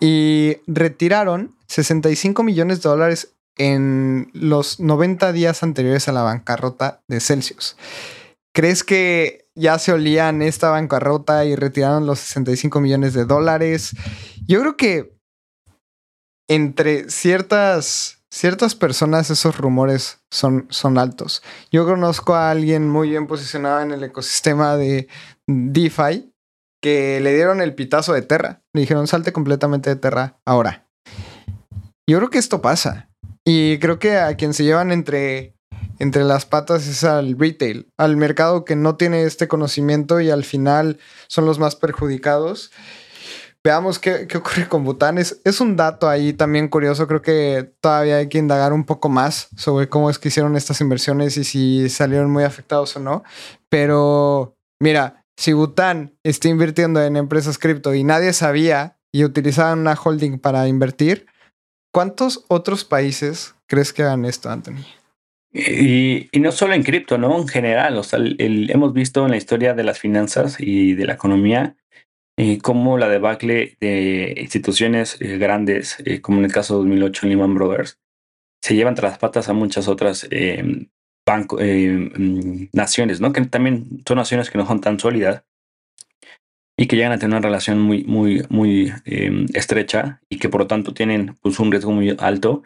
y 0.00 0.56
retiraron 0.66 1.56
65 1.68 2.42
millones 2.42 2.82
de 2.82 2.88
dólares 2.88 3.34
en 3.56 4.30
los 4.32 4.80
90 4.80 5.32
días 5.32 5.62
anteriores 5.62 6.08
a 6.08 6.12
la 6.12 6.22
bancarrota 6.22 7.02
de 7.08 7.20
Celsius. 7.20 7.76
¿Crees 8.54 8.84
que 8.84 9.48
ya 9.54 9.78
se 9.78 9.92
olían 9.92 10.42
esta 10.42 10.70
bancarrota 10.70 11.44
y 11.44 11.54
retiraron 11.54 12.06
los 12.06 12.20
65 12.20 12.80
millones 12.80 13.14
de 13.14 13.24
dólares? 13.24 13.94
Yo 14.46 14.60
creo 14.60 14.76
que 14.76 15.18
entre 16.48 17.10
ciertas 17.10 18.17
ciertas 18.30 18.74
personas 18.74 19.30
esos 19.30 19.56
rumores 19.56 20.20
son, 20.30 20.66
son 20.70 20.98
altos. 20.98 21.42
Yo 21.70 21.84
conozco 21.84 22.34
a 22.34 22.50
alguien 22.50 22.88
muy 22.88 23.10
bien 23.10 23.26
posicionado 23.26 23.80
en 23.80 23.92
el 23.92 24.04
ecosistema 24.04 24.76
de 24.76 25.08
DeFi 25.46 26.32
que 26.80 27.20
le 27.20 27.34
dieron 27.34 27.60
el 27.60 27.74
pitazo 27.74 28.12
de 28.12 28.22
Terra. 28.22 28.62
Le 28.72 28.82
dijeron 28.82 29.06
salte 29.06 29.32
completamente 29.32 29.90
de 29.90 29.96
Terra 29.96 30.38
ahora. 30.44 30.86
Yo 32.08 32.18
creo 32.18 32.30
que 32.30 32.38
esto 32.38 32.62
pasa. 32.62 33.10
Y 33.44 33.78
creo 33.78 33.98
que 33.98 34.16
a 34.16 34.36
quien 34.36 34.54
se 34.54 34.64
llevan 34.64 34.92
entre, 34.92 35.54
entre 35.98 36.24
las 36.24 36.44
patas 36.44 36.86
es 36.86 37.04
al 37.04 37.38
retail, 37.38 37.90
al 37.96 38.16
mercado 38.16 38.64
que 38.64 38.76
no 38.76 38.96
tiene 38.96 39.22
este 39.22 39.48
conocimiento 39.48 40.20
y 40.20 40.30
al 40.30 40.44
final 40.44 40.98
son 41.28 41.46
los 41.46 41.58
más 41.58 41.74
perjudicados 41.74 42.70
veamos 43.64 43.98
qué, 43.98 44.26
ocurre 44.36 44.68
con 44.68 44.84
Bután. 44.84 45.18
Es, 45.18 45.60
un 45.60 45.76
dato 45.76 46.08
ahí 46.08 46.32
también 46.32 46.68
curioso. 46.68 47.06
Creo 47.06 47.22
que 47.22 47.72
todavía 47.80 48.16
hay 48.16 48.28
que 48.28 48.38
indagar 48.38 48.72
un 48.72 48.84
poco 48.84 49.08
más 49.08 49.48
sobre 49.56 49.88
cómo 49.88 50.10
es 50.10 50.18
que 50.18 50.28
hicieron 50.28 50.56
estas 50.56 50.80
inversiones 50.80 51.36
y 51.36 51.44
si 51.44 51.88
salieron 51.88 52.30
muy 52.30 52.44
afectados 52.44 52.96
o 52.96 53.00
no. 53.00 53.24
Pero 53.68 54.56
mira, 54.80 55.24
si 55.36 55.52
Bután 55.52 56.16
está 56.22 56.48
invirtiendo 56.48 57.02
en 57.02 57.16
empresas 57.16 57.58
cripto 57.58 57.94
y 57.94 58.04
nadie 58.04 58.32
sabía 58.32 58.98
y 59.12 59.24
utilizaban 59.24 59.80
una 59.80 59.94
holding 59.94 60.38
para 60.38 60.68
invertir, 60.68 61.26
¿cuántos 61.92 62.44
otros 62.48 62.84
países 62.84 63.54
crees 63.66 63.92
que 63.92 64.02
hagan 64.02 64.24
esto, 64.24 64.50
Anthony? 64.50 64.84
Y, 65.52 66.28
no 66.38 66.52
solo 66.52 66.74
en 66.74 66.82
cripto, 66.82 67.18
¿no? 67.18 67.38
En 67.38 67.48
general, 67.48 67.96
o 67.96 68.02
sea, 68.02 68.20
hemos 68.20 68.92
visto 68.92 69.24
en 69.24 69.30
la 69.30 69.36
historia 69.36 69.74
de 69.74 69.82
las 69.82 69.98
finanzas 69.98 70.56
y 70.58 70.94
de 70.94 71.06
la 71.06 71.14
economía 71.14 71.74
eh, 72.38 72.58
como 72.58 72.98
la 72.98 73.08
debacle 73.08 73.76
de 73.80 74.32
instituciones 74.38 75.16
eh, 75.20 75.38
grandes, 75.38 75.96
eh, 76.04 76.20
como 76.20 76.38
en 76.38 76.44
el 76.44 76.52
caso 76.52 76.74
de 76.74 76.78
2008 76.88 77.26
Lehman 77.26 77.54
Brothers, 77.54 77.98
se 78.62 78.76
llevan 78.76 78.94
tras 78.94 79.12
las 79.12 79.18
patas 79.18 79.48
a 79.48 79.54
muchas 79.54 79.88
otras 79.88 80.26
em, 80.30 80.88
em, 81.58 82.68
naciones, 82.72 83.20
¿no? 83.20 83.32
que 83.32 83.44
también 83.44 84.04
son 84.06 84.18
naciones 84.18 84.50
que 84.50 84.58
no 84.58 84.66
son 84.66 84.80
tan 84.80 85.00
sólidas. 85.00 85.44
y 86.80 86.86
que 86.86 86.94
llegan 86.94 87.10
a 87.10 87.18
tener 87.18 87.36
una 87.36 87.44
relación 87.44 87.80
muy, 87.80 88.04
muy, 88.04 88.44
muy 88.50 88.92
em, 89.04 89.46
estrecha 89.52 90.20
y 90.28 90.38
que 90.38 90.48
por 90.48 90.60
lo 90.60 90.68
tanto 90.68 90.94
tienen 90.94 91.36
pues, 91.42 91.58
un 91.58 91.72
riesgo 91.72 91.90
muy 91.90 92.14
alto. 92.20 92.62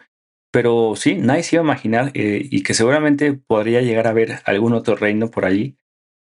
Pero 0.51 0.93
sí, 0.95 1.15
nadie 1.15 1.41
se 1.41 1.55
iba 1.55 1.63
a 1.63 1.65
imaginar 1.65 2.11
eh, 2.13 2.47
y 2.51 2.61
que 2.61 2.75
seguramente 2.75 3.33
podría 3.33 3.81
llegar 3.81 4.05
a 4.05 4.11
haber 4.11 4.41
algún 4.45 4.73
otro 4.73 4.95
reino 4.95 5.31
por 5.31 5.45
allí. 5.45 5.77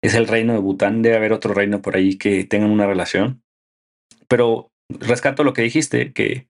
Es 0.03 0.13
el 0.13 0.27
reino 0.27 0.53
de 0.53 0.59
Bután, 0.59 1.01
debe 1.01 1.15
haber 1.15 1.33
otro 1.33 1.53
reino 1.53 1.81
por 1.81 1.95
allí 1.95 2.17
que 2.17 2.43
tengan 2.43 2.71
una 2.71 2.85
relación. 2.85 3.41
Pero 4.27 4.71
rescato 4.89 5.43
lo 5.43 5.53
que 5.53 5.63
dijiste, 5.63 6.13
que, 6.13 6.47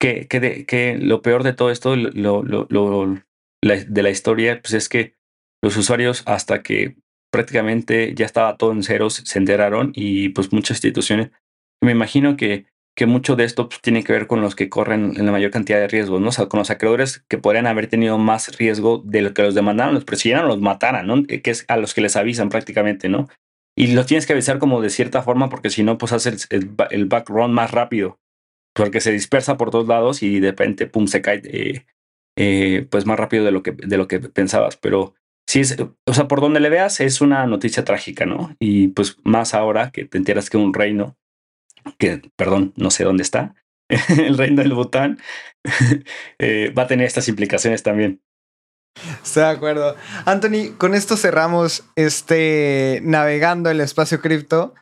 que, 0.00 0.26
que, 0.28 0.98
lo 0.98 1.22
peor 1.22 1.42
de 1.42 1.52
todo 1.52 1.70
esto, 1.70 1.94
de 1.94 4.02
la 4.02 4.10
historia, 4.10 4.60
pues 4.60 4.74
es 4.74 4.88
que 4.88 5.14
los 5.62 5.76
usuarios 5.76 6.22
hasta 6.26 6.62
que 6.62 6.96
prácticamente 7.30 8.14
ya 8.14 8.26
estaba 8.26 8.56
todo 8.56 8.72
en 8.72 8.82
ceros, 8.82 9.22
se 9.24 9.38
enteraron 9.38 9.92
y 9.94 10.30
pues 10.30 10.52
muchas 10.52 10.78
instituciones, 10.78 11.30
me 11.82 11.92
imagino 11.92 12.36
que, 12.36 12.66
que 12.96 13.06
mucho 13.06 13.36
de 13.36 13.44
esto 13.44 13.68
pues, 13.68 13.80
tiene 13.80 14.04
que 14.04 14.12
ver 14.12 14.26
con 14.26 14.40
los 14.40 14.54
que 14.54 14.68
corren 14.68 15.14
en 15.16 15.26
la 15.26 15.32
mayor 15.32 15.50
cantidad 15.50 15.78
de 15.78 15.88
riesgos, 15.88 16.20
¿no? 16.20 16.28
O 16.28 16.32
sea, 16.32 16.46
con 16.46 16.58
los 16.58 16.70
acreedores 16.70 17.24
que 17.28 17.38
podrían 17.38 17.66
haber 17.66 17.86
tenido 17.86 18.18
más 18.18 18.56
riesgo 18.58 19.02
de 19.04 19.22
lo 19.22 19.34
que 19.34 19.42
los 19.42 19.54
demandaron, 19.54 19.94
los 19.94 20.04
presionaron, 20.04 20.48
los 20.48 20.60
mataran, 20.60 21.06
¿no? 21.06 21.22
Eh, 21.28 21.40
que 21.42 21.50
es 21.50 21.64
a 21.68 21.76
los 21.76 21.94
que 21.94 22.00
les 22.00 22.16
avisan 22.16 22.48
prácticamente, 22.48 23.08
¿no? 23.08 23.28
Y 23.76 23.88
los 23.94 24.06
tienes 24.06 24.26
que 24.26 24.32
avisar 24.32 24.58
como 24.58 24.82
de 24.82 24.90
cierta 24.90 25.22
forma 25.22 25.48
porque 25.48 25.70
si 25.70 25.82
no, 25.82 25.96
pues 25.96 26.12
hace 26.12 26.36
el, 26.50 26.70
el, 26.90 27.06
background 27.06 27.54
más 27.54 27.70
rápido, 27.70 28.18
porque 28.74 29.00
se 29.00 29.12
dispersa 29.12 29.56
por 29.56 29.70
todos 29.70 29.88
lados 29.88 30.22
y 30.22 30.40
de 30.40 30.50
repente, 30.50 30.86
pum, 30.86 31.06
se 31.06 31.22
cae 31.22 31.40
eh, 31.44 31.86
eh, 32.36 32.86
pues 32.90 33.06
más 33.06 33.18
rápido 33.18 33.44
de 33.44 33.52
lo 33.52 33.62
que, 33.62 33.72
de 33.72 33.96
lo 33.96 34.08
que 34.08 34.20
pensabas. 34.20 34.76
Pero 34.76 35.14
sí 35.46 35.60
es, 35.60 35.76
o 36.06 36.14
sea, 36.14 36.28
por 36.28 36.40
donde 36.40 36.60
le 36.60 36.68
veas 36.68 37.00
es 37.00 37.20
una 37.20 37.46
noticia 37.46 37.84
trágica, 37.84 38.26
¿no? 38.26 38.54
Y 38.58 38.88
pues 38.88 39.16
más 39.24 39.54
ahora 39.54 39.90
que 39.90 40.04
te 40.04 40.18
enteras 40.18 40.50
que 40.50 40.56
un 40.56 40.74
reino, 40.74 41.16
que, 41.98 42.22
perdón, 42.36 42.72
no 42.76 42.90
sé 42.90 43.04
dónde 43.04 43.22
está, 43.22 43.54
el 44.08 44.38
reino 44.38 44.62
del 44.62 44.74
Bután, 44.74 45.18
eh, 46.38 46.72
va 46.76 46.84
a 46.84 46.86
tener 46.86 47.06
estas 47.06 47.28
implicaciones 47.28 47.82
también. 47.82 48.22
Estoy 49.22 49.44
de 49.44 49.48
acuerdo. 49.50 49.96
Anthony, 50.24 50.76
con 50.76 50.94
esto 50.94 51.16
cerramos 51.16 51.84
este 51.94 53.00
navegando 53.02 53.70
el 53.70 53.80
espacio 53.80 54.20
cripto, 54.20 54.74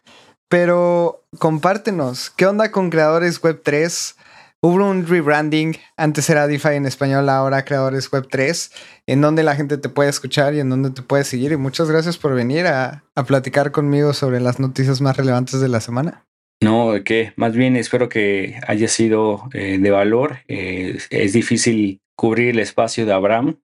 pero 0.48 1.24
compártenos, 1.38 2.30
¿qué 2.30 2.46
onda 2.46 2.70
con 2.70 2.90
creadores 2.90 3.40
web 3.42 3.60
3? 3.62 4.16
Hubo 4.60 4.90
un 4.90 5.06
rebranding, 5.06 5.76
antes 5.96 6.28
era 6.30 6.48
DeFi 6.48 6.70
en 6.70 6.86
español, 6.86 7.28
ahora 7.28 7.64
Creadores 7.64 8.10
Web 8.10 8.26
3, 8.28 8.72
en 9.06 9.20
donde 9.20 9.44
la 9.44 9.54
gente 9.54 9.78
te 9.78 9.88
puede 9.88 10.10
escuchar 10.10 10.52
y 10.54 10.58
en 10.58 10.68
donde 10.68 10.90
te 10.90 11.02
puede 11.02 11.22
seguir. 11.22 11.52
Y 11.52 11.56
muchas 11.56 11.88
gracias 11.88 12.18
por 12.18 12.34
venir 12.34 12.66
a, 12.66 13.04
platicar 13.28 13.70
conmigo 13.70 14.12
sobre 14.14 14.40
las 14.40 14.58
noticias 14.58 15.00
más 15.00 15.16
relevantes 15.16 15.60
de 15.60 15.68
la 15.68 15.80
semana. 15.80 16.26
No, 16.60 16.92
que 17.04 17.32
más 17.36 17.54
bien 17.54 17.76
espero 17.76 18.08
que 18.08 18.60
haya 18.66 18.88
sido 18.88 19.48
eh, 19.52 19.78
de 19.78 19.90
valor. 19.90 20.38
Eh, 20.48 20.98
es 21.10 21.32
difícil 21.32 22.00
cubrir 22.16 22.50
el 22.50 22.58
espacio 22.58 23.06
de 23.06 23.12
Abraham, 23.12 23.60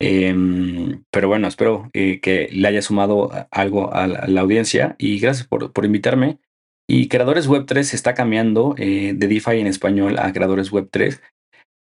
em, 0.00 1.04
pero 1.10 1.28
bueno, 1.28 1.48
espero 1.48 1.90
eh, 1.94 2.20
que 2.20 2.48
le 2.52 2.68
haya 2.68 2.82
sumado 2.82 3.30
algo 3.50 3.92
a 3.92 4.06
la, 4.06 4.40
audiencia 4.40 4.94
y 4.98 5.18
gracias 5.18 5.46
por, 5.48 5.72
por 5.72 5.84
invitarme. 5.84 6.38
Y 6.88 7.08
Creadores 7.08 7.46
Web 7.48 7.64
3 7.66 7.94
está 7.94 8.14
cambiando 8.14 8.74
eh, 8.78 9.12
de 9.14 9.28
DeFi 9.28 9.60
en 9.60 9.66
español 9.66 10.18
a 10.18 10.32
Creadores 10.32 10.70
Web 10.70 10.88
3 10.90 11.20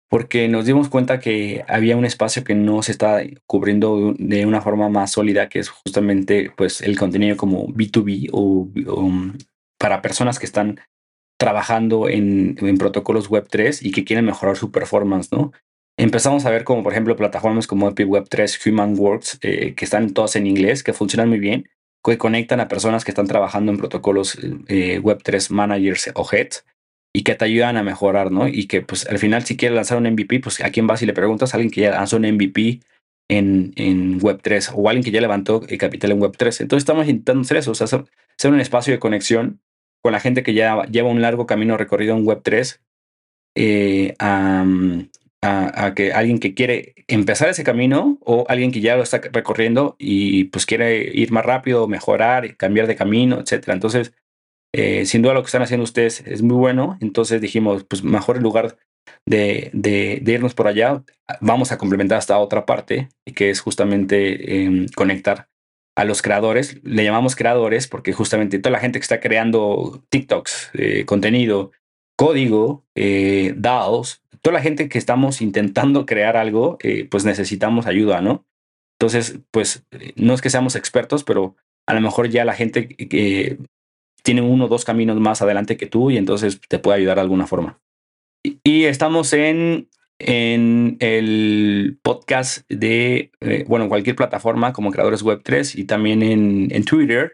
porque 0.09 0.47
nos 0.47 0.65
dimos 0.65 0.89
cuenta 0.89 1.19
que 1.19 1.65
había 1.67 1.97
un 1.97 2.05
espacio 2.05 2.43
que 2.43 2.55
no 2.55 2.81
se 2.81 2.91
está 2.93 3.21
cubriendo 3.45 4.13
de 4.17 4.45
una 4.45 4.61
forma 4.61 4.89
más 4.89 5.11
sólida, 5.11 5.49
que 5.49 5.59
es 5.59 5.69
justamente 5.69 6.51
pues, 6.55 6.81
el 6.81 6.97
contenido 6.97 7.35
como 7.35 7.67
B2B 7.67 8.29
o, 8.31 8.69
um, 8.93 9.33
para 9.77 10.01
personas 10.01 10.39
que 10.39 10.45
están 10.45 10.79
trabajando 11.39 12.09
en, 12.09 12.57
en, 12.59 12.77
protocolos 12.77 13.29
Web 13.29 13.47
3 13.49 13.83
y 13.83 13.91
que 13.91 14.03
quieren 14.03 14.25
mejorar 14.25 14.57
su 14.57 14.71
performance, 14.71 15.31
¿no? 15.31 15.51
Empezamos 15.99 16.45
a 16.45 16.51
ver 16.51 16.63
como, 16.63 16.83
por 16.83 16.91
ejemplo, 16.91 17.15
plataformas 17.15 17.65
como 17.65 17.89
Epic 17.89 18.07
Web 18.07 18.27
3, 18.29 18.65
HumanWorks, 18.65 19.39
eh, 19.41 19.73
que 19.75 19.85
están 19.85 20.13
todas 20.13 20.35
en 20.35 20.45
inglés, 20.45 20.83
que 20.83 20.93
funcionan 20.93 21.29
muy 21.29 21.39
bien, 21.39 21.69
que 22.03 22.17
conectan 22.19 22.59
a 22.59 22.67
personas 22.67 23.03
que 23.03 23.11
están 23.11 23.27
trabajando 23.27 23.71
en 23.71 23.77
protocolos 23.77 24.37
eh, 24.67 25.01
Web3 25.01 25.51
managers 25.51 26.11
o 26.13 26.27
heads 26.31 26.65
y 27.13 27.23
que 27.23 27.33
te 27.33 27.45
ayudan 27.45 27.77
a 27.77 27.83
mejorar, 27.83 28.31
¿no? 28.31 28.47
Y 28.47 28.67
que 28.67 28.81
pues 28.81 29.07
al 29.07 29.17
final 29.17 29.43
si 29.43 29.57
quieres 29.57 29.75
lanzar 29.75 29.97
un 29.97 30.07
MVP, 30.07 30.39
pues 30.39 30.61
a 30.61 30.69
quién 30.69 30.85
vas 30.85 31.01
y 31.01 31.07
le 31.07 31.13
preguntas 31.13 31.53
a 31.53 31.57
alguien 31.57 31.71
que 31.71 31.81
ya 31.81 31.91
lanzó 31.91 32.17
un 32.17 32.31
MVP 32.31 32.79
en, 33.27 33.73
en 33.75 34.21
Web3 34.21 34.73
o 34.75 34.87
alguien 34.87 35.03
que 35.03 35.11
ya 35.11 35.19
levantó 35.19 35.61
el 35.67 35.77
capital 35.79 36.11
en 36.11 36.19
Web3. 36.19 36.61
Entonces 36.61 36.83
estamos 36.83 37.07
intentando 37.07 37.41
hacer 37.41 37.57
eso, 37.57 37.71
o 37.71 37.75
sea, 37.75 37.87
ser 37.87 38.51
un 38.51 38.59
espacio 38.59 38.93
de 38.93 38.99
conexión 38.99 39.59
con 40.07 40.13
la 40.13 40.21
gente 40.21 40.41
que 40.41 40.53
ya 40.53 40.83
lleva 40.83 41.09
un 41.09 41.21
largo 41.21 41.45
camino 41.45 41.75
recorrido 41.75 42.15
en 42.15 42.25
Web3 42.25 42.79
eh, 43.57 44.15
a, 44.19 44.63
que 45.97 46.13
alguien 46.13 46.39
que 46.39 46.53
quiere 46.53 46.95
empezar 47.09 47.49
ese 47.49 47.65
camino 47.65 48.17
o 48.21 48.45
alguien 48.47 48.71
que 48.71 48.79
ya 48.79 48.95
lo 48.95 49.03
está 49.03 49.19
recorriendo 49.33 49.97
y 49.99 50.45
pues 50.45 50.65
quiere 50.65 51.11
ir 51.13 51.33
más 51.33 51.45
rápido, 51.45 51.89
mejorar, 51.89 52.55
cambiar 52.55 52.87
de 52.87 52.95
camino, 52.95 53.41
etcétera. 53.41 53.73
Entonces, 53.73 54.13
eh, 54.73 55.05
sin 55.05 55.23
duda 55.23 55.33
lo 55.33 55.41
que 55.41 55.47
están 55.47 55.61
haciendo 55.61 55.83
ustedes 55.83 56.21
es 56.25 56.41
muy 56.41 56.55
bueno. 56.55 56.97
Entonces 57.01 57.41
dijimos, 57.41 57.83
pues 57.83 58.01
mejor 58.01 58.37
en 58.37 58.43
lugar 58.43 58.77
de, 59.25 59.71
de, 59.73 60.23
irnos 60.25 60.53
por 60.53 60.69
allá, 60.69 61.03
vamos 61.41 61.73
a 61.73 61.77
complementar 61.77 62.19
esta 62.19 62.37
otra 62.37 62.65
parte, 62.65 63.09
que 63.35 63.49
es 63.49 63.59
justamente 63.59 64.63
em, 64.63 64.87
conectar 64.95 65.49
a 65.97 66.05
los 66.05 66.21
creadores. 66.21 66.77
Le 66.83 67.03
llamamos 67.03 67.35
creadores 67.35 67.87
porque 67.87 68.13
justamente 68.13 68.59
toda 68.59 68.71
la 68.71 68.79
gente 68.79 68.99
que 68.99 69.03
está 69.03 69.19
creando 69.19 70.03
TikToks, 70.09 70.69
eh, 70.73 71.05
contenido, 71.05 71.71
código, 72.15 72.85
eh, 72.93 73.55
DAOs, 73.57 74.21
toda 74.43 74.53
la 74.53 74.61
gente 74.61 74.89
que 74.89 74.99
estamos 74.99 75.41
intentando 75.41 76.05
crear 76.05 76.37
algo, 76.37 76.77
eh, 76.83 77.07
pues 77.09 77.25
necesitamos 77.25 77.87
ayuda, 77.87 78.21
¿no? 78.21 78.45
Entonces, 78.99 79.39
pues 79.49 79.87
no 80.15 80.35
es 80.35 80.41
que 80.41 80.51
seamos 80.51 80.75
expertos, 80.75 81.23
pero 81.23 81.55
a 81.87 81.95
lo 81.95 82.01
mejor 82.01 82.29
ya 82.29 82.45
la 82.45 82.53
gente 82.53 82.87
que 82.87 83.57
tiene 84.21 84.43
uno 84.43 84.65
o 84.65 84.67
dos 84.67 84.85
caminos 84.85 85.19
más 85.19 85.41
adelante 85.41 85.77
que 85.77 85.87
tú 85.87 86.11
y 86.11 86.17
entonces 86.17 86.61
te 86.69 86.77
puede 86.77 86.99
ayudar 86.99 87.15
de 87.15 87.21
alguna 87.21 87.47
forma. 87.47 87.79
Y, 88.43 88.85
estamos 88.85 89.33
en, 89.33 89.89
en 90.19 90.97
el 90.99 91.99
podcast 92.01 92.69
de, 92.69 93.31
eh, 93.39 93.65
bueno, 93.67 93.87
cualquier 93.87 94.15
plataforma 94.15 94.73
como 94.73 94.91
Creadores 94.91 95.21
Web 95.21 95.41
3 95.43 95.75
y 95.75 95.85
también 95.85 96.23
en, 96.23 96.67
en 96.71 96.83
Twitter 96.85 97.33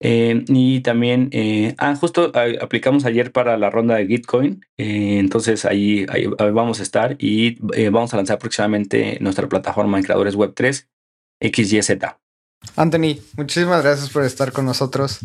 eh, 0.00 0.44
y 0.48 0.80
también, 0.80 1.30
eh, 1.32 1.74
ah, 1.78 1.96
justo 1.96 2.30
aplicamos 2.60 3.04
ayer 3.04 3.32
para 3.32 3.56
la 3.56 3.70
ronda 3.70 3.96
de 3.96 4.06
Gitcoin, 4.06 4.60
entonces 4.76 5.64
ahí, 5.64 6.04
ahí, 6.08 6.26
vamos 6.26 6.80
a 6.80 6.82
estar 6.82 7.16
y 7.18 7.58
vamos 7.90 8.12
a 8.12 8.18
lanzar 8.18 8.38
próximamente 8.38 9.18
nuestra 9.20 9.48
plataforma 9.48 9.96
en 9.96 10.04
creadores 10.04 10.34
web 10.34 10.52
3, 10.54 10.88
XYZ. 11.40 11.90
Anthony, 12.76 13.18
muchísimas 13.36 13.82
gracias 13.82 14.10
por 14.10 14.24
estar 14.24 14.52
con 14.52 14.66
nosotros. 14.66 15.20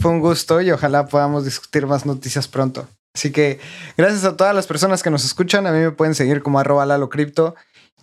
fue 0.00 0.10
un 0.10 0.20
gusto 0.20 0.60
y 0.60 0.70
ojalá 0.70 1.06
podamos 1.06 1.44
discutir 1.44 1.86
más 1.86 2.04
noticias 2.04 2.48
pronto. 2.48 2.86
Así 3.14 3.32
que 3.32 3.58
gracias 3.96 4.24
a 4.24 4.36
todas 4.36 4.54
las 4.54 4.66
personas 4.66 5.02
que 5.02 5.10
nos 5.10 5.24
escuchan. 5.24 5.66
A 5.66 5.72
mí 5.72 5.78
me 5.78 5.90
pueden 5.90 6.14
seguir 6.14 6.42
como 6.42 6.58
arroba 6.58 6.86
Lalo 6.86 7.08
Cripto. 7.08 7.54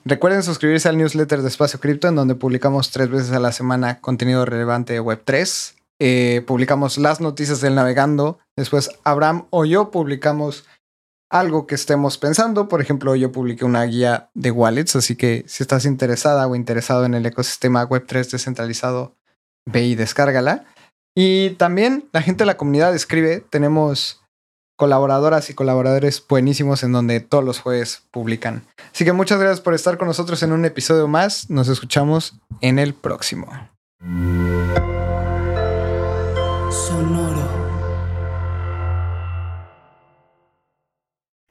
Recuerden 0.05 0.43
suscribirse 0.43 0.87
al 0.89 0.97
newsletter 0.97 1.41
de 1.41 1.47
Espacio 1.47 1.79
Cripto, 1.79 2.07
en 2.07 2.15
donde 2.15 2.35
publicamos 2.35 2.91
tres 2.91 3.09
veces 3.09 3.31
a 3.31 3.39
la 3.39 3.51
semana 3.51 3.99
contenido 3.99 4.45
relevante 4.45 4.93
de 4.93 5.01
Web3. 5.01 5.73
Eh, 5.99 6.43
publicamos 6.45 6.97
las 6.97 7.19
noticias 7.19 7.61
del 7.61 7.75
navegando. 7.75 8.39
Después 8.55 8.89
Abraham 9.03 9.47
o 9.49 9.65
yo 9.65 9.91
publicamos 9.91 10.65
algo 11.29 11.67
que 11.67 11.75
estemos 11.75 12.17
pensando. 12.17 12.67
Por 12.67 12.81
ejemplo, 12.81 13.15
yo 13.15 13.31
publiqué 13.31 13.65
una 13.65 13.83
guía 13.83 14.29
de 14.33 14.51
wallets, 14.51 14.95
así 14.95 15.15
que 15.15 15.43
si 15.47 15.63
estás 15.63 15.85
interesada 15.85 16.47
o 16.47 16.55
interesado 16.55 17.05
en 17.05 17.13
el 17.13 17.25
ecosistema 17.25 17.87
Web3 17.87 18.31
descentralizado, 18.31 19.15
ve 19.65 19.83
y 19.83 19.95
descárgala. 19.95 20.65
Y 21.15 21.51
también 21.51 22.07
la 22.13 22.21
gente 22.21 22.43
de 22.43 22.45
la 22.45 22.57
comunidad 22.57 22.95
escribe. 22.95 23.43
Tenemos 23.49 24.21
colaboradoras 24.77 25.49
y 25.49 25.53
colaboradores 25.53 26.23
buenísimos 26.25 26.83
en 26.83 26.93
donde 26.93 27.19
todos 27.19 27.43
los 27.43 27.59
jueves 27.59 28.03
publican. 28.11 28.63
Así 28.93 29.03
que 29.03 29.11
muchas 29.11 29.39
gracias 29.39 29.59
por 29.59 29.73
estar 29.73 29.97
con 29.97 30.07
nosotros 30.07 30.41
en 30.43 30.53
un 30.53 30.63
episodio 30.63 31.07
más. 31.07 31.49
Nos 31.49 31.67
escuchamos 31.67 32.35
en 32.61 32.79
el 32.79 32.93
próximo. 32.93 33.47